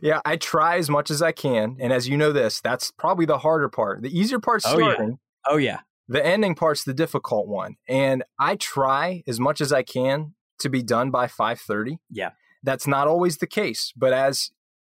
Yeah, 0.00 0.20
I 0.24 0.36
try 0.36 0.76
as 0.76 0.88
much 0.88 1.10
as 1.10 1.22
I 1.22 1.32
can. 1.32 1.76
And 1.80 1.92
as 1.92 2.08
you 2.08 2.16
know 2.16 2.30
this, 2.32 2.60
that's 2.60 2.92
probably 2.92 3.26
the 3.26 3.38
harder 3.38 3.68
part. 3.68 4.00
The 4.02 4.16
easier 4.16 4.38
part's 4.38 4.64
Oh, 4.66 4.78
yeah. 4.78 5.08
oh 5.48 5.56
yeah. 5.56 5.80
The 6.08 6.24
ending 6.24 6.54
part's 6.54 6.84
the 6.84 6.94
difficult 6.94 7.48
one. 7.48 7.74
And 7.88 8.22
I 8.38 8.54
try 8.56 9.24
as 9.26 9.40
much 9.40 9.60
as 9.60 9.72
I 9.72 9.82
can 9.82 10.34
to 10.60 10.68
be 10.68 10.82
done 10.84 11.10
by 11.10 11.26
5:30. 11.26 11.98
Yeah. 12.10 12.30
That's 12.62 12.86
not 12.86 13.08
always 13.08 13.38
the 13.38 13.46
case, 13.48 13.92
but 13.96 14.12
as 14.12 14.50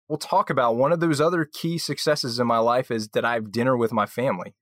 we'll 0.09 0.17
talk 0.17 0.49
about, 0.49 0.75
one 0.75 0.91
of 0.91 0.99
those 0.99 1.21
other 1.21 1.45
key 1.45 1.77
successes 1.77 2.37
in 2.39 2.47
my 2.47 2.57
life 2.59 2.91
is 2.91 3.07
that 3.09 3.23
I 3.23 3.35
have 3.35 3.51
dinner 3.53 3.77
with 3.77 3.93
my 3.93 4.05
family. 4.05 4.53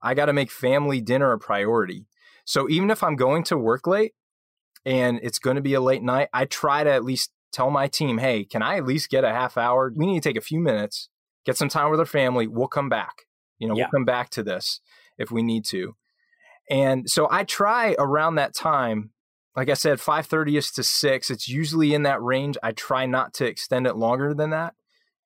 I 0.00 0.14
got 0.14 0.26
to 0.26 0.32
make 0.32 0.52
family 0.52 1.00
dinner 1.00 1.32
a 1.32 1.38
priority. 1.38 2.06
So 2.44 2.68
even 2.68 2.90
if 2.90 3.02
I'm 3.02 3.16
going 3.16 3.42
to 3.44 3.58
work 3.58 3.86
late 3.88 4.14
and 4.84 5.20
it's 5.22 5.38
going 5.38 5.56
to 5.56 5.62
be 5.62 5.74
a 5.74 5.80
late 5.80 6.02
night, 6.02 6.28
I 6.32 6.44
try 6.44 6.84
to 6.84 6.90
at 6.90 7.04
least 7.04 7.30
tell 7.52 7.70
my 7.70 7.88
team, 7.88 8.18
"Hey, 8.18 8.44
can 8.44 8.62
I 8.62 8.76
at 8.76 8.84
least 8.86 9.10
get 9.10 9.24
a 9.24 9.30
half 9.30 9.56
hour? 9.56 9.92
We 9.94 10.06
need 10.06 10.22
to 10.22 10.28
take 10.28 10.36
a 10.36 10.40
few 10.42 10.60
minutes, 10.60 11.08
get 11.44 11.56
some 11.56 11.68
time 11.68 11.90
with 11.90 12.00
our 12.00 12.06
family. 12.06 12.46
We'll 12.46 12.68
come 12.68 12.88
back. 12.88 13.26
You 13.58 13.68
know, 13.68 13.74
Yeah. 13.76 13.84
we'll 13.84 14.00
come 14.00 14.04
back 14.04 14.30
to 14.30 14.42
this 14.42 14.80
if 15.18 15.30
we 15.30 15.42
need 15.42 15.64
to." 15.66 15.96
And 16.70 17.08
so 17.08 17.26
I 17.30 17.44
try 17.44 17.94
around 17.98 18.34
that 18.34 18.54
time. 18.54 19.10
Like 19.56 19.70
I 19.70 19.74
said, 19.74 19.98
5:30 20.00 20.56
is 20.56 20.70
to 20.72 20.82
6. 20.82 21.30
It's 21.30 21.48
usually 21.48 21.94
in 21.94 22.02
that 22.04 22.22
range. 22.22 22.56
I 22.62 22.72
try 22.72 23.06
not 23.06 23.34
to 23.34 23.46
extend 23.46 23.86
it 23.86 23.96
longer 23.96 24.34
than 24.34 24.50
that 24.50 24.74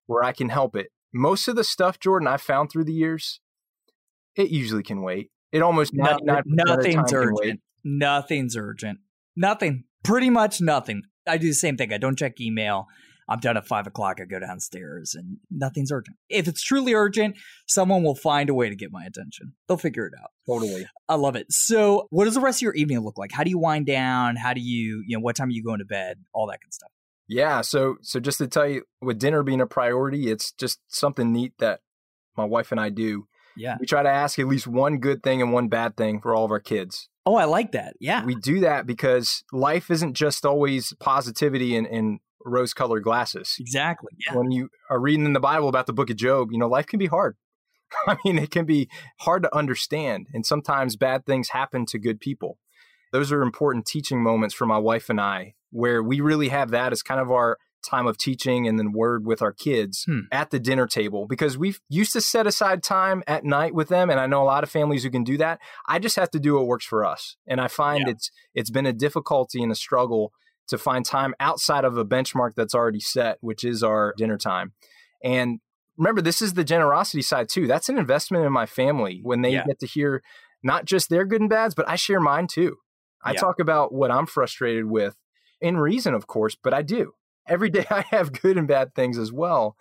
where 0.06 0.22
I 0.22 0.32
can 0.32 0.48
help 0.48 0.76
it. 0.76 0.88
Most 1.12 1.48
of 1.48 1.56
the 1.56 1.64
stuff, 1.64 1.98
Jordan, 1.98 2.28
I've 2.28 2.40
found 2.40 2.70
through 2.70 2.84
the 2.84 2.92
years, 2.94 3.40
it 4.34 4.48
usually 4.50 4.82
can 4.82 5.02
wait. 5.02 5.30
It 5.50 5.60
almost 5.60 5.92
No- 5.92 6.04
99% 6.04 6.38
of 6.38 6.44
the 6.46 6.56
time 6.56 6.76
nothing's 6.76 7.12
urgent. 7.12 7.60
Nothing's 7.84 8.56
urgent. 8.56 9.00
Nothing. 9.36 9.84
Pretty 10.02 10.30
much 10.30 10.60
nothing. 10.60 11.02
I 11.26 11.38
do 11.38 11.48
the 11.48 11.54
same 11.54 11.76
thing. 11.76 11.92
I 11.92 11.98
don't 11.98 12.18
check 12.18 12.40
email. 12.40 12.86
I'm 13.28 13.38
done 13.38 13.56
at 13.56 13.66
five 13.66 13.86
o'clock. 13.86 14.18
I 14.20 14.24
go 14.24 14.40
downstairs 14.40 15.14
and 15.14 15.38
nothing's 15.50 15.92
urgent. 15.92 16.16
If 16.28 16.48
it's 16.48 16.62
truly 16.62 16.92
urgent, 16.92 17.36
someone 17.66 18.02
will 18.02 18.14
find 18.14 18.50
a 18.50 18.54
way 18.54 18.68
to 18.68 18.74
get 18.74 18.90
my 18.92 19.04
attention. 19.04 19.54
They'll 19.66 19.76
figure 19.76 20.06
it 20.06 20.12
out. 20.20 20.30
Totally. 20.46 20.86
I 21.08 21.14
love 21.14 21.36
it. 21.36 21.46
So, 21.50 22.08
what 22.10 22.24
does 22.24 22.34
the 22.34 22.40
rest 22.40 22.58
of 22.58 22.62
your 22.62 22.74
evening 22.74 23.00
look 23.00 23.18
like? 23.18 23.32
How 23.32 23.44
do 23.44 23.50
you 23.50 23.58
wind 23.58 23.86
down? 23.86 24.36
How 24.36 24.52
do 24.52 24.60
you, 24.60 25.02
you 25.06 25.16
know, 25.16 25.22
what 25.22 25.36
time 25.36 25.48
are 25.48 25.52
you 25.52 25.62
going 25.62 25.78
to 25.78 25.84
bed? 25.84 26.18
All 26.34 26.46
that 26.48 26.60
good 26.60 26.74
stuff. 26.74 26.90
Yeah. 27.28 27.60
So, 27.60 27.96
so 28.02 28.20
just 28.20 28.38
to 28.38 28.48
tell 28.48 28.68
you, 28.68 28.82
with 29.00 29.18
dinner 29.18 29.42
being 29.42 29.60
a 29.60 29.66
priority, 29.66 30.30
it's 30.30 30.52
just 30.52 30.80
something 30.88 31.32
neat 31.32 31.52
that 31.58 31.80
my 32.36 32.44
wife 32.44 32.72
and 32.72 32.80
I 32.80 32.90
do. 32.90 33.28
Yeah. 33.56 33.76
We 33.80 33.86
try 33.86 34.02
to 34.02 34.08
ask 34.08 34.38
at 34.38 34.48
least 34.48 34.66
one 34.66 34.98
good 34.98 35.22
thing 35.22 35.42
and 35.42 35.52
one 35.52 35.68
bad 35.68 35.96
thing 35.96 36.20
for 36.20 36.34
all 36.34 36.44
of 36.44 36.50
our 36.50 36.60
kids. 36.60 37.08
Oh, 37.24 37.36
I 37.36 37.44
like 37.44 37.72
that. 37.72 37.94
Yeah. 38.00 38.24
We 38.24 38.34
do 38.34 38.60
that 38.60 38.86
because 38.86 39.44
life 39.52 39.90
isn't 39.90 40.14
just 40.14 40.44
always 40.44 40.92
positivity 40.98 41.76
and, 41.76 41.86
and 41.86 42.20
rose 42.44 42.74
colored 42.74 43.04
glasses. 43.04 43.56
exactly. 43.58 44.12
Yeah. 44.26 44.36
When 44.36 44.50
you 44.50 44.68
are 44.90 44.98
reading 45.00 45.24
in 45.24 45.32
the 45.32 45.40
Bible 45.40 45.68
about 45.68 45.86
the 45.86 45.92
book 45.92 46.10
of 46.10 46.16
Job, 46.16 46.50
you 46.50 46.58
know, 46.58 46.68
life 46.68 46.86
can 46.86 46.98
be 46.98 47.06
hard. 47.06 47.36
I 48.06 48.16
mean, 48.24 48.38
it 48.38 48.50
can 48.50 48.64
be 48.64 48.88
hard 49.20 49.42
to 49.44 49.54
understand. 49.56 50.26
And 50.32 50.44
sometimes 50.44 50.96
bad 50.96 51.26
things 51.26 51.50
happen 51.50 51.86
to 51.86 51.98
good 51.98 52.20
people. 52.20 52.58
Those 53.12 53.30
are 53.30 53.42
important 53.42 53.86
teaching 53.86 54.22
moments 54.22 54.54
for 54.54 54.66
my 54.66 54.78
wife 54.78 55.10
and 55.10 55.20
I, 55.20 55.54
where 55.70 56.02
we 56.02 56.20
really 56.20 56.48
have 56.48 56.70
that 56.70 56.92
as 56.92 57.02
kind 57.02 57.20
of 57.20 57.30
our 57.30 57.58
time 57.82 58.06
of 58.06 58.16
teaching 58.18 58.66
and 58.68 58.78
then 58.78 58.92
word 58.92 59.24
with 59.26 59.42
our 59.42 59.52
kids 59.52 60.04
Hmm. 60.04 60.20
at 60.30 60.50
the 60.50 60.58
dinner 60.60 60.86
table 60.86 61.26
because 61.28 61.58
we've 61.58 61.80
used 61.88 62.12
to 62.14 62.20
set 62.20 62.46
aside 62.46 62.82
time 62.82 63.22
at 63.26 63.44
night 63.44 63.74
with 63.74 63.88
them 63.88 64.08
and 64.10 64.18
I 64.20 64.26
know 64.26 64.42
a 64.42 64.44
lot 64.44 64.62
of 64.64 64.70
families 64.70 65.02
who 65.04 65.10
can 65.10 65.24
do 65.24 65.36
that. 65.38 65.58
I 65.88 65.98
just 65.98 66.16
have 66.16 66.30
to 66.30 66.40
do 66.40 66.54
what 66.54 66.66
works 66.66 66.84
for 66.86 67.04
us. 67.04 67.36
And 67.46 67.60
I 67.60 67.68
find 67.68 68.04
Yeah. 68.06 68.12
it's 68.12 68.30
it's 68.54 68.70
been 68.70 68.86
a 68.86 68.92
difficulty 68.92 69.62
and 69.62 69.72
a 69.72 69.74
struggle 69.76 70.32
to 70.68 70.78
find 70.78 71.04
time 71.04 71.34
outside 71.40 71.84
of 71.84 71.96
a 71.96 72.04
benchmark 72.04 72.54
that's 72.54 72.74
already 72.74 73.00
set, 73.00 73.38
which 73.40 73.64
is 73.64 73.82
our 73.82 74.14
dinner 74.16 74.38
time. 74.38 74.72
And 75.24 75.58
remember, 75.98 76.22
this 76.22 76.40
is 76.40 76.54
the 76.54 76.64
generosity 76.64 77.22
side 77.22 77.48
too. 77.48 77.66
That's 77.66 77.88
an 77.88 77.98
investment 77.98 78.44
in 78.46 78.52
my 78.52 78.66
family 78.66 79.20
when 79.22 79.42
they 79.42 79.52
Yeah. 79.52 79.64
get 79.66 79.78
to 79.80 79.86
hear 79.86 80.22
not 80.62 80.84
just 80.84 81.08
their 81.10 81.24
good 81.24 81.40
and 81.40 81.50
bads, 81.50 81.74
but 81.74 81.88
I 81.88 81.96
share 81.96 82.20
mine 82.20 82.46
too. 82.46 82.76
I 83.24 83.32
Yeah. 83.32 83.40
talk 83.40 83.58
about 83.60 83.92
what 83.92 84.10
I'm 84.10 84.26
frustrated 84.26 84.84
with 84.86 85.16
in 85.60 85.76
reason, 85.76 86.14
of 86.14 86.26
course, 86.26 86.56
but 86.60 86.72
I 86.74 86.82
do. 86.82 87.14
Every 87.46 87.70
day 87.70 87.84
I 87.90 88.04
have 88.10 88.40
good 88.40 88.56
and 88.56 88.68
bad 88.68 88.94
things 88.94 89.18
as 89.18 89.32
well. 89.32 89.76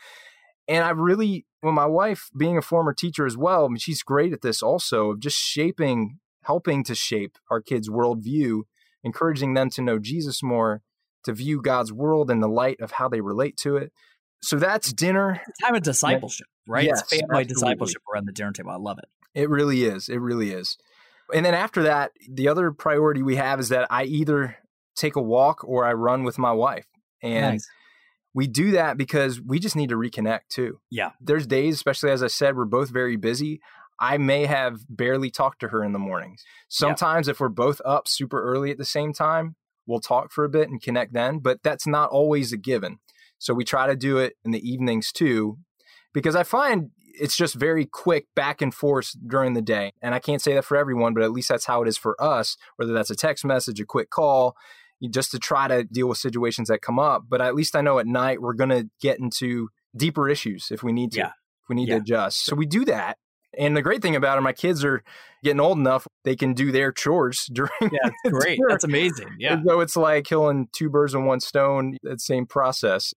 And 0.68 0.84
I 0.84 0.92
really, 0.92 1.46
well, 1.62 1.74
my 1.74 1.86
wife 1.86 2.30
being 2.38 2.58
a 2.58 2.62
former 2.62 2.94
teacher 2.94 3.26
as 3.26 3.36
well, 3.38 3.66
I 3.66 3.68
mean, 3.68 3.78
she's 3.78 4.04
great 4.04 4.34
at 4.34 4.42
this 4.42 4.62
also 4.62 5.12
of 5.12 5.20
just 5.20 5.38
shaping, 5.38 6.20
helping 6.44 6.84
to 6.86 6.96
shape 6.96 7.38
our 7.50 7.62
kids' 7.62 7.90
worldview, 7.90 8.62
encouraging 9.04 9.54
them 9.54 9.70
to 9.72 9.82
know 9.82 10.00
Jesus 10.00 10.42
more, 10.44 10.82
to 11.24 11.34
view 11.34 11.62
God's 11.62 11.92
world 11.92 12.32
in 12.32 12.40
the 12.40 12.48
light 12.48 12.80
of 12.80 12.94
how 12.94 13.10
they 13.10 13.22
relate 13.22 13.58
to 13.58 13.78
it. 13.78 13.92
So 14.42 14.58
that's 14.58 14.92
dinner. 14.94 15.42
It's 15.48 15.60
time 15.60 15.76
of 15.76 15.84
discipleship, 15.84 16.48
right? 16.68 16.86
Yes, 16.86 17.02
it's 17.02 17.12
family 17.12 17.42
absolutely. 17.42 17.54
discipleship 17.54 18.02
around 18.12 18.26
the 18.26 18.32
dinner 18.32 18.52
table. 18.52 18.72
I 18.72 18.78
love 18.78 18.98
it. 18.98 19.06
It 19.34 19.50
really 19.50 19.84
is. 19.84 20.10
It 20.10 20.18
really 20.18 20.52
is. 20.52 20.78
And 21.34 21.46
then 21.46 21.54
after 21.54 21.84
that, 21.84 22.12
the 22.30 22.48
other 22.48 22.72
priority 22.72 23.22
we 23.22 23.36
have 23.36 23.60
is 23.60 23.70
that 23.70 23.88
I 23.90 24.04
either 24.04 24.58
take 24.96 25.16
a 25.16 25.22
walk 25.22 25.64
or 25.64 25.86
I 25.86 25.94
run 25.94 26.24
with 26.24 26.38
my 26.38 26.52
wife. 26.52 26.86
And 27.22 27.56
Nice. 27.56 27.68
we 28.34 28.48
do 28.48 28.72
that 28.72 28.98
because 28.98 29.42
we 29.42 29.60
just 29.60 29.76
need 29.76 29.90
to 29.90 29.96
reconnect 29.96 30.48
too. 30.50 30.80
Yeah. 30.90 31.12
There's 31.20 31.48
days, 31.48 31.76
especially 31.76 32.12
as 32.12 32.24
I 32.24 32.28
said, 32.28 32.56
we're 32.56 32.66
both 32.66 32.90
very 32.90 33.16
busy. 33.16 33.62
I 34.00 34.18
may 34.18 34.48
have 34.48 34.80
barely 34.90 35.30
talked 35.30 35.60
to 35.60 35.68
her 35.68 35.84
in 35.84 35.92
the 35.92 36.00
mornings. 36.00 36.44
Sometimes, 36.70 37.28
if 37.28 37.40
we're 37.40 37.50
both 37.50 37.80
up 37.86 38.08
super 38.08 38.42
early 38.42 38.72
at 38.72 38.80
the 38.80 38.86
same 38.86 39.14
time, 39.14 39.56
we'll 39.86 40.00
talk 40.00 40.32
for 40.32 40.44
a 40.44 40.50
bit 40.50 40.70
and 40.70 40.82
connect 40.82 41.14
then, 41.14 41.38
but 41.38 41.62
that's 41.64 41.86
not 41.86 42.10
always 42.10 42.52
a 42.52 42.58
given. 42.58 42.98
So 43.38 43.54
we 43.54 43.64
try 43.64 43.88
to 43.88 43.96
do 43.96 44.18
it 44.18 44.34
in 44.44 44.52
the 44.52 44.68
evenings 44.68 45.12
too, 45.12 45.60
because 46.14 46.36
I 46.36 46.44
find 46.44 46.92
it's 47.14 47.36
just 47.36 47.56
very 47.56 47.86
quick 47.86 48.28
back 48.36 48.62
and 48.62 48.74
forth 48.74 49.16
during 49.28 49.54
the 49.54 49.62
day. 49.62 49.94
And 50.02 50.16
I 50.16 50.20
can't 50.20 50.42
say 50.42 50.54
that 50.56 50.66
for 50.66 50.78
everyone, 50.78 51.14
but 51.14 51.24
at 51.24 51.32
least 51.32 51.50
that's 51.50 51.66
how 51.66 51.82
it 51.84 51.88
is 51.88 51.98
for 51.98 52.22
us, 52.22 52.58
whether 52.78 52.94
that's 52.94 53.10
a 53.10 53.16
text 53.16 53.46
message, 53.46 53.80
a 53.80 53.86
quick 53.86 54.10
call, 54.10 54.56
just 55.10 55.32
to 55.32 55.40
try 55.40 55.68
to 55.68 55.84
deal 55.84 56.08
with 56.08 56.18
situations 56.18 56.68
that 56.68 56.82
come 56.82 57.00
up. 57.00 57.24
But 57.30 57.42
at 57.42 57.56
least 57.56 57.76
I 57.76 57.82
know 57.82 58.00
at 58.00 58.08
night 58.08 58.42
we're 58.42 58.54
going 58.54 58.70
to 58.70 58.90
get 59.02 59.20
into 59.20 59.70
deeper 59.96 60.30
issues 60.30 60.68
if 60.72 60.84
we 60.84 60.92
need 60.92 61.12
to, 61.14 61.18
Yeah. 61.20 61.28
if 61.28 61.70
we 61.70 61.76
need 61.76 61.88
Yeah. 61.90 61.96
to 61.96 62.02
adjust. 62.02 62.46
So 62.46 62.56
we 62.56 62.66
do 62.66 62.86
that. 62.86 63.18
And 63.58 63.76
the 63.76 63.82
great 63.82 64.02
thing 64.02 64.16
about 64.16 64.38
it, 64.38 64.42
my 64.42 64.54
kids 64.54 64.86
are 64.86 65.04
getting 65.44 65.60
old 65.60 65.78
enough, 65.78 66.08
they 66.24 66.36
can 66.38 66.54
do 66.54 66.72
their 66.72 66.92
chores 66.94 67.48
during 67.52 67.72
Yeah, 67.82 68.10
it's 68.24 68.32
great. 68.32 68.58
dinner. 68.58 68.68
That's 68.70 68.84
amazing. 68.86 69.30
Yeah. 69.40 69.62
so 69.66 69.82
it's 69.82 69.98
like 69.98 70.24
killing 70.26 70.70
two 70.72 70.90
birds 70.90 71.14
with 71.16 71.26
one 71.26 71.40
stone, 71.42 71.98
that 72.04 72.22
same 72.22 72.46
process. 72.46 73.14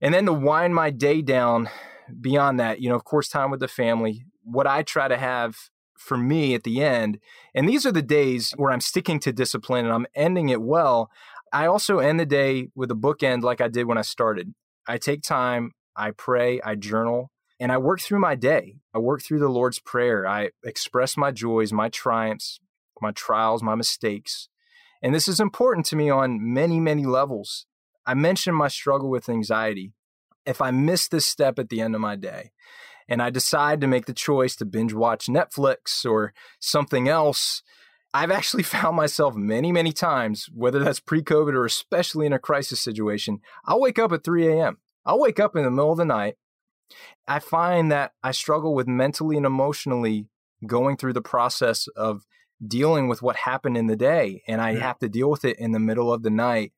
And 0.00 0.12
then 0.14 0.26
to 0.26 0.32
wind 0.32 0.74
my 0.74 0.90
day 0.90 1.22
down 1.22 1.68
beyond 2.20 2.60
that, 2.60 2.80
you 2.80 2.88
know, 2.88 2.94
of 2.94 3.04
course, 3.04 3.28
time 3.28 3.50
with 3.50 3.58
the 3.60 3.66
family. 3.68 4.24
What 4.44 4.66
I 4.68 4.82
try 4.82 5.08
to 5.08 5.16
have 5.16 5.56
for 5.98 6.16
me 6.16 6.54
at 6.54 6.64
the 6.64 6.82
end, 6.82 7.18
and 7.54 7.68
these 7.68 7.86
are 7.86 7.92
the 7.92 8.02
days 8.02 8.52
where 8.56 8.70
I'm 8.70 8.80
sticking 8.80 9.18
to 9.20 9.32
discipline 9.32 9.84
and 9.84 9.94
I'm 9.94 10.06
ending 10.14 10.48
it 10.48 10.62
well. 10.62 11.10
I 11.52 11.66
also 11.66 11.98
end 11.98 12.20
the 12.20 12.26
day 12.26 12.68
with 12.74 12.90
a 12.90 12.94
bookend 12.94 13.42
like 13.42 13.60
I 13.60 13.68
did 13.68 13.86
when 13.86 13.98
I 13.98 14.02
started. 14.02 14.54
I 14.86 14.98
take 14.98 15.22
time, 15.22 15.72
I 15.96 16.10
pray, 16.10 16.60
I 16.60 16.74
journal, 16.74 17.30
and 17.58 17.72
I 17.72 17.78
work 17.78 18.00
through 18.00 18.20
my 18.20 18.34
day. 18.34 18.76
I 18.94 18.98
work 18.98 19.22
through 19.22 19.38
the 19.38 19.48
Lord's 19.48 19.78
Prayer. 19.78 20.26
I 20.26 20.50
express 20.64 21.16
my 21.16 21.30
joys, 21.30 21.72
my 21.72 21.88
triumphs, 21.88 22.60
my 23.00 23.12
trials, 23.12 23.62
my 23.62 23.74
mistakes. 23.74 24.48
And 25.02 25.14
this 25.14 25.28
is 25.28 25.40
important 25.40 25.86
to 25.86 25.96
me 25.96 26.10
on 26.10 26.52
many, 26.52 26.80
many 26.80 27.06
levels. 27.06 27.66
I 28.06 28.14
mentioned 28.14 28.56
my 28.56 28.68
struggle 28.68 29.08
with 29.08 29.28
anxiety. 29.28 29.92
If 30.44 30.60
I 30.60 30.70
miss 30.70 31.08
this 31.08 31.26
step 31.26 31.58
at 31.58 31.70
the 31.70 31.80
end 31.80 31.94
of 31.94 32.00
my 32.00 32.16
day 32.16 32.52
and 33.08 33.22
I 33.22 33.30
decide 33.30 33.80
to 33.80 33.86
make 33.86 34.06
the 34.06 34.12
choice 34.12 34.56
to 34.56 34.64
binge 34.64 34.92
watch 34.92 35.26
Netflix 35.26 36.04
or 36.04 36.32
something 36.58 37.08
else, 37.08 37.62
I've 38.12 38.30
actually 38.30 38.62
found 38.76 38.96
myself 38.96 39.34
many, 39.34 39.72
many 39.72 39.92
times, 39.92 40.48
whether 40.54 40.78
that's 40.78 41.00
pre 41.00 41.22
COVID 41.22 41.54
or 41.54 41.64
especially 41.64 42.26
in 42.26 42.32
a 42.32 42.38
crisis 42.38 42.80
situation, 42.80 43.40
I'll 43.64 43.80
wake 43.80 43.98
up 43.98 44.12
at 44.12 44.24
3 44.24 44.46
a.m. 44.48 44.78
I'll 45.04 45.20
wake 45.20 45.38
up 45.38 45.54
in 45.54 45.64
the 45.64 45.70
middle 45.70 45.92
of 45.92 45.98
the 45.98 46.04
night. 46.04 46.36
I 47.28 47.38
find 47.38 47.90
that 47.90 48.12
I 48.22 48.30
struggle 48.30 48.74
with 48.74 48.86
mentally 48.86 49.36
and 49.36 49.46
emotionally 49.46 50.26
going 50.66 50.96
through 50.96 51.12
the 51.12 51.22
process 51.22 51.88
of 51.88 52.26
dealing 52.66 53.08
with 53.08 53.22
what 53.22 53.36
happened 53.36 53.76
in 53.76 53.86
the 53.86 53.96
day. 53.96 54.42
And 54.48 54.60
I 54.60 54.76
have 54.76 54.98
to 55.00 55.08
deal 55.08 55.30
with 55.30 55.44
it 55.44 55.58
in 55.58 55.72
the 55.72 55.80
middle 55.80 56.12
of 56.12 56.22
the 56.22 56.30
night 56.30 56.72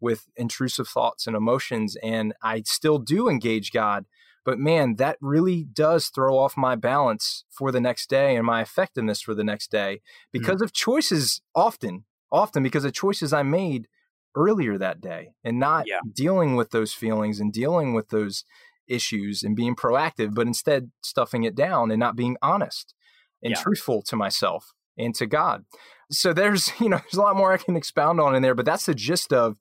with 0.00 0.26
intrusive 0.36 0.88
thoughts 0.88 1.26
and 1.26 1.34
emotions. 1.34 1.96
And 2.02 2.34
I 2.42 2.62
still 2.64 2.98
do 2.98 3.28
engage 3.28 3.72
God. 3.72 4.04
But 4.48 4.58
man, 4.58 4.94
that 4.94 5.18
really 5.20 5.64
does 5.64 6.08
throw 6.08 6.38
off 6.38 6.56
my 6.56 6.74
balance 6.74 7.44
for 7.50 7.70
the 7.70 7.82
next 7.82 8.08
day 8.08 8.34
and 8.34 8.46
my 8.46 8.62
effectiveness 8.62 9.20
for 9.20 9.34
the 9.34 9.44
next 9.44 9.70
day 9.70 10.00
because 10.32 10.54
mm-hmm. 10.54 10.64
of 10.64 10.72
choices 10.72 11.42
often, 11.54 12.06
often 12.32 12.62
because 12.62 12.86
of 12.86 12.94
choices 12.94 13.34
I 13.34 13.42
made 13.42 13.88
earlier 14.34 14.78
that 14.78 15.02
day 15.02 15.34
and 15.44 15.60
not 15.60 15.86
yeah. 15.86 16.00
dealing 16.10 16.56
with 16.56 16.70
those 16.70 16.94
feelings 16.94 17.40
and 17.40 17.52
dealing 17.52 17.92
with 17.92 18.08
those 18.08 18.44
issues 18.86 19.42
and 19.42 19.54
being 19.54 19.76
proactive, 19.76 20.32
but 20.32 20.46
instead 20.46 20.92
stuffing 21.02 21.42
it 21.42 21.54
down 21.54 21.90
and 21.90 22.00
not 22.00 22.16
being 22.16 22.38
honest 22.40 22.94
and 23.42 23.50
yeah. 23.50 23.60
truthful 23.60 24.00
to 24.00 24.16
myself 24.16 24.72
and 24.96 25.14
to 25.16 25.26
God. 25.26 25.66
So 26.10 26.32
there's, 26.32 26.72
you 26.80 26.88
know, 26.88 26.96
there's 26.96 27.18
a 27.18 27.20
lot 27.20 27.36
more 27.36 27.52
I 27.52 27.58
can 27.58 27.76
expound 27.76 28.18
on 28.18 28.34
in 28.34 28.40
there, 28.40 28.54
but 28.54 28.64
that's 28.64 28.86
the 28.86 28.94
gist 28.94 29.30
of 29.30 29.58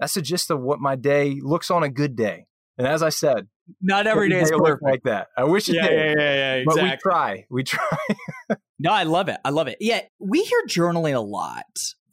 that's 0.00 0.14
the 0.14 0.20
gist 0.20 0.50
of 0.50 0.60
what 0.60 0.80
my 0.80 0.96
day 0.96 1.38
looks 1.40 1.70
on 1.70 1.84
a 1.84 1.88
good 1.88 2.16
day. 2.16 2.48
And 2.76 2.88
as 2.88 3.04
I 3.04 3.10
said, 3.10 3.46
not 3.80 4.06
every 4.06 4.28
day 4.28 4.40
is 4.40 4.50
perfect 4.50 4.82
like 4.82 5.02
that. 5.04 5.28
I 5.36 5.44
wish 5.44 5.68
it 5.68 5.76
yeah, 5.76 5.88
did. 5.88 5.92
Yeah, 5.92 6.24
yeah, 6.24 6.34
yeah, 6.34 6.54
exactly. 6.54 6.82
But 6.82 6.90
we 6.90 6.96
try. 6.96 7.46
We 7.50 7.62
try. 8.50 8.56
no, 8.78 8.92
I 8.92 9.02
love 9.04 9.28
it. 9.28 9.38
I 9.44 9.50
love 9.50 9.68
it. 9.68 9.78
Yeah, 9.80 10.02
we 10.18 10.42
hear 10.42 10.62
journaling 10.68 11.14
a 11.14 11.20
lot 11.20 11.64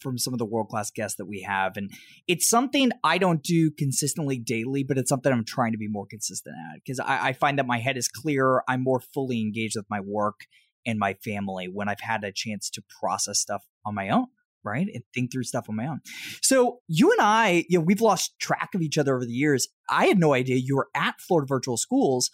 from 0.03 0.17
some 0.17 0.33
of 0.33 0.37
the 0.37 0.45
world 0.45 0.67
class 0.67 0.91
guests 0.91 1.17
that 1.17 1.25
we 1.25 1.41
have. 1.41 1.77
And 1.77 1.89
it's 2.27 2.47
something 2.47 2.91
I 3.03 3.17
don't 3.17 3.41
do 3.41 3.71
consistently 3.71 4.37
daily, 4.37 4.83
but 4.83 4.97
it's 4.97 5.09
something 5.09 5.31
I'm 5.31 5.45
trying 5.45 5.71
to 5.71 5.77
be 5.77 5.87
more 5.87 6.05
consistent 6.05 6.55
at 6.55 6.81
because 6.83 6.99
I, 6.99 7.29
I, 7.29 7.33
find 7.33 7.57
that 7.57 7.65
my 7.65 7.79
head 7.79 7.95
is 7.95 8.09
clearer. 8.09 8.63
I'm 8.67 8.83
more 8.83 8.99
fully 8.99 9.39
engaged 9.39 9.77
with 9.77 9.85
my 9.89 10.01
work 10.01 10.41
and 10.85 10.99
my 10.99 11.13
family 11.23 11.67
when 11.71 11.87
I've 11.87 12.01
had 12.01 12.25
a 12.25 12.33
chance 12.33 12.69
to 12.71 12.83
process 12.99 13.39
stuff 13.39 13.63
on 13.85 13.95
my 13.95 14.09
own. 14.09 14.27
Right. 14.63 14.87
And 14.93 15.03
think 15.13 15.31
through 15.31 15.43
stuff 15.43 15.65
on 15.69 15.75
my 15.75 15.87
own. 15.87 15.99
So 16.41 16.79
you 16.87 17.11
and 17.11 17.19
I, 17.19 17.65
you 17.67 17.79
know, 17.79 17.83
we've 17.83 18.01
lost 18.01 18.39
track 18.39 18.69
of 18.73 18.81
each 18.81 18.97
other 18.97 19.15
over 19.15 19.25
the 19.25 19.33
years. 19.33 19.67
I 19.89 20.05
had 20.05 20.19
no 20.19 20.33
idea 20.33 20.55
you 20.55 20.77
were 20.77 20.87
at 20.95 21.19
Florida 21.19 21.47
Virtual 21.47 21.77
Schools. 21.77 22.31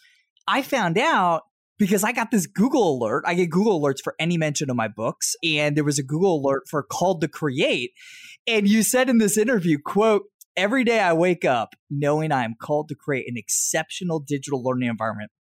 I 0.48 0.62
found 0.62 0.98
out 0.98 1.44
because 1.80 2.04
I 2.04 2.12
got 2.12 2.30
this 2.30 2.46
Google 2.46 2.98
alert. 2.98 3.24
I 3.26 3.34
get 3.34 3.50
Google 3.50 3.82
alerts 3.82 4.02
for 4.04 4.14
any 4.20 4.38
mention 4.38 4.70
of 4.70 4.76
my 4.76 4.90
books, 4.90 5.36
and 5.44 5.76
there 5.76 5.84
was 5.84 5.98
a 5.98 6.04
Google 6.04 6.40
alert 6.40 6.64
for 6.70 6.84
Called 6.84 7.22
to 7.22 7.28
Create. 7.28 7.92
And 8.46 8.68
you 8.68 8.84
said 8.84 9.10
in 9.10 9.18
this 9.18 9.38
interview, 9.38 9.78
quote, 9.84 10.24
every 10.58 10.84
day 10.84 11.00
I 11.00 11.14
wake 11.14 11.46
up 11.46 11.74
knowing 11.90 12.32
I 12.32 12.44
am 12.44 12.56
called 12.62 12.90
to 12.90 12.96
create 12.96 13.26
an 13.30 13.38
exceptional 13.38 14.20
digital 14.20 14.62
learning 14.62 14.90
environment 14.90 15.32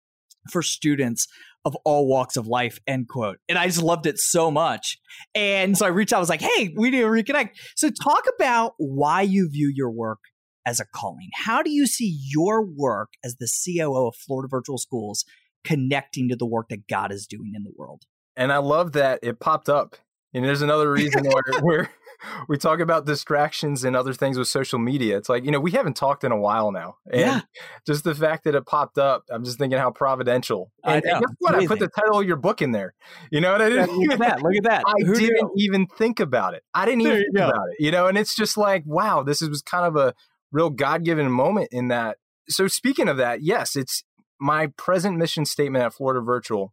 for 0.50 0.62
students 0.62 1.26
of 1.64 1.76
all 1.84 2.08
walks 2.08 2.36
of 2.36 2.46
life, 2.46 2.78
end 2.86 3.08
quote. 3.08 3.38
And 3.48 3.58
I 3.58 3.66
just 3.66 3.82
loved 3.82 4.06
it 4.06 4.18
so 4.18 4.50
much. 4.50 4.98
And 5.34 5.76
so 5.76 5.86
I 5.86 5.88
reached 5.88 6.12
out, 6.12 6.18
I 6.18 6.20
was 6.20 6.28
like, 6.28 6.40
hey, 6.40 6.72
we 6.76 6.90
need 6.90 7.00
to 7.00 7.06
reconnect. 7.06 7.50
So 7.76 7.90
talk 7.90 8.24
about 8.34 8.74
why 8.78 9.22
you 9.22 9.48
view 9.50 9.70
your 9.74 9.90
work 9.90 10.18
as 10.66 10.80
a 10.80 10.84
calling. 10.94 11.28
How 11.34 11.62
do 11.62 11.70
you 11.70 11.86
see 11.86 12.18
your 12.30 12.64
work 12.64 13.10
as 13.24 13.36
the 13.36 13.48
COO 13.48 14.08
of 14.08 14.16
Florida 14.16 14.48
Virtual 14.50 14.78
Schools 14.78 15.24
connecting 15.64 16.28
to 16.28 16.36
the 16.36 16.46
work 16.46 16.68
that 16.70 16.88
God 16.88 17.12
is 17.12 17.26
doing 17.26 17.52
in 17.54 17.62
the 17.62 17.72
world. 17.76 18.02
And 18.36 18.52
I 18.52 18.58
love 18.58 18.92
that 18.92 19.20
it 19.22 19.40
popped 19.40 19.68
up. 19.68 19.96
And 20.32 20.44
there's 20.44 20.62
another 20.62 20.90
reason 20.90 21.24
where, 21.24 21.60
where 21.60 21.90
we 22.48 22.56
talk 22.56 22.80
about 22.80 23.06
distractions 23.06 23.84
and 23.84 23.96
other 23.96 24.12
things 24.12 24.38
with 24.38 24.48
social 24.48 24.78
media. 24.78 25.16
It's 25.16 25.28
like, 25.28 25.44
you 25.44 25.50
know, 25.50 25.60
we 25.60 25.70
haven't 25.70 25.94
talked 25.94 26.24
in 26.24 26.32
a 26.32 26.38
while 26.38 26.72
now. 26.72 26.96
And 27.10 27.20
yeah. 27.20 27.40
just 27.86 28.04
the 28.04 28.14
fact 28.14 28.44
that 28.44 28.54
it 28.54 28.66
popped 28.66 28.98
up, 28.98 29.24
I'm 29.30 29.44
just 29.44 29.58
thinking 29.58 29.78
how 29.78 29.90
providential. 29.90 30.70
And, 30.84 31.04
and 31.04 31.20
guess 31.20 31.34
what? 31.38 31.54
I 31.54 31.66
put 31.66 31.78
the 31.78 31.88
title 31.88 32.20
of 32.20 32.26
your 32.26 32.36
book 32.36 32.62
in 32.62 32.72
there. 32.72 32.94
You 33.30 33.40
know 33.40 33.52
what 33.52 33.62
I 33.62 33.68
didn't 33.68 33.96
Look 33.96 34.12
at 34.12 34.18
that. 34.18 34.42
Look 34.42 34.56
at 34.56 34.64
that. 34.64 34.84
I 34.86 35.04
Who 35.04 35.14
didn't 35.14 35.34
knew? 35.34 35.52
even 35.56 35.86
think 35.86 36.20
about 36.20 36.54
it. 36.54 36.62
I 36.74 36.84
didn't 36.84 37.02
even 37.02 37.18
think 37.18 37.36
go. 37.36 37.48
about 37.48 37.68
it. 37.70 37.76
You 37.82 37.90
know, 37.90 38.06
and 38.06 38.18
it's 38.18 38.34
just 38.34 38.56
like, 38.56 38.82
wow, 38.86 39.22
this 39.22 39.40
was 39.40 39.62
kind 39.62 39.86
of 39.86 39.96
a 39.96 40.14
real 40.52 40.70
God 40.70 41.04
given 41.04 41.30
moment 41.30 41.68
in 41.72 41.88
that. 41.88 42.18
So 42.48 42.66
speaking 42.66 43.08
of 43.08 43.16
that, 43.18 43.42
yes, 43.42 43.76
it's 43.76 44.04
my 44.40 44.68
present 44.76 45.16
mission 45.18 45.44
statement 45.44 45.84
at 45.84 45.94
Florida 45.94 46.20
Virtual 46.20 46.72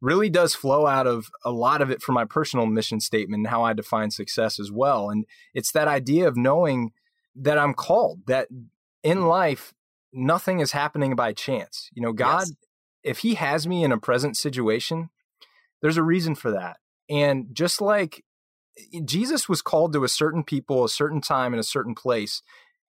really 0.00 0.30
does 0.30 0.54
flow 0.54 0.86
out 0.86 1.06
of 1.06 1.28
a 1.44 1.50
lot 1.50 1.82
of 1.82 1.90
it 1.90 2.02
from 2.02 2.14
my 2.14 2.24
personal 2.24 2.66
mission 2.66 3.00
statement 3.00 3.40
and 3.40 3.46
how 3.48 3.62
I 3.62 3.72
define 3.72 4.10
success 4.10 4.60
as 4.60 4.70
well. 4.70 5.10
And 5.10 5.24
it's 5.54 5.72
that 5.72 5.88
idea 5.88 6.28
of 6.28 6.36
knowing 6.36 6.92
that 7.34 7.58
I'm 7.58 7.74
called, 7.74 8.20
that 8.26 8.48
in 9.02 9.26
life, 9.26 9.74
nothing 10.12 10.60
is 10.60 10.72
happening 10.72 11.16
by 11.16 11.32
chance. 11.32 11.90
You 11.92 12.02
know, 12.02 12.12
God, 12.12 12.44
yes. 12.46 12.52
if 13.02 13.18
He 13.18 13.34
has 13.34 13.66
me 13.66 13.84
in 13.84 13.92
a 13.92 13.98
present 13.98 14.36
situation, 14.36 15.10
there's 15.82 15.96
a 15.96 16.02
reason 16.02 16.34
for 16.34 16.50
that. 16.52 16.78
And 17.08 17.46
just 17.52 17.80
like 17.80 18.24
eh, 18.94 19.00
Jesus 19.04 19.48
was 19.48 19.62
called 19.62 19.92
to 19.92 20.04
a 20.04 20.08
certain 20.08 20.44
people, 20.44 20.84
a 20.84 20.88
certain 20.88 21.20
time, 21.20 21.52
in 21.52 21.60
a 21.60 21.64
certain 21.64 21.94
place, 21.94 22.42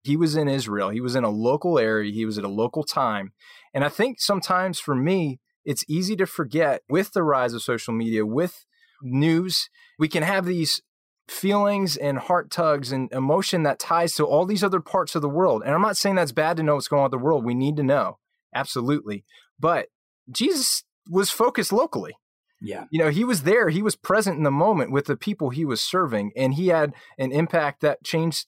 he 0.03 0.17
was 0.17 0.37
in 0.37 0.49
Israel. 0.49 0.91
He 0.91 1.01
was 1.01 1.17
in 1.17 1.25
a 1.25 1.31
local 1.31 1.79
area. 1.79 2.13
He 2.13 2.25
was 2.25 2.39
at 2.39 2.45
a 2.45 2.49
local 2.49 2.85
time. 2.85 3.33
And 3.75 3.85
I 3.85 3.89
think 3.89 4.21
sometimes 4.21 4.79
for 4.79 4.95
me, 4.95 5.41
it's 5.69 5.85
easy 5.87 6.17
to 6.17 6.25
forget 6.25 6.81
with 6.89 7.13
the 7.13 7.23
rise 7.23 7.53
of 7.53 7.63
social 7.63 7.93
media, 7.93 8.25
with 8.25 8.65
news, 9.03 9.69
we 9.99 10.09
can 10.09 10.23
have 10.23 10.47
these 10.47 10.81
feelings 11.29 11.95
and 11.95 12.19
heart 12.19 12.51
tugs 12.51 12.91
and 12.91 13.13
emotion 13.13 13.65
that 13.65 13.79
ties 13.79 14.15
to 14.15 14.25
all 14.25 14.47
these 14.47 14.65
other 14.65 14.81
parts 14.81 15.15
of 15.15 15.21
the 15.21 15.29
world. 15.29 15.63
And 15.63 15.75
I'm 15.75 15.83
not 15.83 15.99
saying 15.99 16.15
that's 16.15 16.33
bad 16.33 16.57
to 16.57 16.63
know 16.63 16.77
what's 16.77 16.89
going 16.89 17.01
on 17.01 17.09
in 17.09 17.11
the 17.11 17.19
world. 17.19 17.45
We 17.45 17.55
need 17.55 17.77
to 17.77 17.83
know. 17.83 18.17
Absolutely. 18.55 19.27
But 19.61 19.89
Jesus 20.33 20.85
was 21.07 21.29
focused 21.29 21.71
locally. 21.71 22.17
Yeah. 22.63 22.85
You 22.91 23.01
know, 23.01 23.11
he 23.11 23.23
was 23.23 23.43
there, 23.43 23.69
he 23.69 23.83
was 23.83 23.95
present 23.95 24.39
in 24.39 24.45
the 24.45 24.51
moment 24.51 24.91
with 24.91 25.05
the 25.05 25.19
people 25.19 25.51
he 25.51 25.67
was 25.67 25.83
serving, 25.83 26.33
and 26.35 26.55
he 26.55 26.69
had 26.69 26.95
an 27.19 27.31
impact 27.31 27.83
that 27.83 28.03
changed 28.03 28.47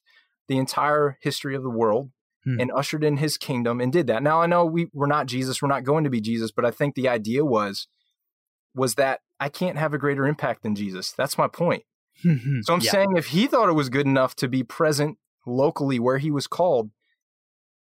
the 0.49 0.57
entire 0.57 1.18
history 1.21 1.55
of 1.55 1.62
the 1.62 1.68
world 1.68 2.12
hmm. 2.45 2.61
and 2.61 2.70
ushered 2.72 3.05
in 3.05 3.18
his 3.18 3.36
kingdom 3.36 3.80
and 3.80 3.93
did 3.93 4.07
that. 4.07 4.22
Now 4.22 4.41
I 4.41 4.47
know 4.47 4.64
we 4.64 4.88
we're 4.93 5.07
not 5.07 5.26
Jesus, 5.26 5.61
we're 5.61 5.68
not 5.68 5.84
going 5.84 6.05
to 6.05 6.11
be 6.11 6.20
Jesus, 6.20 6.51
but 6.51 6.64
I 6.64 6.70
think 6.70 6.95
the 6.95 7.09
idea 7.09 7.45
was 7.45 7.88
was 8.74 8.95
that 8.95 9.20
I 9.38 9.49
can't 9.49 9.78
have 9.78 9.95
a 9.95 9.99
greater 9.99 10.26
impact 10.26 10.62
than 10.62 10.74
Jesus. 10.74 11.12
That's 11.12 11.38
my 11.38 11.49
point. 11.49 11.84
so 12.22 12.74
I'm 12.74 12.80
yeah. 12.80 12.91
saying 12.91 13.16
if 13.16 13.28
he 13.28 13.47
thought 13.47 13.68
it 13.68 13.74
was 13.74 13.88
good 13.88 14.07
enough 14.07 14.36
to 14.36 14.49
be 14.49 14.62
present 14.62 15.18
locally 15.47 15.99
where 15.99 16.18
he 16.18 16.30
was 16.30 16.47
called, 16.47 16.91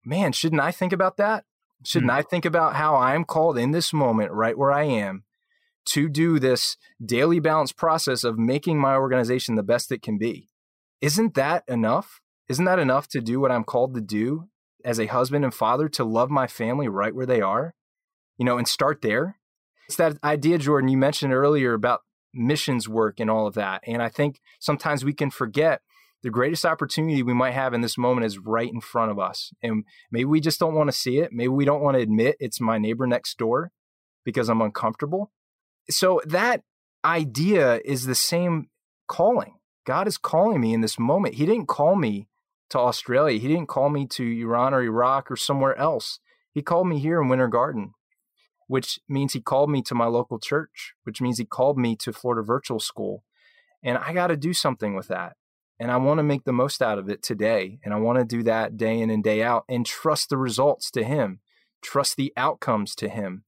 man, 0.04 0.32
shouldn't 0.32 0.62
I 0.62 0.70
think 0.70 0.92
about 0.92 1.16
that? 1.16 1.44
Shouldn't 1.84 2.11
hmm. 2.11 2.18
I 2.18 2.22
think 2.22 2.44
about 2.44 2.76
how 2.76 2.96
I'm 2.96 3.24
called 3.24 3.59
in 3.59 3.72
this 3.72 3.92
moment, 3.92 4.32
right 4.32 4.56
where 4.56 4.72
I 4.72 4.84
am, 4.84 5.24
to 5.86 6.09
do 6.09 6.38
this 6.38 6.76
daily 7.04 7.40
balance 7.40 7.72
process 7.72 8.24
of 8.24 8.38
making 8.38 8.80
my 8.80 8.94
organization 8.94 9.54
the 9.54 9.62
best 9.62 9.92
it 9.92 10.02
can 10.02 10.18
be? 10.18 10.48
Isn't 11.00 11.34
that 11.34 11.64
enough? 11.68 12.20
Isn't 12.49 12.64
that 12.64 12.78
enough 12.78 13.09
to 13.09 13.20
do 13.20 13.40
what 13.40 13.53
I'm 13.53 13.64
called 13.64 13.94
to 13.94 14.01
do 14.01 14.49
as 14.84 14.99
a 14.99 15.07
husband 15.07 15.44
and 15.44 15.53
father 15.53 15.88
to 15.90 16.05
love 16.05 16.30
my 16.30 16.46
family 16.46 16.88
right 16.88 17.14
where 17.14 17.26
they 17.26 17.40
are? 17.40 17.74
You 18.38 18.44
know, 18.44 18.57
and 18.57 18.66
start 18.66 19.03
there. 19.03 19.38
It's 19.86 19.96
that 19.96 20.16
idea, 20.22 20.59
Jordan, 20.59 20.88
you 20.88 20.96
mentioned 20.96 21.32
earlier 21.32 21.74
about 21.74 22.03
missions 22.32 22.88
work 22.88 23.20
and 23.20 23.30
all 23.30 23.46
of 23.46 23.55
that. 23.55 23.82
And 23.86 24.03
I 24.03 24.09
think 24.09 24.40
sometimes 24.61 25.05
we 25.05 25.12
can 25.12 25.30
forget 25.30 25.80
the 26.22 26.30
greatest 26.30 26.64
opportunity 26.64 27.22
we 27.22 27.34
might 27.34 27.53
have 27.53 27.74
in 27.74 27.80
this 27.80 27.96
moment 27.96 28.26
is 28.26 28.38
right 28.38 28.70
in 28.70 28.80
front 28.80 29.11
of 29.11 29.18
us. 29.18 29.53
And 29.62 29.84
maybe 30.11 30.24
we 30.24 30.40
just 30.40 30.59
don't 30.59 30.74
want 30.74 30.88
to 30.88 30.96
see 30.96 31.18
it. 31.18 31.32
Maybe 31.32 31.49
we 31.49 31.64
don't 31.64 31.82
want 31.82 31.96
to 31.96 32.03
admit 32.03 32.36
it's 32.40 32.61
my 32.61 32.78
neighbor 32.78 33.07
next 33.07 33.38
door 33.38 33.70
because 34.24 34.49
I'm 34.49 34.61
uncomfortable. 34.61 35.32
So 35.90 36.20
that 36.26 36.62
idea 37.05 37.80
is 37.84 38.07
the 38.07 38.14
same 38.14 38.68
calling. 39.07 39.55
God 39.86 40.07
is 40.07 40.18
calling 40.18 40.61
me 40.61 40.74
in 40.74 40.80
this 40.80 40.99
moment. 40.99 41.36
He 41.36 41.46
didn't 41.46 41.66
call 41.66 41.96
me 41.96 42.28
to 42.70 42.78
Australia. 42.78 43.38
He 43.38 43.48
didn't 43.48 43.68
call 43.68 43.88
me 43.90 44.06
to 44.08 44.40
Iran 44.40 44.74
or 44.74 44.82
Iraq 44.82 45.30
or 45.30 45.36
somewhere 45.36 45.76
else. 45.76 46.20
He 46.52 46.62
called 46.62 46.88
me 46.88 46.98
here 46.98 47.20
in 47.20 47.28
Winter 47.28 47.48
Garden. 47.48 47.94
which 48.68 49.00
means 49.08 49.32
he 49.32 49.40
called 49.40 49.70
me 49.70 49.82
to 49.82 49.94
my 49.94 50.04
local 50.04 50.38
church, 50.38 50.92
which 51.02 51.20
means 51.20 51.38
he 51.38 51.44
called 51.44 51.78
me 51.78 51.96
to 51.96 52.12
Florida 52.12 52.42
Virtual 52.42 52.78
School. 52.78 53.24
And 53.82 53.98
I 53.98 54.12
got 54.12 54.28
to 54.28 54.36
do 54.36 54.52
something 54.52 54.94
with 54.94 55.08
that. 55.08 55.36
And 55.80 55.90
I 55.90 55.96
want 55.96 56.18
to 56.18 56.24
make 56.24 56.44
the 56.44 56.52
most 56.52 56.82
out 56.82 56.98
of 56.98 57.08
it 57.08 57.22
today. 57.22 57.78
And 57.82 57.94
I 57.94 57.96
want 57.96 58.18
to 58.18 58.24
do 58.24 58.42
that 58.42 58.76
day 58.76 59.00
in 59.00 59.10
and 59.10 59.24
day 59.24 59.42
out 59.42 59.64
and 59.68 59.86
trust 59.86 60.28
the 60.28 60.36
results 60.36 60.90
to 60.92 61.02
him, 61.02 61.40
trust 61.82 62.16
the 62.16 62.32
outcomes 62.36 62.94
to 62.96 63.08
him, 63.08 63.44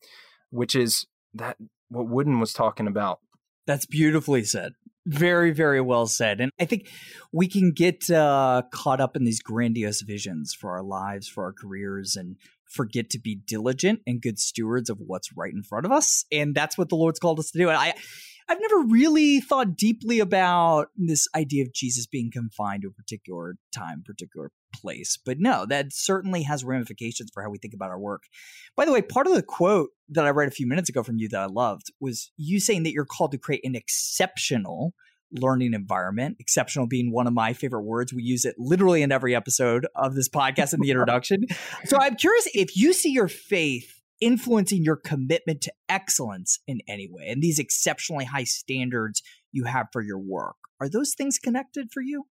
which 0.51 0.75
is 0.75 1.07
that 1.35 1.57
what 1.89 2.09
Wooden 2.09 2.41
was 2.41 2.53
talking 2.53 2.87
about. 2.87 3.21
That's 3.67 3.87
beautifully 3.87 4.45
said. 4.45 4.73
Very, 5.07 5.51
very 5.51 5.81
well 5.81 6.07
said. 6.07 6.41
And 6.41 6.53
I 6.61 6.67
think 6.67 6.89
we 7.33 7.49
can 7.49 7.73
get 7.73 8.11
uh, 8.11 8.63
caught 8.71 9.01
up 9.01 9.17
in 9.17 9.25
these 9.25 9.41
grandiose 9.41 10.03
visions 10.03 10.55
for 10.55 10.73
our 10.73 10.83
lives, 10.83 11.27
for 11.27 11.45
our 11.45 11.53
careers, 11.53 12.17
and 12.17 12.37
forget 12.65 13.11
to 13.11 13.19
be 13.19 13.35
diligent 13.35 14.01
and 14.07 14.21
good 14.21 14.39
stewards 14.39 14.91
of 14.91 14.99
what's 15.01 15.37
right 15.37 15.53
in 15.53 15.63
front 15.63 15.87
of 15.87 15.93
us. 15.93 16.25
And 16.31 16.55
that's 16.55 16.77
what 16.77 16.89
the 16.91 16.97
Lord's 16.97 17.19
called 17.19 17.39
us 17.39 17.51
to 17.51 17.59
do. 17.59 17.69
And 17.69 17.79
I, 17.79 17.95
I've 18.49 18.61
never 18.61 18.81
really 18.89 19.41
thought 19.41 19.77
deeply 19.77 20.21
about 20.21 20.89
this 20.97 21.27
idea 21.35 21.63
of 21.63 21.73
Jesus 21.73 22.07
being 22.07 22.31
confined 22.33 22.83
to 22.83 22.89
a 22.89 22.93
particular 22.93 23.57
time, 23.75 24.03
particular 24.05 24.51
place. 24.73 25.19
But 25.25 25.39
no, 25.39 25.67
that 25.67 25.93
certainly 25.93 26.43
has 26.43 26.65
ramifications 26.65 27.31
for 27.33 27.43
how 27.43 27.51
we 27.51 27.59
think 27.59 27.75
about 27.75 27.91
our 27.91 27.99
work. 27.99 28.25
By 28.77 28.85
the 28.85 28.93
way, 28.93 29.03
part 29.03 29.27
of 29.27 29.35
the 29.35 29.43
quote 29.43 29.91
that 30.09 30.27
I 30.27 30.31
read 30.31 30.49
a 30.49 30.53
few 30.53 30.67
minutes 30.67 30.89
ago 30.89 31.03
from 31.03 31.19
you 31.19 31.29
that 31.31 31.41
I 31.41 31.47
loved 31.47 31.93
was 32.01 32.33
you 32.37 32.61
saying 32.61 32.83
that 32.85 32.93
you're 32.93 33.05
called 33.05 33.33
to 33.33 33.39
create 33.39 33.65
an 33.65 33.75
exceptional 33.75 34.95
learning 35.33 35.75
environment, 35.75 36.37
exceptional 36.41 36.87
being 36.87 37.13
one 37.13 37.27
of 37.27 37.33
my 37.33 37.53
favorite 37.53 37.85
words. 37.85 38.13
We 38.13 38.23
use 38.23 38.45
it 38.45 38.57
literally 38.59 39.03
in 39.03 39.13
every 39.13 39.35
episode 39.35 39.87
of 39.95 40.15
this 40.15 40.29
podcast 40.29 40.75
in 40.75 40.81
the 40.81 40.91
introduction. 40.91 41.45
so 41.85 41.99
I'm 42.01 42.17
curious 42.17 42.49
if 42.55 42.77
you 42.77 42.93
see 42.93 43.11
your 43.11 43.29
faith 43.29 44.01
influencing 44.21 44.85
your 44.85 44.97
commitment 44.97 45.63
to 45.63 45.73
excellence 45.89 46.59
in 46.67 46.81
any 46.87 47.09
way 47.11 47.27
and 47.29 47.43
these 47.43 47.59
exceptionally 47.59 48.27
high 48.27 48.45
standards 48.45 49.23
you 49.53 49.65
have 49.65 49.87
for 49.93 50.03
your 50.03 50.19
work. 50.19 50.57
Are 50.81 50.89
those 50.89 51.15
things 51.17 51.39
connected 51.39 51.89
for 51.93 52.03
you? 52.03 52.27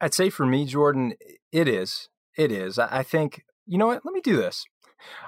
I'd 0.00 0.14
say 0.14 0.30
for 0.30 0.46
me, 0.46 0.64
Jordan, 0.64 1.14
it 1.52 1.68
is. 1.68 2.08
It 2.36 2.50
is. 2.52 2.78
I 2.78 3.02
think, 3.02 3.44
you 3.66 3.78
know 3.78 3.86
what? 3.86 4.04
Let 4.04 4.14
me 4.14 4.20
do 4.20 4.36
this. 4.36 4.64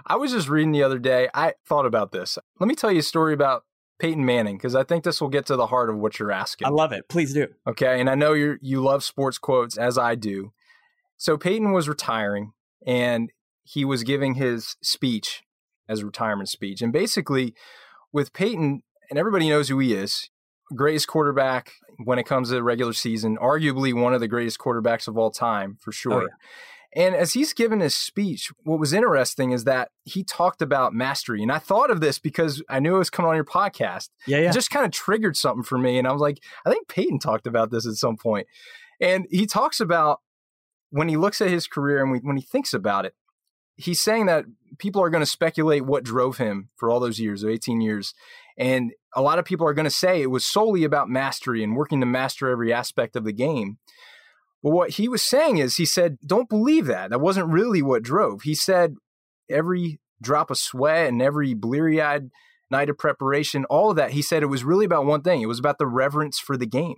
I 0.07 0.17
was 0.17 0.33
just 0.33 0.49
reading 0.49 0.73
the 0.73 0.83
other 0.83 0.99
day. 0.99 1.29
I 1.35 1.55
thought 1.67 1.87
about 1.87 2.13
this. 2.13 2.39
Let 2.61 2.69
me 2.69 2.75
tell 2.75 2.93
you 2.93 3.01
a 3.01 3.03
story 3.03 3.35
about 3.35 3.65
Peyton 3.99 4.25
Manning 4.25 4.57
because 4.57 4.75
I 4.75 4.85
think 4.85 5.05
this 5.05 5.21
will 5.21 5.29
get 5.29 5.47
to 5.47 5.57
the 5.57 5.69
heart 5.69 5.91
of 5.91 5.97
what 5.97 6.19
you're 6.19 6.33
asking. 6.33 6.67
I 6.67 6.71
love 6.71 6.93
it. 6.93 7.09
Please 7.09 7.33
do. 7.33 7.49
Okay, 7.67 8.01
and 8.01 8.11
I 8.11 8.15
know 8.15 8.33
you 8.33 8.59
you 8.61 8.83
love 8.83 9.05
sports 9.05 9.39
quotes 9.39 9.77
as 9.79 9.97
I 9.97 10.15
do. 10.15 10.53
So 11.17 11.37
Peyton 11.37 11.73
was 11.73 11.89
retiring 11.89 12.53
and 12.85 13.31
he 13.63 13.85
was 13.85 14.03
giving 14.03 14.35
his 14.35 14.77
speech 14.83 15.43
as 15.89 16.03
retirement 16.03 16.49
speech. 16.49 16.83
And 16.83 16.93
basically, 16.93 17.55
with 18.13 18.33
Peyton, 18.33 18.83
and 19.09 19.19
everybody 19.19 19.49
knows 19.49 19.69
who 19.69 19.79
he 19.79 19.95
is, 19.95 20.31
greatest 20.75 21.09
quarterback 21.09 21.73
when 22.05 22.19
it 22.19 22.25
comes 22.25 22.49
to 22.49 22.55
the 22.55 22.63
regular 22.63 22.93
season, 22.93 23.37
arguably 23.39 23.95
one 23.95 24.15
of 24.15 24.21
the 24.21 24.29
greatest 24.29 24.59
quarterbacks 24.59 25.09
of 25.09 25.17
all 25.17 25.31
time 25.31 25.77
for 25.81 25.91
oh, 25.91 25.93
sure. 25.93 26.13
Oh, 26.13 26.21
yeah. 26.23 26.27
And 26.95 27.15
as 27.15 27.33
he's 27.33 27.55
given 27.55 27.81
his 27.81 27.95
speech, 27.95 28.53
what 28.65 28.79
was 28.79 28.93
interesting 28.93 29.53
is 29.53 29.65
that 29.65 29.91
he 30.05 30.23
talked 30.23 30.61
about 30.61 30.93
mastery. 30.93 31.43
And 31.43 31.51
I 31.51 31.59
thought 31.59 31.91
of 31.91 32.03
this 32.03 32.19
because 32.19 32.63
I 32.69 32.81
knew 32.81 32.97
it 32.97 32.99
was 32.99 33.09
coming 33.09 33.31
on 33.31 33.35
your 33.35 33.47
podcast. 33.47 34.11
Yeah, 34.27 34.39
yeah. 34.39 34.51
It 34.51 34.53
just 34.53 34.71
kind 34.71 34.85
of 34.85 34.93
triggered 34.93 35.37
something 35.37 35.65
for 35.65 35.79
me. 35.79 35.99
And 35.99 36.07
I 36.07 36.13
was 36.13 36.21
like, 36.21 36.43
I 36.67 36.71
think 36.71 36.89
Peyton 36.89 37.19
talked 37.19 37.47
about 37.47 37.71
this 37.71 37.87
at 37.87 37.95
some 37.95 38.19
point. 38.19 38.47
And 39.01 39.27
he 39.31 39.47
talks 39.47 39.81
about 39.81 40.21
when 40.91 41.09
he 41.09 41.17
looks 41.17 41.41
at 41.41 41.49
his 41.49 41.67
career 41.67 42.03
and 42.03 42.21
when 42.23 42.37
he 42.37 42.43
thinks 42.43 42.75
about 42.75 43.07
it, 43.07 43.15
he's 43.77 44.01
saying 44.01 44.27
that 44.27 44.45
people 44.79 45.03
are 45.03 45.11
going 45.11 45.23
to 45.23 45.27
speculate 45.27 45.87
what 45.87 46.05
drove 46.05 46.37
him 46.37 46.69
for 46.77 46.91
all 46.91 47.01
those 47.01 47.19
years, 47.19 47.43
18 47.43 47.81
years. 47.81 48.13
And 48.63 48.93
a 49.15 49.21
lot 49.21 49.41
of 49.41 49.45
people 49.45 49.67
are 49.67 49.75
going 49.75 49.85
to 49.87 49.91
say 49.91 50.23
it 50.23 50.31
was 50.31 50.45
solely 50.45 50.85
about 50.85 51.11
mastery 51.11 51.65
and 51.65 51.75
working 51.75 51.99
to 51.99 52.07
master 52.07 52.49
every 52.49 52.73
aspect 52.73 53.17
of 53.17 53.25
the 53.25 53.33
game. 53.33 53.79
But 54.63 54.71
what 54.71 54.91
he 54.91 55.09
was 55.09 55.23
saying 55.23 55.59
is, 55.59 55.77
he 55.77 55.85
said, 55.85 56.19
don't 56.25 56.49
believe 56.49 56.87
that. 56.87 57.11
That 57.11 57.21
wasn't 57.21 57.49
really 57.49 57.83
what 57.83 58.05
drove. 58.05 58.43
He 58.43 58.55
said, 58.55 58.95
every 59.51 59.99
drop 60.23 60.53
of 60.53 60.59
sweat 60.59 61.09
and 61.09 61.21
every 61.21 61.55
bleary 61.55 62.01
eyed 62.01 62.31
night 62.71 62.89
of 62.89 62.97
preparation, 62.97 63.65
all 63.65 63.91
of 63.91 63.97
that, 63.97 64.13
he 64.13 64.23
said 64.23 64.45
it 64.45 64.47
was 64.47 64.63
really 64.63 64.85
about 64.85 65.07
one 65.07 65.23
thing 65.23 65.43
it 65.43 65.47
was 65.47 65.59
about 65.59 65.79
the 65.79 65.87
reverence 65.87 66.39
for 66.39 66.57
the 66.57 66.65
game. 66.65 66.95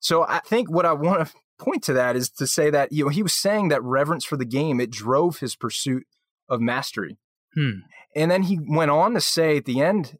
So 0.00 0.24
I 0.24 0.40
think 0.40 0.70
what 0.70 0.84
I 0.84 0.92
want 0.92 1.26
to 1.26 1.34
point 1.58 1.82
to 1.84 1.94
that 1.94 2.16
is 2.16 2.28
to 2.32 2.46
say 2.46 2.68
that, 2.68 2.92
you 2.92 3.04
know, 3.04 3.08
he 3.08 3.22
was 3.22 3.34
saying 3.34 3.68
that 3.68 3.82
reverence 3.82 4.26
for 4.26 4.36
the 4.36 4.44
game, 4.44 4.78
it 4.78 4.90
drove 4.90 5.38
his 5.38 5.56
pursuit 5.56 6.04
of 6.50 6.60
mastery. 6.60 7.16
Hmm. 7.54 7.80
And 8.14 8.30
then 8.30 8.42
he 8.42 8.60
went 8.62 8.90
on 8.90 9.14
to 9.14 9.20
say 9.22 9.56
at 9.56 9.64
the 9.64 9.80
end, 9.80 10.18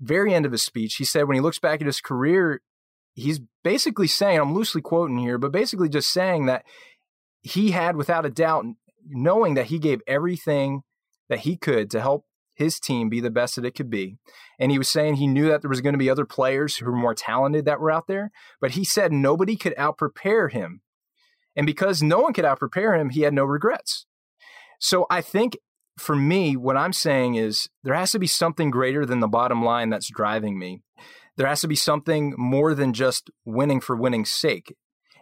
very 0.00 0.34
end 0.34 0.46
of 0.46 0.52
his 0.52 0.62
speech, 0.62 0.96
he 0.96 1.04
said 1.04 1.24
when 1.24 1.34
he 1.34 1.40
looks 1.40 1.58
back 1.58 1.80
at 1.80 1.86
his 1.86 2.00
career, 2.00 2.60
he's 3.14 3.40
basically 3.64 4.06
saying, 4.06 4.38
I'm 4.38 4.54
loosely 4.54 4.80
quoting 4.80 5.18
here, 5.18 5.38
but 5.38 5.52
basically 5.52 5.88
just 5.88 6.10
saying 6.10 6.46
that 6.46 6.64
he 7.42 7.70
had, 7.72 7.96
without 7.96 8.26
a 8.26 8.30
doubt, 8.30 8.64
knowing 9.06 9.54
that 9.54 9.66
he 9.66 9.78
gave 9.78 10.00
everything 10.06 10.82
that 11.28 11.40
he 11.40 11.56
could 11.56 11.90
to 11.90 12.00
help 12.00 12.24
his 12.54 12.80
team 12.80 13.08
be 13.08 13.20
the 13.20 13.30
best 13.30 13.54
that 13.56 13.64
it 13.64 13.74
could 13.74 13.88
be. 13.90 14.18
And 14.58 14.72
he 14.72 14.78
was 14.78 14.88
saying 14.88 15.14
he 15.14 15.28
knew 15.28 15.48
that 15.48 15.62
there 15.62 15.68
was 15.68 15.80
going 15.80 15.92
to 15.92 15.98
be 15.98 16.10
other 16.10 16.26
players 16.26 16.76
who 16.76 16.86
were 16.86 16.96
more 16.96 17.14
talented 17.14 17.64
that 17.64 17.80
were 17.80 17.90
out 17.90 18.08
there, 18.08 18.32
but 18.60 18.72
he 18.72 18.84
said 18.84 19.12
nobody 19.12 19.56
could 19.56 19.76
outprepare 19.76 20.50
him. 20.50 20.80
And 21.54 21.66
because 21.66 22.02
no 22.02 22.20
one 22.20 22.32
could 22.32 22.44
outprepare 22.44 22.98
him, 22.98 23.10
he 23.10 23.22
had 23.22 23.32
no 23.32 23.44
regrets. 23.44 24.06
So 24.80 25.06
I 25.10 25.20
think 25.20 25.56
for 25.98 26.16
me, 26.16 26.56
what 26.56 26.76
I'm 26.76 26.92
saying 26.92 27.34
is 27.34 27.68
there 27.84 27.94
has 27.94 28.12
to 28.12 28.18
be 28.18 28.26
something 28.26 28.70
greater 28.70 29.04
than 29.04 29.20
the 29.20 29.28
bottom 29.28 29.64
line 29.64 29.90
that's 29.90 30.10
driving 30.10 30.58
me. 30.58 30.82
There 31.36 31.46
has 31.46 31.60
to 31.60 31.68
be 31.68 31.76
something 31.76 32.34
more 32.36 32.74
than 32.74 32.92
just 32.92 33.30
winning 33.44 33.80
for 33.80 33.94
winning's 33.94 34.30
sake. 34.30 34.74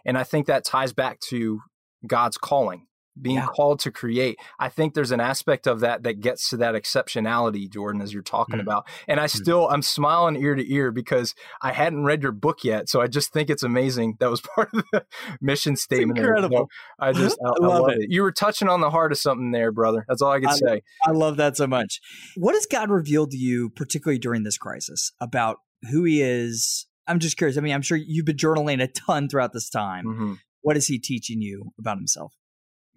And 0.05 0.17
I 0.17 0.23
think 0.23 0.47
that 0.47 0.65
ties 0.65 0.93
back 0.93 1.19
to 1.29 1.59
God's 2.05 2.37
calling 2.37 2.87
being 3.21 3.37
yeah. 3.37 3.47
called 3.47 3.79
to 3.81 3.91
create. 3.91 4.37
I 4.59 4.69
think 4.69 4.93
there's 4.93 5.11
an 5.11 5.19
aspect 5.19 5.67
of 5.67 5.81
that 5.81 6.03
that 6.03 6.19
gets 6.21 6.49
to 6.49 6.57
that 6.57 6.75
exceptionality, 6.75 7.69
Jordan, 7.69 8.01
as 8.01 8.13
you're 8.13 8.23
talking 8.23 8.57
mm. 8.57 8.61
about. 8.61 8.87
And 9.07 9.19
I 9.19 9.25
mm. 9.25 9.29
still, 9.29 9.67
I'm 9.69 9.81
smiling 9.81 10.35
ear 10.35 10.55
to 10.55 10.73
ear 10.73 10.91
because 10.91 11.35
I 11.61 11.71
hadn't 11.71 12.03
read 12.03 12.23
your 12.23 12.31
book 12.31 12.63
yet. 12.63 12.89
So 12.89 13.01
I 13.01 13.07
just 13.07 13.33
think 13.33 13.49
it's 13.49 13.63
amazing. 13.63 14.17
That 14.19 14.29
was 14.29 14.41
part 14.55 14.69
of 14.73 14.83
the 14.91 15.05
mission 15.41 15.75
statement. 15.75 16.19
Incredible. 16.19 16.69
I 16.99 17.11
just, 17.11 17.37
I, 17.45 17.49
I, 17.49 17.51
love, 17.65 17.81
love 17.81 17.89
it. 17.91 18.03
it. 18.03 18.11
You 18.11 18.21
were 18.21 18.31
touching 18.31 18.69
on 18.69 18.81
the 18.81 18.89
heart 18.89 19.11
of 19.11 19.17
something 19.17 19.51
there, 19.51 19.71
brother. 19.71 20.05
That's 20.07 20.21
all 20.21 20.31
I 20.31 20.39
can 20.39 20.49
I, 20.49 20.55
say. 20.55 20.81
I 21.05 21.11
love 21.11 21.37
that 21.37 21.57
so 21.57 21.67
much. 21.67 21.99
What 22.35 22.55
has 22.55 22.65
God 22.65 22.89
revealed 22.89 23.31
to 23.31 23.37
you, 23.37 23.69
particularly 23.69 24.19
during 24.19 24.43
this 24.43 24.57
crisis, 24.57 25.11
about 25.19 25.57
who 25.91 26.03
He 26.03 26.21
is? 26.21 26.87
I'm 27.07 27.19
just 27.19 27.37
curious. 27.37 27.57
I 27.57 27.61
mean, 27.61 27.73
I'm 27.73 27.81
sure 27.81 27.97
you've 27.97 28.25
been 28.25 28.37
journaling 28.37 28.81
a 28.81 28.87
ton 28.87 29.29
throughout 29.29 29.53
this 29.53 29.69
time. 29.69 30.05
Mm-hmm. 30.05 30.33
What 30.61 30.77
is 30.77 30.87
He 30.87 30.99
teaching 30.99 31.41
you 31.41 31.71
about 31.79 31.97
Himself? 31.97 32.33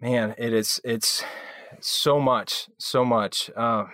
Man, 0.01 0.35
it 0.39 0.53
is 0.53 0.81
it's 0.85 1.23
so 1.81 2.21
much, 2.21 2.69
so 2.79 3.05
much. 3.05 3.51
Uh, 3.57 3.85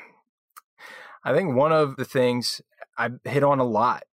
I 1.25 1.35
think 1.35 1.55
one 1.55 1.73
of 1.73 1.97
the 1.97 2.05
things 2.05 2.61
I've 2.97 3.19
hit 3.25 3.43
on 3.43 3.59
a 3.59 3.65
lot. 3.65 4.05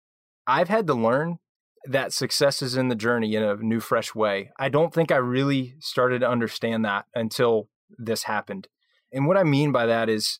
I've 0.45 0.69
had 0.69 0.87
to 0.87 0.93
learn 0.93 1.39
that 1.85 2.13
success 2.13 2.61
is 2.61 2.75
in 2.75 2.89
the 2.89 2.95
journey 2.95 3.35
in 3.35 3.43
a 3.43 3.55
new, 3.55 3.79
fresh 3.79 4.15
way. 4.15 4.51
I 4.57 4.69
don't 4.69 4.93
think 4.93 5.11
I 5.11 5.17
really 5.17 5.75
started 5.79 6.19
to 6.19 6.29
understand 6.29 6.85
that 6.85 7.05
until 7.13 7.69
this 7.97 8.23
happened. 8.23 8.67
And 9.11 9.27
what 9.27 9.37
I 9.37 9.43
mean 9.43 9.71
by 9.71 9.85
that 9.85 10.09
is 10.09 10.39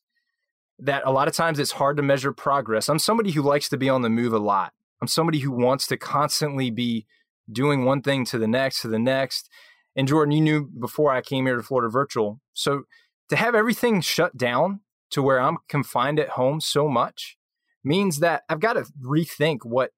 that 0.80 1.04
a 1.06 1.12
lot 1.12 1.28
of 1.28 1.34
times 1.34 1.60
it's 1.60 1.74
hard 1.74 1.98
to 1.98 2.04
measure 2.04 2.34
progress. 2.34 2.90
I'm 2.90 3.00
somebody 3.00 3.32
who 3.32 3.42
likes 3.42 3.70
to 3.70 3.78
be 3.78 3.90
on 3.90 4.02
the 4.02 4.10
move 4.10 4.34
a 4.34 4.40
lot. 4.40 4.74
I'm 5.02 5.08
somebody 5.08 5.40
who 5.40 5.52
wants 5.52 5.86
to 5.88 5.98
constantly 5.98 6.70
be 6.70 7.06
doing 7.52 7.86
one 7.86 8.02
thing 8.02 8.26
to 8.26 8.38
the 8.38 8.48
next, 8.48 8.82
to 8.82 8.88
the 8.88 9.00
next. 9.00 9.50
And 9.96 10.08
Jordan, 10.08 10.32
you 10.32 10.42
knew 10.42 10.70
before 10.80 11.12
I 11.12 11.22
came 11.22 11.46
here 11.46 11.56
to 11.56 11.64
Florida 11.64 11.90
Virtual. 11.90 12.42
So 12.54 12.84
to 13.30 13.36
have 13.36 13.56
everything 13.56 14.02
shut 14.02 14.36
down 14.38 14.82
to 15.12 15.22
where 15.22 15.40
I'm 15.40 15.58
confined 15.70 16.20
at 16.20 16.30
home 16.30 16.60
so 16.60 16.88
much 16.88 17.38
means 17.84 18.20
that 18.20 18.44
I've 18.50 18.60
got 18.60 18.74
to 18.74 18.86
rethink 19.02 19.60
what 19.64 19.92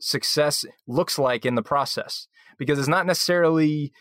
success 0.00 0.64
looks 0.86 1.18
like 1.18 1.44
in 1.44 1.54
the 1.54 1.62
process 1.62 2.28
because 2.58 2.78
it's 2.78 2.88
not 2.88 3.06
necessarily 3.06 3.92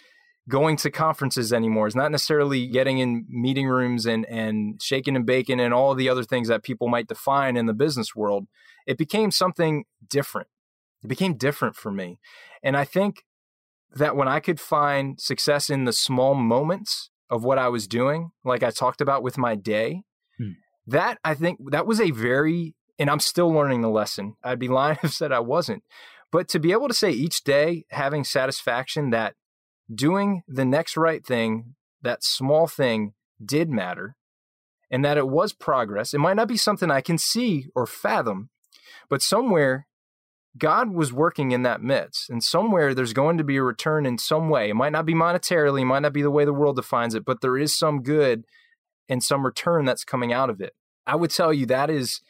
going 0.47 0.77
to 0.77 0.91
conferences 0.91 1.51
anymore. 1.51 1.87
It's 1.87 1.95
not 1.95 2.11
necessarily 2.11 2.67
getting 2.67 2.99
in 2.99 3.25
meeting 3.27 3.67
rooms 3.67 4.05
and 4.05 4.25
and 4.25 4.81
shaking 4.81 5.15
and 5.15 5.25
baking 5.25 5.59
and 5.59 5.73
all 5.73 5.95
the 5.95 6.09
other 6.09 6.23
things 6.23 6.47
that 6.49 6.63
people 6.63 6.87
might 6.87 7.07
define 7.07 7.57
in 7.57 7.65
the 7.65 7.73
business 7.73 8.15
world. 8.15 8.47
It 8.85 8.97
became 8.97 9.31
something 9.31 9.85
different. 10.07 10.47
It 11.03 11.07
became 11.07 11.35
different 11.35 11.75
for 11.75 11.91
me. 11.91 12.19
And 12.61 12.77
I 12.77 12.83
think 12.83 13.23
that 13.95 14.15
when 14.15 14.27
I 14.27 14.39
could 14.39 14.59
find 14.59 15.19
success 15.19 15.69
in 15.69 15.85
the 15.85 15.93
small 15.93 16.35
moments 16.35 17.09
of 17.29 17.43
what 17.43 17.57
I 17.57 17.69
was 17.69 17.87
doing, 17.87 18.31
like 18.43 18.61
I 18.61 18.69
talked 18.69 19.01
about 19.01 19.23
with 19.23 19.37
my 19.37 19.55
day, 19.55 20.03
hmm. 20.37 20.51
that 20.87 21.17
I 21.23 21.33
think 21.33 21.59
that 21.71 21.87
was 21.87 21.99
a 21.99 22.11
very, 22.11 22.75
and 22.99 23.09
I'm 23.09 23.19
still 23.19 23.51
learning 23.51 23.81
the 23.81 23.89
lesson. 23.89 24.35
I'd 24.43 24.59
be 24.59 24.67
lying 24.79 24.97
if 25.01 25.05
I 25.05 25.07
said 25.09 25.31
I 25.31 25.39
wasn't. 25.39 25.83
But 26.31 26.49
to 26.49 26.59
be 26.59 26.73
able 26.73 26.89
to 26.89 26.93
say 26.93 27.11
each 27.11 27.43
day 27.43 27.85
having 27.91 28.23
satisfaction 28.23 29.11
that 29.11 29.35
doing 29.93 30.41
the 30.47 30.65
next 30.65 30.97
right 30.97 31.25
thing, 31.25 31.75
that 32.01 32.23
small 32.23 32.67
thing 32.67 33.13
did 33.43 33.69
matter, 33.69 34.15
and 34.91 35.03
that 35.05 35.17
it 35.17 35.27
was 35.27 35.53
progress. 35.53 36.13
It 36.13 36.19
might 36.19 36.35
not 36.35 36.47
be 36.47 36.57
something 36.57 36.91
I 36.91 37.01
can 37.01 37.17
see 37.17 37.67
or 37.75 37.85
fathom, 37.85 38.49
but 39.09 39.21
somewhere 39.21 39.87
God 40.57 40.93
was 40.93 41.11
working 41.11 41.51
in 41.51 41.63
that 41.63 41.81
midst, 41.81 42.29
and 42.29 42.43
somewhere 42.43 42.93
there's 42.93 43.13
going 43.13 43.37
to 43.37 43.43
be 43.43 43.57
a 43.57 43.63
return 43.63 44.05
in 44.05 44.17
some 44.17 44.49
way. 44.49 44.69
It 44.69 44.75
might 44.75 44.93
not 44.93 45.05
be 45.05 45.13
monetarily, 45.13 45.81
it 45.81 45.85
might 45.85 46.01
not 46.01 46.13
be 46.13 46.21
the 46.21 46.31
way 46.31 46.45
the 46.45 46.53
world 46.53 46.77
defines 46.77 47.13
it, 47.13 47.25
but 47.25 47.41
there 47.41 47.57
is 47.57 47.77
some 47.77 48.01
good 48.01 48.45
and 49.09 49.23
some 49.23 49.45
return 49.45 49.85
that's 49.85 50.03
coming 50.03 50.31
out 50.31 50.49
of 50.49 50.61
it. 50.61 50.73
I 51.05 51.15
would 51.15 51.31
tell 51.31 51.53
you 51.53 51.65
that 51.67 51.89
is 51.89 52.21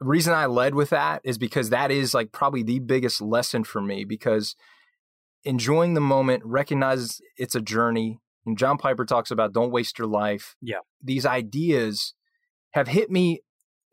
the 0.00 0.06
reason 0.06 0.34
I 0.34 0.46
led 0.46 0.74
with 0.74 0.90
that 0.90 1.20
is 1.24 1.38
because 1.38 1.70
that 1.70 1.90
is 1.90 2.12
like 2.12 2.32
probably 2.32 2.62
the 2.62 2.80
biggest 2.80 3.20
lesson 3.20 3.64
for 3.64 3.80
me 3.80 4.04
because 4.04 4.56
enjoying 5.44 5.94
the 5.94 6.00
moment, 6.00 6.42
recognize 6.44 7.20
it's 7.36 7.54
a 7.54 7.60
journey. 7.60 8.18
And 8.44 8.58
John 8.58 8.78
Piper 8.78 9.04
talks 9.04 9.30
about 9.30 9.52
don't 9.52 9.70
waste 9.70 9.98
your 9.98 10.08
life. 10.08 10.56
Yeah. 10.60 10.78
These 11.02 11.24
ideas 11.24 12.14
have 12.72 12.88
hit 12.88 13.10
me 13.10 13.42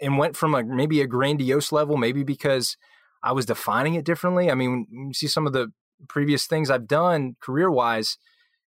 and 0.01 0.17
went 0.17 0.35
from 0.35 0.55
a 0.55 0.63
maybe 0.63 1.01
a 1.01 1.07
grandiose 1.07 1.71
level, 1.71 1.97
maybe 1.97 2.23
because 2.23 2.77
I 3.23 3.31
was 3.31 3.45
defining 3.45 3.95
it 3.95 4.05
differently. 4.05 4.49
I 4.49 4.55
mean, 4.55 4.87
you 4.91 5.13
see 5.13 5.27
some 5.27 5.47
of 5.47 5.53
the 5.53 5.71
previous 6.07 6.45
things 6.47 6.69
I've 6.69 6.87
done 6.87 7.35
career 7.41 7.69
wise, 7.69 8.17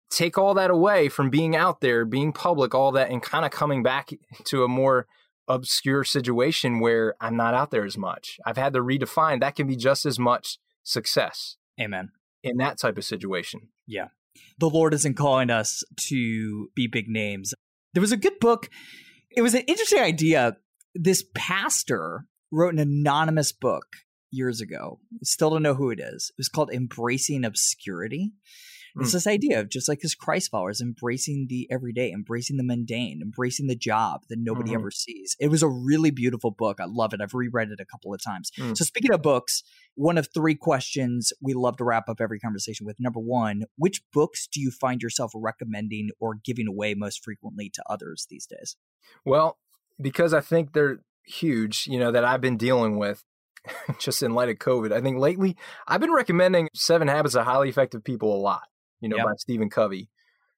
take 0.09 0.37
all 0.37 0.53
that 0.55 0.71
away 0.71 1.09
from 1.09 1.29
being 1.29 1.55
out 1.55 1.81
there, 1.81 2.05
being 2.05 2.33
public, 2.33 2.73
all 2.73 2.91
that, 2.93 3.11
and 3.11 3.21
kind 3.21 3.45
of 3.45 3.51
coming 3.51 3.83
back 3.83 4.11
to 4.45 4.63
a 4.63 4.67
more 4.67 5.05
obscure 5.47 6.03
situation 6.03 6.79
where 6.79 7.15
I'm 7.19 7.35
not 7.35 7.53
out 7.53 7.71
there 7.71 7.85
as 7.85 7.97
much. 7.97 8.39
I've 8.45 8.57
had 8.57 8.73
to 8.73 8.79
redefine 8.79 9.41
that 9.41 9.55
can 9.55 9.67
be 9.67 9.75
just 9.75 10.05
as 10.05 10.19
much 10.19 10.57
success. 10.83 11.57
Amen. 11.79 12.09
In 12.43 12.57
that 12.57 12.77
type 12.77 12.97
of 12.97 13.05
situation. 13.05 13.69
Yeah. 13.87 14.07
The 14.59 14.69
Lord 14.69 14.93
isn't 14.93 15.15
calling 15.15 15.49
us 15.49 15.83
to 16.07 16.69
be 16.75 16.87
big 16.87 17.07
names. 17.07 17.53
There 17.93 18.01
was 18.01 18.11
a 18.11 18.17
good 18.17 18.39
book. 18.39 18.69
It 19.31 19.41
was 19.41 19.53
an 19.53 19.63
interesting 19.67 20.01
idea. 20.01 20.57
This 20.95 21.23
pastor 21.33 22.25
wrote 22.51 22.73
an 22.73 22.79
anonymous 22.79 23.51
book 23.51 23.85
years 24.31 24.61
ago. 24.61 24.99
Still 25.23 25.51
don't 25.51 25.63
know 25.63 25.75
who 25.75 25.89
it 25.89 25.99
is. 25.99 26.31
It 26.31 26.39
was 26.39 26.49
called 26.49 26.71
Embracing 26.71 27.45
Obscurity. 27.45 28.33
It's 28.99 29.09
mm. 29.09 29.13
this 29.13 29.27
idea 29.27 29.59
of 29.59 29.69
just 29.69 29.87
like 29.87 30.01
his 30.01 30.15
Christ 30.15 30.51
followers 30.51 30.81
embracing 30.81 31.47
the 31.47 31.67
everyday, 31.69 32.11
embracing 32.11 32.57
the 32.57 32.63
mundane, 32.63 33.21
embracing 33.21 33.67
the 33.67 33.75
job 33.75 34.21
that 34.29 34.39
nobody 34.39 34.71
mm-hmm. 34.71 34.79
ever 34.79 34.91
sees. 34.91 35.35
It 35.39 35.49
was 35.49 35.63
a 35.63 35.67
really 35.67 36.11
beautiful 36.11 36.51
book. 36.51 36.79
I 36.79 36.85
love 36.87 37.13
it. 37.13 37.21
I've 37.21 37.33
reread 37.33 37.69
it 37.69 37.79
a 37.79 37.85
couple 37.85 38.13
of 38.13 38.23
times. 38.23 38.51
Mm. 38.57 38.77
So, 38.77 38.85
speaking 38.85 39.13
of 39.13 39.21
books, 39.21 39.63
one 39.95 40.17
of 40.17 40.29
three 40.33 40.55
questions 40.55 41.31
we 41.41 41.53
love 41.53 41.77
to 41.77 41.83
wrap 41.83 42.09
up 42.09 42.21
every 42.21 42.39
conversation 42.39 42.85
with. 42.85 42.99
Number 42.99 43.19
one, 43.19 43.63
which 43.77 44.01
books 44.11 44.47
do 44.47 44.59
you 44.59 44.71
find 44.71 45.01
yourself 45.01 45.31
recommending 45.35 46.09
or 46.19 46.35
giving 46.43 46.67
away 46.67 46.93
most 46.93 47.23
frequently 47.23 47.69
to 47.69 47.83
others 47.89 48.27
these 48.29 48.45
days? 48.45 48.75
Well, 49.25 49.57
because 50.01 50.33
I 50.33 50.41
think 50.41 50.73
they're 50.73 51.01
huge, 51.25 51.85
you 51.87 51.99
know, 51.99 52.11
that 52.11 52.25
I've 52.25 52.41
been 52.41 52.57
dealing 52.57 52.97
with 52.97 53.23
just 53.99 54.23
in 54.23 54.33
light 54.33 54.49
of 54.49 54.57
COVID. 54.57 54.91
I 54.91 55.01
think 55.01 55.17
lately 55.17 55.57
I've 55.87 56.01
been 56.01 56.13
recommending 56.13 56.69
Seven 56.73 57.07
Habits 57.07 57.35
of 57.35 57.45
Highly 57.45 57.69
Effective 57.69 58.03
People 58.03 58.35
a 58.35 58.39
lot, 58.39 58.63
you 59.01 59.09
know, 59.09 59.17
yep. 59.17 59.25
by 59.25 59.33
Stephen 59.37 59.69
Covey. 59.69 60.09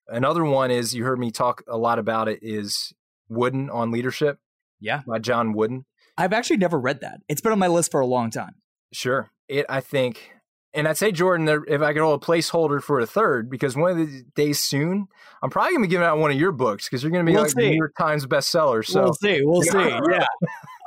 Another 0.08 0.44
one 0.44 0.72
is 0.72 0.94
you 0.94 1.06
heard 1.06 1.20
me 1.20 1.32
talk 1.32 1.64
a 1.68 1.78
lot 1.78 2.00
about 2.00 2.28
it 2.28 2.40
is 2.42 2.94
Wooden 3.30 3.70
on 3.70 3.92
Leadership. 3.92 4.40
Yeah. 4.80 5.02
By 5.08 5.20
John 5.20 5.54
Wooden. 5.54 5.86
I've 6.18 6.34
actually 6.34 6.58
never 6.58 6.80
read 6.80 7.02
that. 7.02 7.22
It's 7.30 7.42
been 7.42 7.52
on 7.52 7.60
my 7.60 7.68
list 7.68 7.92
for 7.92 8.02
a 8.02 8.06
long 8.06 8.30
time. 8.30 8.56
Sure. 8.92 9.32
It 9.48 9.66
I 9.70 9.80
think 9.80 10.34
and 10.74 10.88
I'd 10.88 10.98
say 10.98 11.12
Jordan, 11.12 11.64
if 11.68 11.82
I 11.82 11.94
could 11.94 12.02
hold 12.02 12.22
a 12.22 12.26
placeholder 12.26 12.82
for 12.82 13.00
a 13.00 13.06
third, 13.06 13.50
because 13.50 13.76
one 13.76 13.92
of 13.92 13.98
the 13.98 14.24
days 14.36 14.60
soon, 14.60 15.08
I'm 15.44 15.50
probably 15.50 15.72
going 15.74 15.84
to 15.84 15.88
be 15.88 15.92
giving 15.92 16.08
out 16.08 16.18
one 16.18 16.32
of 16.32 16.38
your 16.38 16.52
books 16.52 16.88
because 16.88 17.04
you're 17.04 17.12
going 17.12 17.26
to 17.26 17.30
be 17.30 17.36
we'll 17.36 17.44
like 17.44 17.52
see. 17.52 17.70
New 17.70 17.76
York 17.76 17.94
Times 17.98 18.26
bestseller. 18.26 18.86
So 18.86 19.04
we'll 19.04 19.14
see. 19.14 19.42
We'll 19.44 19.62
see. 19.64 19.90
Yeah, 20.12 20.26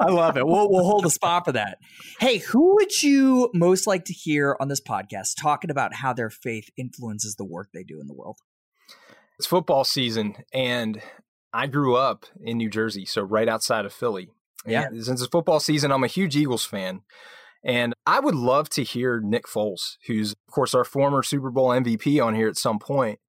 I 0.01 0.11
love 0.11 0.37
it. 0.37 0.47
We'll 0.47 0.70
we'll 0.70 0.85
hold 0.85 1.05
a 1.05 1.11
spot 1.11 1.45
for 1.45 1.53
that. 1.53 1.78
Hey, 2.18 2.39
who 2.39 2.76
would 2.76 3.03
you 3.03 3.51
most 3.53 3.87
like 3.87 4.07
to 4.07 4.12
hear 4.12 4.57
on 4.61 4.68
this 4.68 4.80
podcast 4.80 5.35
talking 5.41 5.70
about 5.70 5.95
how 5.95 6.12
their 6.12 6.30
faith 6.30 6.70
influences 6.76 7.35
the 7.37 7.45
work 7.45 7.68
they 7.74 7.85
do 7.85 8.01
in 8.01 8.07
the 8.07 8.14
world? 8.14 8.39
It's 9.39 9.47
football 9.47 9.85
season, 9.85 10.37
and 10.53 11.03
I 11.53 11.66
grew 11.66 11.97
up 11.97 12.26
in 12.41 12.57
New 12.57 12.70
Jersey, 12.70 13.05
so 13.05 13.22
right 13.22 13.49
outside 13.49 13.85
of 13.85 13.93
Philly. 13.93 14.30
Yeah. 14.66 14.87
And 14.87 15.05
since 15.05 15.20
it's 15.20 15.30
football 15.30 15.61
season, 15.61 15.93
I'm 15.93 16.05
a 16.05 16.09
huge 16.09 16.37
Eagles 16.37 16.64
fan. 16.64 17.03
And 17.65 17.95
I 18.07 18.21
would 18.21 18.35
love 18.35 18.69
to 18.71 18.83
hear 18.83 19.21
Nick 19.21 19.47
Foles, 19.47 19.97
who's, 20.07 20.33
of 20.33 20.53
course, 20.53 20.75
our 20.75 20.85
former 20.85 21.23
Super 21.23 21.51
Bowl 21.51 21.69
MVP 21.69 22.23
on 22.25 22.35
here 22.35 22.49
at 22.49 22.59
some 22.59 22.79
point. 22.79 23.21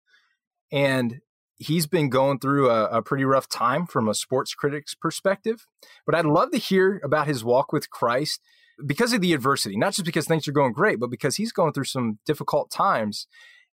And 0.72 1.22
he's 1.58 1.88
been 1.88 2.10
going 2.10 2.40
through 2.40 2.70
a, 2.70 2.86
a, 2.86 3.02
pretty 3.02 3.24
rough 3.24 3.48
time 3.48 3.86
from 3.88 4.10
a 4.10 4.14
sports 4.14 4.54
critic's 4.54 4.94
perspective. 4.94 5.66
But 6.06 6.16
I'd 6.16 6.26
love 6.26 6.52
to 6.52 6.58
hear 6.58 7.00
about 7.04 7.28
his 7.28 7.46
walk 7.46 7.72
with 7.72 7.90
Christ 7.90 8.42
because 8.86 9.14
of 9.14 9.22
the 9.22 9.34
adversity, 9.34 9.78
not 9.78 9.94
just 9.94 10.06
because 10.06 10.28
things 10.28 10.48
are 10.50 10.54
going 10.54 10.74
great, 10.74 11.00
but 11.00 11.10
because 11.10 11.38
he's 11.38 11.54
going 11.54 11.72
through 11.72 11.86
some 11.86 12.20
difficult 12.26 12.72
times. 12.72 13.28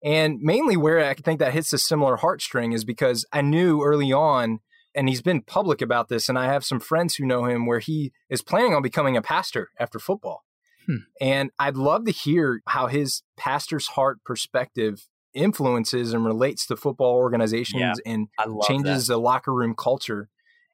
And 0.03 0.39
mainly 0.41 0.78
where 0.78 1.03
I 1.03 1.16
think 1.16 1.39
that 1.39 1.53
hits 1.53 1.74
a 1.74 1.80
similar 1.80 2.18
heartstring 2.18 2.74
is 2.74 2.86
because 2.86 3.26
I 3.32 3.41
knew 3.41 3.84
early 3.84 4.12
on, 4.12 4.59
and 4.93 5.07
he's 5.07 5.22
been 5.22 5.41
public 5.41 5.82
about 5.82 6.09
this, 6.09 6.28
and 6.28 6.38
I 6.38 6.45
have 6.45 6.66
some 6.66 6.80
friends 6.80 7.16
who 7.16 7.26
know 7.26 7.45
him 7.45 7.66
where 7.66 7.80
he 7.80 8.12
is 8.30 8.41
planning 8.41 8.76
on 8.76 8.82
becoming 8.82 9.16
a 9.16 9.22
pastor 9.22 9.70
after 9.80 9.99
football. 9.99 10.43
Hmm. 10.86 10.95
And 11.19 11.51
I'd 11.59 11.77
love 11.77 12.05
to 12.05 12.11
hear 12.11 12.61
how 12.67 12.88
his 12.88 13.23
pastor's 13.38 13.88
heart 13.88 14.19
perspective 14.25 15.07
influences 15.34 16.13
and 16.13 16.25
relates 16.25 16.65
to 16.67 16.75
football 16.75 17.15
organizations 17.15 17.82
yeah, 17.82 17.93
and 18.05 18.27
changes 18.63 19.07
that. 19.07 19.13
the 19.13 19.19
locker 19.19 19.53
room 19.53 19.75
culture 19.75 20.29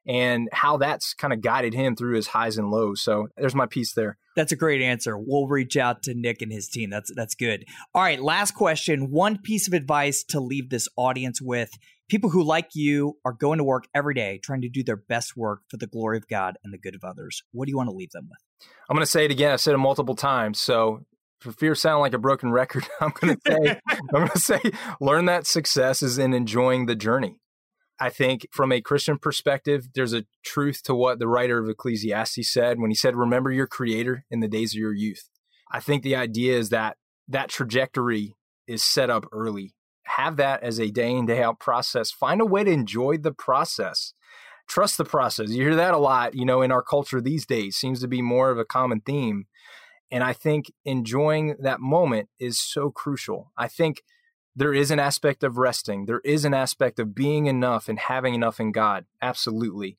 and 0.06 0.48
how 0.52 0.78
that's 0.78 1.12
kind 1.14 1.32
of 1.32 1.42
guided 1.42 1.74
him 1.74 1.94
through 1.94 2.16
his 2.16 2.28
highs 2.28 2.56
and 2.56 2.70
lows. 2.70 3.02
So 3.02 3.28
there's 3.36 3.54
my 3.54 3.66
piece 3.66 3.92
there. 3.92 4.16
That's 4.34 4.52
a 4.52 4.56
great 4.56 4.80
answer. 4.80 5.18
We'll 5.18 5.46
reach 5.46 5.76
out 5.76 6.02
to 6.04 6.14
Nick 6.14 6.40
and 6.42 6.52
his 6.52 6.68
team. 6.68 6.90
That's 6.90 7.12
that's 7.14 7.34
good. 7.34 7.66
All 7.94 8.02
right, 8.02 8.20
last 8.20 8.52
question. 8.52 9.10
One 9.10 9.38
piece 9.38 9.68
of 9.68 9.74
advice 9.74 10.24
to 10.28 10.40
leave 10.40 10.70
this 10.70 10.88
audience 10.96 11.42
with. 11.42 11.70
People 12.08 12.30
who 12.30 12.42
like 12.42 12.70
you 12.74 13.18
are 13.24 13.32
going 13.32 13.58
to 13.58 13.64
work 13.64 13.86
every 13.94 14.14
day 14.14 14.40
trying 14.42 14.62
to 14.62 14.68
do 14.68 14.82
their 14.82 14.96
best 14.96 15.36
work 15.36 15.60
for 15.68 15.76
the 15.76 15.86
glory 15.86 16.16
of 16.16 16.26
God 16.26 16.56
and 16.64 16.72
the 16.72 16.78
good 16.78 16.94
of 16.94 17.04
others. 17.04 17.42
What 17.52 17.66
do 17.66 17.70
you 17.70 17.76
want 17.76 17.90
to 17.90 17.94
leave 17.94 18.10
them 18.12 18.28
with? 18.30 18.38
I'm 18.88 18.96
going 18.96 19.04
to 19.04 19.10
say 19.10 19.24
it 19.24 19.30
again. 19.30 19.52
I've 19.52 19.60
said 19.60 19.74
it 19.74 19.78
multiple 19.78 20.16
times. 20.16 20.58
So 20.58 21.04
for 21.40 21.52
fear 21.52 21.72
of 21.72 21.78
sounding 21.78 22.00
like 22.00 22.14
a 22.14 22.18
broken 22.18 22.50
record, 22.52 22.86
I'm 23.00 23.12
going 23.20 23.36
to 23.36 23.40
say, 23.46 23.80
I'm 23.88 24.06
going 24.10 24.28
to 24.28 24.38
say, 24.38 24.60
learn 25.00 25.26
that 25.26 25.46
success 25.46 26.02
is 26.02 26.18
in 26.18 26.32
enjoying 26.32 26.86
the 26.86 26.96
journey. 26.96 27.40
I 28.00 28.10
think 28.10 28.46
from 28.52 28.70
a 28.70 28.80
Christian 28.80 29.18
perspective, 29.18 29.88
there's 29.94 30.12
a 30.12 30.24
truth 30.44 30.82
to 30.84 30.94
what 30.94 31.18
the 31.18 31.26
writer 31.26 31.58
of 31.58 31.68
Ecclesiastes 31.68 32.52
said 32.52 32.78
when 32.78 32.90
he 32.90 32.94
said, 32.94 33.16
remember 33.16 33.50
your 33.50 33.66
creator 33.66 34.24
in 34.30 34.40
the 34.40 34.48
days 34.48 34.72
of 34.72 34.78
your 34.78 34.94
youth. 34.94 35.28
I 35.70 35.80
think 35.80 36.02
the 36.02 36.16
idea 36.16 36.56
is 36.56 36.68
that 36.70 36.96
that 37.26 37.48
trajectory 37.48 38.36
is 38.66 38.84
set 38.84 39.10
up 39.10 39.26
early. 39.32 39.74
Have 40.16 40.36
that 40.36 40.62
as 40.62 40.78
a 40.78 40.90
day 40.90 41.12
in, 41.12 41.26
day 41.26 41.42
out 41.42 41.60
process. 41.60 42.10
Find 42.10 42.40
a 42.40 42.46
way 42.46 42.64
to 42.64 42.70
enjoy 42.70 43.18
the 43.18 43.32
process. 43.32 44.14
Trust 44.68 44.98
the 44.98 45.04
process. 45.04 45.50
You 45.50 45.62
hear 45.62 45.76
that 45.76 45.94
a 45.94 45.98
lot, 45.98 46.34
you 46.34 46.44
know, 46.44 46.62
in 46.62 46.72
our 46.72 46.82
culture 46.82 47.20
these 47.20 47.46
days, 47.46 47.76
seems 47.76 48.00
to 48.00 48.08
be 48.08 48.20
more 48.20 48.50
of 48.50 48.58
a 48.58 48.64
common 48.64 49.00
theme. 49.00 49.46
And 50.10 50.22
I 50.22 50.32
think 50.32 50.72
enjoying 50.84 51.56
that 51.60 51.80
moment 51.80 52.28
is 52.38 52.60
so 52.60 52.90
crucial. 52.90 53.52
I 53.56 53.68
think 53.68 54.02
there 54.56 54.74
is 54.74 54.90
an 54.90 54.98
aspect 54.98 55.44
of 55.44 55.56
resting, 55.56 56.06
there 56.06 56.20
is 56.24 56.44
an 56.44 56.52
aspect 56.52 56.98
of 56.98 57.14
being 57.14 57.46
enough 57.46 57.88
and 57.88 57.98
having 57.98 58.34
enough 58.34 58.58
in 58.58 58.72
God. 58.72 59.06
Absolutely. 59.22 59.98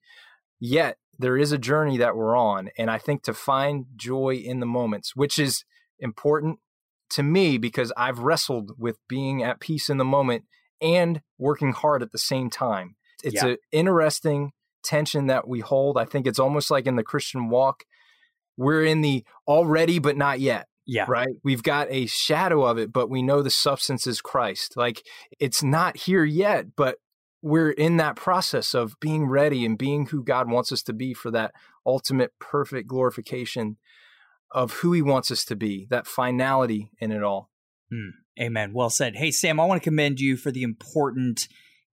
Yet, 0.60 0.98
there 1.18 1.38
is 1.38 1.52
a 1.52 1.58
journey 1.58 1.98
that 1.98 2.16
we're 2.16 2.36
on. 2.36 2.70
And 2.78 2.90
I 2.90 2.98
think 2.98 3.24
to 3.24 3.34
find 3.34 3.86
joy 3.96 4.36
in 4.36 4.60
the 4.60 4.66
moments, 4.66 5.16
which 5.16 5.38
is 5.38 5.66
important 6.00 6.60
to 7.12 7.24
me 7.24 7.58
because 7.58 7.92
I've 7.98 8.20
wrestled 8.20 8.74
with 8.78 8.98
being 9.08 9.44
at 9.44 9.60
peace 9.60 9.90
in 9.90 9.98
the 9.98 10.06
moment 10.06 10.44
and 10.82 11.22
working 11.38 11.74
hard 11.74 12.02
at 12.02 12.12
the 12.12 12.18
same 12.18 12.50
time. 12.50 12.96
It's 13.24 13.36
yeah. 13.36 13.50
an 13.50 13.58
interesting 13.72 14.52
tension 14.84 15.28
that 15.28 15.48
we 15.48 15.60
hold. 15.60 15.98
I 15.98 16.06
think 16.06 16.28
it's 16.28 16.40
almost 16.40 16.72
like 16.72 16.88
in 16.88 16.96
the 16.96 17.04
Christian 17.04 17.50
walk, 17.50 17.84
we're 18.58 18.84
in 18.84 19.02
the 19.02 19.24
already 19.48 20.00
but 20.00 20.18
not 20.18 20.40
yet. 20.40 20.68
Yeah. 20.86 21.06
Right. 21.08 21.36
We've 21.44 21.62
got 21.62 21.88
a 21.92 22.08
shadow 22.08 22.64
of 22.64 22.80
it, 22.80 22.92
but 22.92 23.12
we 23.12 23.22
know 23.22 23.44
the 23.44 23.52
substance 23.52 24.08
is 24.08 24.22
Christ. 24.22 24.76
Like 24.76 25.06
it's 25.40 25.62
not 25.62 25.98
here 25.98 26.26
yet, 26.26 26.76
but 26.76 26.98
we're 27.42 27.70
in 27.70 27.98
that 27.98 28.16
process 28.16 28.74
of 28.74 29.00
being 29.00 29.28
ready 29.28 29.66
and 29.66 29.78
being 29.78 30.08
who 30.08 30.24
God 30.24 30.50
wants 30.50 30.72
us 30.72 30.82
to 30.84 30.94
be 30.94 31.14
for 31.14 31.30
that 31.32 31.54
ultimate 31.86 32.32
perfect 32.40 32.88
glorification 32.88 33.78
of 34.52 34.74
who 34.74 34.94
he 34.94 35.02
wants 35.02 35.32
us 35.32 35.46
to 35.46 35.56
be, 35.56 35.88
that 35.90 36.08
finality 36.08 36.92
in 37.00 37.12
it 37.12 37.24
all. 37.24 37.52
Mm, 37.94 38.12
amen. 38.40 38.74
Well 38.74 38.90
said. 38.90 39.16
Hey, 39.16 39.32
Sam, 39.32 39.60
I 39.60 39.66
want 39.66 39.82
to 39.82 39.88
commend 39.88 40.20
you 40.20 40.38
for 40.38 40.52
the 40.52 40.64
important 40.64 41.48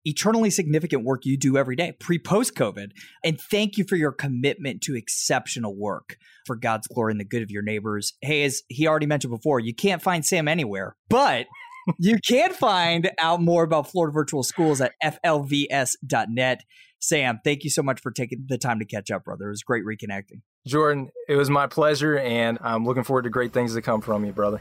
eternally 0.06 0.50
significant 0.50 1.04
work 1.04 1.26
you 1.26 1.36
do 1.36 1.58
every 1.58 1.76
day, 1.76 1.92
pre 1.98 2.18
post 2.18 2.54
COVID. 2.54 2.92
And 3.24 3.40
thank 3.40 3.76
you 3.76 3.84
for 3.84 3.96
your 3.96 4.12
commitment 4.12 4.80
to 4.82 4.96
exceptional 4.96 5.76
work 5.76 6.16
for 6.46 6.56
God's 6.56 6.86
glory 6.86 7.12
and 7.12 7.20
the 7.20 7.24
good 7.24 7.42
of 7.42 7.50
your 7.50 7.62
neighbors. 7.62 8.14
Hey, 8.22 8.44
as 8.44 8.62
he 8.68 8.86
already 8.86 9.06
mentioned 9.06 9.32
before, 9.32 9.60
you 9.60 9.74
can't 9.74 10.00
find 10.00 10.24
Sam 10.24 10.48
anywhere, 10.48 10.96
but 11.08 11.46
you 11.98 12.18
can 12.26 12.52
find 12.52 13.10
out 13.18 13.42
more 13.42 13.64
about 13.64 13.90
Florida 13.90 14.12
Virtual 14.12 14.42
Schools 14.42 14.80
at 14.80 14.94
flvs.net. 15.04 16.62
Sam, 16.98 17.40
thank 17.44 17.64
you 17.64 17.70
so 17.70 17.82
much 17.82 18.00
for 18.00 18.10
taking 18.10 18.46
the 18.48 18.58
time 18.58 18.78
to 18.78 18.84
catch 18.84 19.10
up, 19.10 19.24
brother. 19.24 19.46
It 19.46 19.50
was 19.50 19.62
great 19.62 19.84
reconnecting. 19.84 20.40
Jordan, 20.66 21.10
it 21.28 21.36
was 21.36 21.50
my 21.50 21.66
pleasure, 21.66 22.18
and 22.18 22.58
I'm 22.60 22.84
looking 22.84 23.04
forward 23.04 23.22
to 23.22 23.30
great 23.30 23.52
things 23.52 23.74
to 23.74 23.82
come 23.82 24.00
from 24.00 24.24
you, 24.24 24.32
brother. 24.32 24.60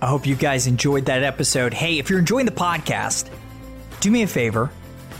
I 0.00 0.06
hope 0.06 0.26
you 0.26 0.34
guys 0.34 0.66
enjoyed 0.66 1.06
that 1.06 1.22
episode. 1.22 1.72
Hey, 1.72 1.98
if 1.98 2.10
you're 2.10 2.18
enjoying 2.18 2.46
the 2.46 2.52
podcast, 2.52 3.30
do 4.00 4.10
me 4.10 4.22
a 4.22 4.26
favor. 4.26 4.70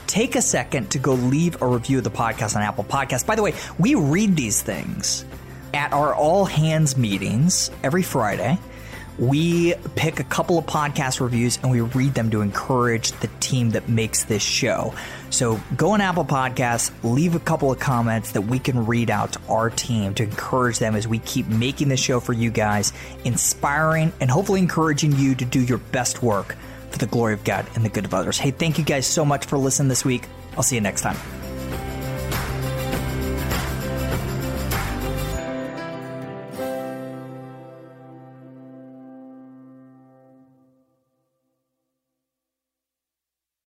Take 0.08 0.34
a 0.34 0.42
second 0.42 0.90
to 0.90 0.98
go 0.98 1.14
leave 1.14 1.62
a 1.62 1.66
review 1.66 1.98
of 1.98 2.04
the 2.04 2.10
podcast 2.10 2.56
on 2.56 2.62
Apple 2.62 2.84
Podcasts. 2.84 3.24
By 3.24 3.36
the 3.36 3.42
way, 3.42 3.54
we 3.78 3.94
read 3.94 4.36
these 4.36 4.60
things 4.60 5.24
at 5.72 5.92
our 5.92 6.14
all 6.14 6.44
hands 6.44 6.96
meetings 6.96 7.70
every 7.82 8.02
Friday 8.02 8.58
we 9.18 9.74
pick 9.94 10.20
a 10.20 10.24
couple 10.24 10.58
of 10.58 10.66
podcast 10.66 11.20
reviews 11.20 11.58
and 11.62 11.70
we 11.70 11.80
read 11.80 12.14
them 12.14 12.30
to 12.30 12.40
encourage 12.40 13.12
the 13.12 13.28
team 13.40 13.70
that 13.70 13.88
makes 13.88 14.24
this 14.24 14.42
show. 14.42 14.94
So 15.30 15.60
go 15.76 15.90
on 15.90 16.00
Apple 16.00 16.24
Podcasts, 16.24 16.90
leave 17.02 17.34
a 17.34 17.40
couple 17.40 17.70
of 17.70 17.78
comments 17.78 18.32
that 18.32 18.42
we 18.42 18.58
can 18.58 18.86
read 18.86 19.10
out 19.10 19.34
to 19.34 19.40
our 19.48 19.70
team 19.70 20.14
to 20.14 20.22
encourage 20.22 20.78
them 20.78 20.94
as 20.94 21.06
we 21.06 21.18
keep 21.20 21.46
making 21.48 21.88
this 21.88 22.00
show 22.00 22.20
for 22.20 22.32
you 22.32 22.50
guys, 22.50 22.92
inspiring 23.24 24.12
and 24.20 24.30
hopefully 24.30 24.60
encouraging 24.60 25.12
you 25.16 25.34
to 25.34 25.44
do 25.44 25.60
your 25.60 25.78
best 25.78 26.22
work 26.22 26.56
for 26.90 26.98
the 26.98 27.06
glory 27.06 27.34
of 27.34 27.44
God 27.44 27.66
and 27.74 27.84
the 27.84 27.88
good 27.88 28.04
of 28.04 28.14
others. 28.14 28.38
Hey, 28.38 28.50
thank 28.50 28.78
you 28.78 28.84
guys 28.84 29.06
so 29.06 29.24
much 29.24 29.46
for 29.46 29.58
listening 29.58 29.88
this 29.88 30.04
week. 30.04 30.26
I'll 30.56 30.62
see 30.62 30.74
you 30.74 30.82
next 30.82 31.02
time. 31.02 31.16